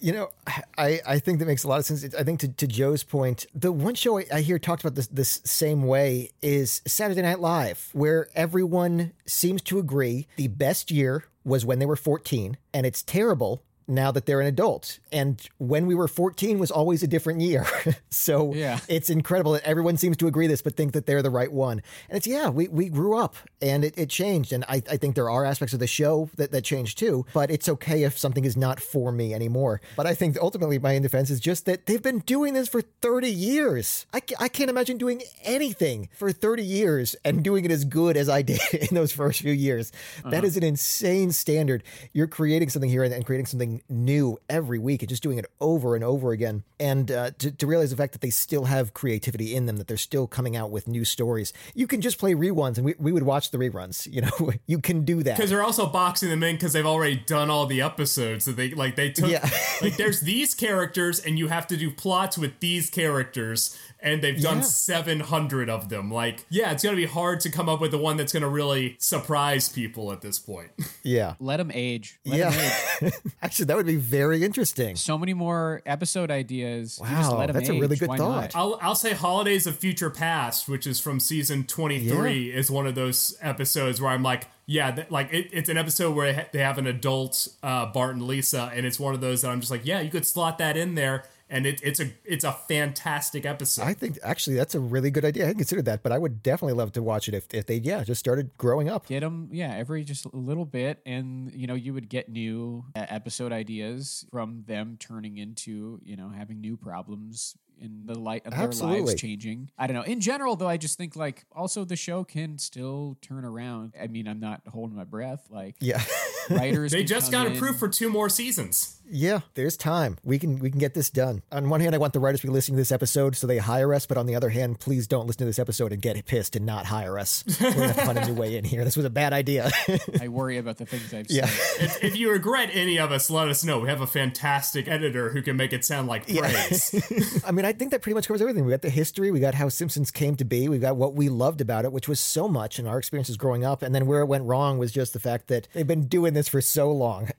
You 0.00 0.12
know, 0.12 0.30
I, 0.76 1.00
I 1.06 1.18
think 1.18 1.38
that 1.38 1.46
makes 1.46 1.64
a 1.64 1.68
lot 1.68 1.78
of 1.78 1.84
sense. 1.84 2.14
I 2.14 2.22
think 2.22 2.40
to, 2.40 2.48
to 2.48 2.66
Joe's 2.66 3.02
point, 3.02 3.46
the 3.54 3.72
one 3.72 3.94
show 3.94 4.18
I, 4.18 4.26
I 4.32 4.40
hear 4.40 4.58
talked 4.58 4.82
about 4.82 4.94
this 4.94 5.06
this 5.06 5.40
same 5.44 5.82
way 5.84 6.30
is 6.42 6.82
Saturday 6.86 7.22
Night 7.22 7.40
Live, 7.40 7.90
where 7.92 8.28
everyone 8.34 9.12
seems 9.26 9.62
to 9.62 9.78
agree 9.78 10.26
the 10.36 10.48
best 10.48 10.90
year 10.90 11.24
was 11.44 11.64
when 11.64 11.78
they 11.78 11.86
were 11.86 11.96
14, 11.96 12.56
and 12.72 12.86
it's 12.86 13.02
terrible 13.02 13.62
now 13.86 14.10
that 14.10 14.26
they're 14.26 14.40
an 14.40 14.46
adult. 14.46 14.98
And 15.12 15.40
when 15.58 15.86
we 15.86 15.94
were 15.94 16.08
14 16.08 16.58
was 16.58 16.70
always 16.70 17.02
a 17.02 17.06
different 17.06 17.40
year. 17.40 17.66
so 18.10 18.54
Yeah. 18.54 18.80
it's 18.88 19.10
incredible 19.10 19.52
that 19.52 19.64
everyone 19.64 19.96
seems 19.96 20.16
to 20.18 20.26
agree 20.26 20.46
this, 20.46 20.62
but 20.62 20.76
think 20.76 20.92
that 20.92 21.06
they're 21.06 21.22
the 21.22 21.30
right 21.30 21.52
one. 21.52 21.82
And 22.08 22.16
it's, 22.16 22.26
yeah, 22.26 22.48
we, 22.48 22.68
we 22.68 22.88
grew 22.88 23.16
up 23.16 23.36
and 23.60 23.84
it, 23.84 23.96
it 23.98 24.08
changed. 24.10 24.52
And 24.52 24.64
I, 24.68 24.82
I 24.90 24.96
think 24.96 25.14
there 25.14 25.30
are 25.30 25.44
aspects 25.44 25.74
of 25.74 25.80
the 25.80 25.86
show 25.86 26.30
that, 26.36 26.52
that 26.52 26.62
changed 26.64 26.98
too, 26.98 27.26
but 27.32 27.50
it's 27.50 27.68
okay 27.68 28.04
if 28.04 28.18
something 28.18 28.44
is 28.44 28.56
not 28.56 28.80
for 28.80 29.12
me 29.12 29.34
anymore. 29.34 29.80
But 29.96 30.06
I 30.06 30.14
think 30.14 30.36
ultimately 30.40 30.78
my 30.78 30.98
defense 30.98 31.30
is 31.30 31.40
just 31.40 31.66
that 31.66 31.86
they've 31.86 32.02
been 32.02 32.20
doing 32.20 32.54
this 32.54 32.68
for 32.68 32.80
30 32.80 33.30
years. 33.30 34.06
I, 34.12 34.20
I 34.38 34.48
can't 34.48 34.70
imagine 34.70 34.98
doing 34.98 35.22
anything 35.42 36.08
for 36.16 36.32
30 36.32 36.62
years 36.62 37.16
and 37.24 37.42
doing 37.42 37.64
it 37.64 37.70
as 37.70 37.84
good 37.84 38.16
as 38.16 38.28
I 38.28 38.42
did 38.42 38.60
in 38.72 38.94
those 38.94 39.12
first 39.12 39.40
few 39.42 39.52
years. 39.52 39.92
That 40.24 40.34
uh-huh. 40.34 40.46
is 40.46 40.56
an 40.56 40.62
insane 40.62 41.32
standard. 41.32 41.82
You're 42.12 42.26
creating 42.26 42.70
something 42.70 42.90
here 42.90 43.02
and, 43.04 43.12
and 43.12 43.24
creating 43.26 43.46
something 43.46 43.73
new 43.88 44.38
every 44.48 44.78
week 44.78 45.02
and 45.02 45.08
just 45.08 45.22
doing 45.22 45.38
it 45.38 45.46
over 45.60 45.94
and 45.94 46.04
over 46.04 46.32
again. 46.32 46.64
And 46.80 47.10
uh, 47.10 47.30
to, 47.38 47.50
to 47.50 47.66
realize 47.66 47.90
the 47.90 47.96
fact 47.96 48.12
that 48.12 48.20
they 48.20 48.30
still 48.30 48.64
have 48.64 48.94
creativity 48.94 49.54
in 49.54 49.66
them, 49.66 49.76
that 49.76 49.86
they're 49.86 49.96
still 49.96 50.26
coming 50.26 50.56
out 50.56 50.70
with 50.70 50.88
new 50.88 51.04
stories. 51.04 51.52
You 51.74 51.86
can 51.86 52.00
just 52.00 52.18
play 52.18 52.34
reruns 52.34 52.76
and 52.76 52.84
we, 52.84 52.94
we 52.98 53.12
would 53.12 53.22
watch 53.22 53.50
the 53.50 53.58
reruns. 53.58 54.06
You 54.14 54.20
know, 54.20 54.52
you 54.66 54.78
can 54.80 55.04
do 55.04 55.22
that. 55.24 55.36
Because 55.36 55.50
they're 55.50 55.62
also 55.62 55.86
boxing 55.86 56.28
them 56.28 56.42
in 56.44 56.54
because 56.54 56.72
they've 56.72 56.86
already 56.86 57.16
done 57.16 57.50
all 57.50 57.66
the 57.66 57.82
episodes. 57.82 58.44
So 58.44 58.52
they 58.52 58.70
like 58.70 58.94
they 58.96 59.10
took 59.10 59.28
Yeah. 59.30 59.48
like 59.82 59.96
there's 59.96 60.20
these 60.32 60.54
characters 60.54 61.18
and 61.18 61.36
you 61.38 61.48
have 61.48 61.66
to 61.68 61.76
do 61.76 61.90
plots 61.90 62.38
with 62.38 62.60
these 62.60 62.90
characters 62.90 63.76
and 64.04 64.22
they've 64.22 64.40
done 64.40 64.58
Yeah. 64.58 64.62
700 64.62 65.68
of 65.68 65.88
them. 65.88 66.12
Like 66.12 66.44
yeah, 66.50 66.70
it's 66.70 66.84
gonna 66.84 66.94
be 66.96 67.06
hard 67.06 67.40
to 67.40 67.50
come 67.50 67.68
up 67.68 67.80
with 67.80 67.90
the 67.90 67.98
one 67.98 68.16
that's 68.16 68.32
gonna 68.32 68.48
really 68.48 68.96
surprise 69.00 69.68
people 69.68 70.12
at 70.12 70.20
this 70.20 70.38
point. 70.38 70.70
Yeah. 71.06 71.34
Let 71.38 71.58
them 71.58 71.70
age. 71.74 72.18
Let 72.24 72.40
'em 72.40 72.52
age. 72.54 72.72
Yeah. 73.02 73.10
Actually, 73.42 73.66
that 73.66 73.76
would 73.76 73.84
be 73.84 73.96
very 73.96 74.42
interesting. 74.42 74.96
So 74.96 75.18
many 75.18 75.34
more 75.34 75.82
episode 75.84 76.30
ideas. 76.30 76.98
You 77.02 77.10
just 77.10 77.30
Wow, 77.30 77.38
let 77.38 77.50
'em 77.50 77.54
that's 77.56 77.68
a 77.68 77.72
really 77.74 77.96
good 77.96 78.08
Why 78.08 78.16
thought. 78.16 78.54
not? 78.54 78.56
I'll 78.56 78.78
I'll 78.80 78.94
say 78.94 79.12
Holidays 79.12 79.66
of 79.66 79.76
Future 79.76 80.08
Past, 80.08 80.66
which 80.66 80.86
is 80.86 81.00
from 81.00 81.20
season 81.20 81.64
23, 81.64 82.50
is 82.50 82.70
one 82.70 82.86
of 82.86 82.94
those 82.94 83.36
episodes 83.42 84.00
where 84.00 84.10
I'm 84.12 84.22
like, 84.22 84.46
yeah, 84.66 84.90
th- 84.92 85.10
like 85.10 85.30
it, 85.32 85.48
it's 85.52 85.68
an 85.68 85.76
episode 85.76 86.14
where 86.16 86.48
they 86.52 86.60
have 86.60 86.78
an 86.78 86.86
adult 86.86 87.48
uh, 87.62 87.84
Bart 87.86 88.14
and 88.14 88.22
Lisa, 88.26 88.70
and 88.74 88.86
it's 88.86 88.98
one 88.98 89.12
of 89.14 89.20
those 89.20 89.42
that 89.42 89.50
I'm 89.50 89.60
just 89.60 89.70
like, 89.70 89.84
yeah, 89.84 90.00
you 90.00 90.10
could 90.10 90.24
slot 90.26 90.56
that 90.58 90.76
in 90.78 90.94
there, 90.94 91.24
and 91.54 91.66
it, 91.66 91.80
it's 91.84 92.00
a 92.00 92.10
it's 92.24 92.44
a 92.44 92.52
fantastic 92.52 93.46
episode. 93.46 93.84
I 93.84 93.94
think 93.94 94.18
actually 94.24 94.56
that's 94.56 94.74
a 94.74 94.80
really 94.80 95.10
good 95.10 95.24
idea. 95.24 95.44
I 95.44 95.46
hadn't 95.46 95.60
considered 95.60 95.84
that, 95.84 96.02
but 96.02 96.10
I 96.10 96.18
would 96.18 96.42
definitely 96.42 96.74
love 96.74 96.92
to 96.92 97.02
watch 97.02 97.28
it 97.28 97.34
if, 97.34 97.46
if 97.54 97.66
they, 97.66 97.76
yeah, 97.76 98.02
just 98.02 98.18
started 98.18 98.50
growing 98.58 98.88
up. 98.88 99.06
get 99.06 99.20
them 99.20 99.48
yeah 99.52 99.72
every 99.74 100.02
just 100.02 100.24
a 100.26 100.36
little 100.36 100.64
bit 100.64 101.00
and 101.06 101.52
you 101.54 101.66
know 101.66 101.74
you 101.74 101.94
would 101.94 102.08
get 102.08 102.28
new 102.28 102.84
uh, 102.96 103.06
episode 103.08 103.52
ideas 103.52 104.26
from 104.30 104.64
them 104.66 104.96
turning 104.98 105.38
into 105.38 106.00
you 106.02 106.16
know 106.16 106.28
having 106.28 106.60
new 106.60 106.76
problems 106.76 107.56
in 107.80 108.02
the 108.06 108.18
light 108.18 108.46
of 108.46 108.52
Absolutely. 108.54 108.98
their 108.98 109.06
lives 109.06 109.20
changing. 109.20 109.70
I 109.78 109.86
don't 109.86 109.96
know. 109.96 110.02
In 110.02 110.20
general, 110.20 110.56
though, 110.56 110.68
I 110.68 110.76
just 110.76 110.96
think 110.98 111.16
like 111.16 111.44
also 111.52 111.84
the 111.84 111.96
show 111.96 112.24
can 112.24 112.58
still 112.58 113.16
turn 113.20 113.44
around. 113.44 113.94
I 114.00 114.06
mean, 114.06 114.26
I'm 114.28 114.40
not 114.40 114.62
holding 114.68 114.96
my 114.96 115.04
breath. 115.04 115.46
Like 115.50 115.76
Yeah. 115.80 116.02
writers, 116.50 116.92
They 116.92 117.04
just 117.04 117.30
got 117.30 117.46
in- 117.46 117.56
approved 117.56 117.78
for 117.78 117.88
two 117.88 118.08
more 118.10 118.28
seasons. 118.28 119.00
Yeah, 119.06 119.40
there's 119.52 119.76
time. 119.76 120.16
We 120.24 120.38
can 120.38 120.58
we 120.60 120.70
can 120.70 120.78
get 120.78 120.94
this 120.94 121.10
done. 121.10 121.42
On 121.52 121.68
one 121.68 121.80
hand, 121.82 121.94
I 121.94 121.98
want 121.98 122.14
the 122.14 122.20
writers 122.20 122.40
to 122.40 122.46
be 122.46 122.52
listening 122.54 122.76
to 122.76 122.80
this 122.80 122.90
episode 122.90 123.36
so 123.36 123.46
they 123.46 123.58
hire 123.58 123.92
us, 123.92 124.06
but 124.06 124.16
on 124.16 124.24
the 124.24 124.34
other 124.34 124.48
hand, 124.48 124.80
please 124.80 125.06
don't 125.06 125.26
listen 125.26 125.40
to 125.40 125.44
this 125.44 125.58
episode 125.58 125.92
and 125.92 126.00
get 126.00 126.24
pissed 126.24 126.56
and 126.56 126.64
not 126.64 126.86
hire 126.86 127.18
us. 127.18 127.44
We're 127.60 127.72
gonna 127.72 127.92
find 127.92 128.18
a 128.18 128.26
new 128.26 128.32
way 128.32 128.56
in 128.56 128.64
here. 128.64 128.82
This 128.82 128.96
was 128.96 129.04
a 129.04 129.10
bad 129.10 129.34
idea. 129.34 129.70
I 130.22 130.28
worry 130.28 130.56
about 130.56 130.78
the 130.78 130.86
things 130.86 131.12
I've 131.12 131.30
yeah. 131.30 131.44
said. 131.44 131.84
If, 131.84 132.04
if 132.04 132.16
you 132.16 132.30
regret 132.30 132.70
any 132.72 132.98
of 132.98 133.12
us, 133.12 133.28
let 133.28 133.48
us 133.48 133.62
know. 133.62 133.80
We 133.80 133.88
have 133.90 134.00
a 134.00 134.06
fantastic 134.06 134.88
editor 134.88 135.28
who 135.30 135.42
can 135.42 135.56
make 135.58 135.74
it 135.74 135.84
sound 135.84 136.08
like 136.08 136.26
praise. 136.26 137.42
I 137.46 137.50
mean, 137.50 137.63
I 137.66 137.72
think 137.72 137.90
that 137.90 138.02
pretty 138.02 138.14
much 138.14 138.26
covers 138.26 138.40
everything. 138.40 138.64
We 138.64 138.70
got 138.70 138.82
the 138.82 138.90
history, 138.90 139.30
we 139.30 139.40
got 139.40 139.54
how 139.54 139.68
Simpsons 139.68 140.10
came 140.10 140.36
to 140.36 140.44
be, 140.44 140.68
we 140.68 140.78
got 140.78 140.96
what 140.96 141.14
we 141.14 141.28
loved 141.28 141.60
about 141.60 141.84
it, 141.84 141.92
which 141.92 142.08
was 142.08 142.20
so 142.20 142.48
much 142.48 142.78
in 142.78 142.86
our 142.86 142.98
experiences 142.98 143.36
growing 143.36 143.64
up, 143.64 143.82
and 143.82 143.94
then 143.94 144.06
where 144.06 144.20
it 144.20 144.26
went 144.26 144.44
wrong 144.44 144.78
was 144.78 144.92
just 144.92 145.12
the 145.12 145.20
fact 145.20 145.48
that 145.48 145.68
they've 145.72 145.86
been 145.86 146.06
doing 146.06 146.34
this 146.34 146.48
for 146.48 146.60
so 146.60 146.90
long. 146.90 147.30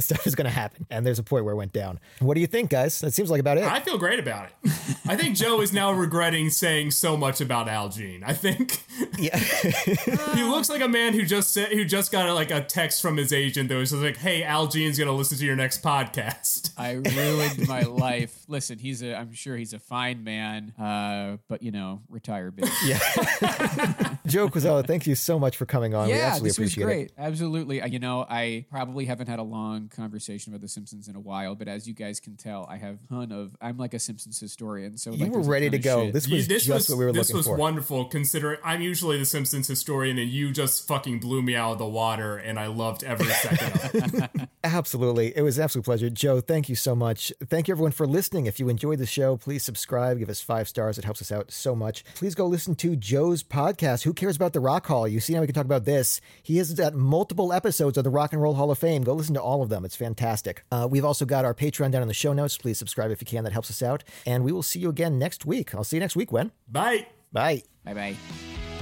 Stuff 0.00 0.26
is 0.26 0.34
going 0.34 0.46
to 0.46 0.50
happen, 0.50 0.86
and 0.90 1.06
there's 1.06 1.20
a 1.20 1.22
point 1.22 1.44
where 1.44 1.54
it 1.54 1.56
went 1.56 1.72
down. 1.72 2.00
What 2.18 2.34
do 2.34 2.40
you 2.40 2.48
think, 2.48 2.68
guys? 2.70 2.98
That 3.00 3.12
seems 3.12 3.30
like 3.30 3.38
about 3.38 3.58
it. 3.58 3.64
I 3.64 3.78
feel 3.78 3.96
great 3.96 4.18
about 4.18 4.48
it. 4.48 4.72
I 5.06 5.16
think 5.16 5.36
Joe 5.36 5.60
is 5.60 5.72
now 5.72 5.92
regretting 5.92 6.50
saying 6.50 6.90
so 6.90 7.16
much 7.16 7.40
about 7.40 7.68
Al 7.68 7.90
Jean. 7.90 8.24
I 8.24 8.32
think 8.32 8.82
yeah. 9.18 9.38
he 9.38 10.42
looks 10.42 10.68
like 10.68 10.82
a 10.82 10.88
man 10.88 11.12
who 11.12 11.24
just 11.24 11.52
said, 11.52 11.68
who 11.68 11.84
just 11.84 12.10
got 12.10 12.28
a, 12.28 12.34
like 12.34 12.50
a 12.50 12.62
text 12.62 13.02
from 13.02 13.16
his 13.16 13.32
agent 13.32 13.68
that 13.68 13.76
was 13.76 13.92
like, 13.92 14.16
"Hey, 14.16 14.42
Al 14.42 14.66
Jean's 14.66 14.98
gonna 14.98 15.12
listen 15.12 15.38
to 15.38 15.44
your 15.44 15.56
next 15.56 15.82
podcast." 15.82 16.72
I 16.76 16.92
ruined 16.92 17.68
my 17.68 17.82
life. 17.82 18.44
Listen, 18.48 18.78
he's 18.78 19.02
a. 19.02 19.14
I'm 19.14 19.32
sure 19.32 19.53
he's 19.56 19.72
a 19.72 19.78
fine 19.78 20.24
man, 20.24 20.72
uh, 20.78 21.36
but 21.48 21.62
you 21.62 21.70
know, 21.70 22.00
retire 22.08 22.50
big. 22.50 22.68
yeah. 22.84 22.98
Joe 24.26 24.48
Kwaczala, 24.48 24.86
thank 24.86 25.06
you 25.06 25.14
so 25.14 25.38
much 25.38 25.56
for 25.56 25.66
coming 25.66 25.94
on. 25.94 26.08
we 26.08 26.14
Yeah, 26.14 26.26
absolutely 26.28 26.48
this 26.48 26.58
was 26.58 26.74
great. 26.74 27.06
it. 27.06 27.12
Absolutely. 27.18 27.82
Uh, 27.82 27.86
You 27.86 27.98
know, 27.98 28.26
I 28.28 28.66
probably 28.70 29.04
haven't 29.04 29.28
had 29.28 29.38
a 29.38 29.42
long 29.42 29.88
conversation 29.88 30.52
about 30.52 30.62
The 30.62 30.68
Simpsons 30.68 31.08
in 31.08 31.16
a 31.16 31.20
while, 31.20 31.54
but 31.54 31.68
as 31.68 31.86
you 31.86 31.94
guys 31.94 32.20
can 32.20 32.36
tell, 32.36 32.66
I 32.68 32.76
have 32.78 32.98
a 33.04 33.14
ton 33.14 33.32
of. 33.32 33.56
I'm 33.60 33.76
like 33.78 33.94
a 33.94 33.98
Simpsons 33.98 34.38
historian, 34.40 34.96
so 34.96 35.12
You 35.12 35.24
like, 35.26 35.32
were 35.32 35.40
ready 35.42 35.70
to 35.70 35.78
go. 35.78 36.04
shit. 36.06 36.14
This 36.14 36.26
You- 36.28 36.36
was 36.36 36.48
this 36.48 36.64
just 36.64 36.88
was 36.88 36.90
what 36.90 36.98
we 36.98 37.04
were 37.06 37.12
this 37.12 37.32
was 37.32 37.46
wonderful. 37.48 38.06
Considering 38.06 38.58
I'm 38.64 38.80
usually 38.80 39.18
the 39.18 39.24
Simpsons 39.24 39.68
historian, 39.68 40.18
and 40.18 40.30
you 40.30 40.50
just 40.52 40.86
fucking 40.88 41.20
blew 41.20 41.42
me 41.42 41.54
out 41.54 41.72
of 41.72 41.78
the 41.78 41.86
water, 41.86 42.36
and 42.36 42.58
I 42.58 42.66
loved 42.66 43.04
every 43.04 43.26
second 43.44 43.72
of 44.04 44.14
it. 44.14 44.48
Absolutely. 44.64 45.36
It 45.36 45.42
was 45.42 45.58
an 45.58 45.64
absolute 45.64 45.84
pleasure. 45.84 46.08
Joe, 46.10 46.40
thank 46.40 46.68
you 46.68 46.74
so 46.74 46.94
much. 46.94 47.32
Thank 47.48 47.68
you 47.68 47.72
everyone 47.72 47.92
for 47.92 48.06
listening. 48.06 48.46
If 48.46 48.58
you 48.58 48.68
enjoyed 48.68 48.98
the 48.98 49.06
show, 49.06 49.36
please 49.44 49.62
subscribe, 49.62 50.18
give 50.18 50.30
us 50.30 50.40
five 50.40 50.66
stars. 50.68 50.98
It 50.98 51.04
helps 51.04 51.20
us 51.20 51.30
out 51.30 51.52
so 51.52 51.76
much. 51.76 52.02
Please 52.14 52.34
go 52.34 52.46
listen 52.46 52.74
to 52.76 52.96
Joe's 52.96 53.42
podcast. 53.42 54.02
Who 54.04 54.14
cares 54.14 54.36
about 54.36 54.54
the 54.54 54.60
Rock 54.60 54.86
Hall? 54.86 55.06
You 55.06 55.20
see 55.20 55.34
how 55.34 55.40
we 55.42 55.46
can 55.46 55.54
talk 55.54 55.66
about 55.66 55.84
this. 55.84 56.20
He 56.42 56.56
has 56.56 56.72
got 56.72 56.94
multiple 56.94 57.52
episodes 57.52 57.98
of 57.98 58.04
the 58.04 58.10
Rock 58.10 58.32
and 58.32 58.40
Roll 58.40 58.54
Hall 58.54 58.70
of 58.70 58.78
Fame. 58.78 59.02
Go 59.04 59.12
listen 59.12 59.34
to 59.34 59.42
all 59.42 59.62
of 59.62 59.68
them. 59.68 59.84
It's 59.84 59.96
fantastic. 59.96 60.64
Uh, 60.72 60.88
we've 60.90 61.04
also 61.04 61.26
got 61.26 61.44
our 61.44 61.54
Patreon 61.54 61.90
down 61.90 62.02
in 62.02 62.08
the 62.08 62.14
show 62.14 62.32
notes. 62.32 62.56
Please 62.56 62.78
subscribe 62.78 63.10
if 63.10 63.20
you 63.20 63.26
can. 63.26 63.44
That 63.44 63.52
helps 63.52 63.70
us 63.70 63.82
out. 63.82 64.02
And 64.26 64.44
we 64.44 64.50
will 64.52 64.62
see 64.62 64.80
you 64.80 64.88
again 64.88 65.18
next 65.18 65.44
week. 65.44 65.74
I'll 65.74 65.84
see 65.84 65.96
you 65.96 66.00
next 66.00 66.16
week, 66.16 66.32
When? 66.32 66.50
Bye. 66.66 67.06
Bye. 67.32 67.62
Bye 67.84 67.94
bye. 67.94 68.73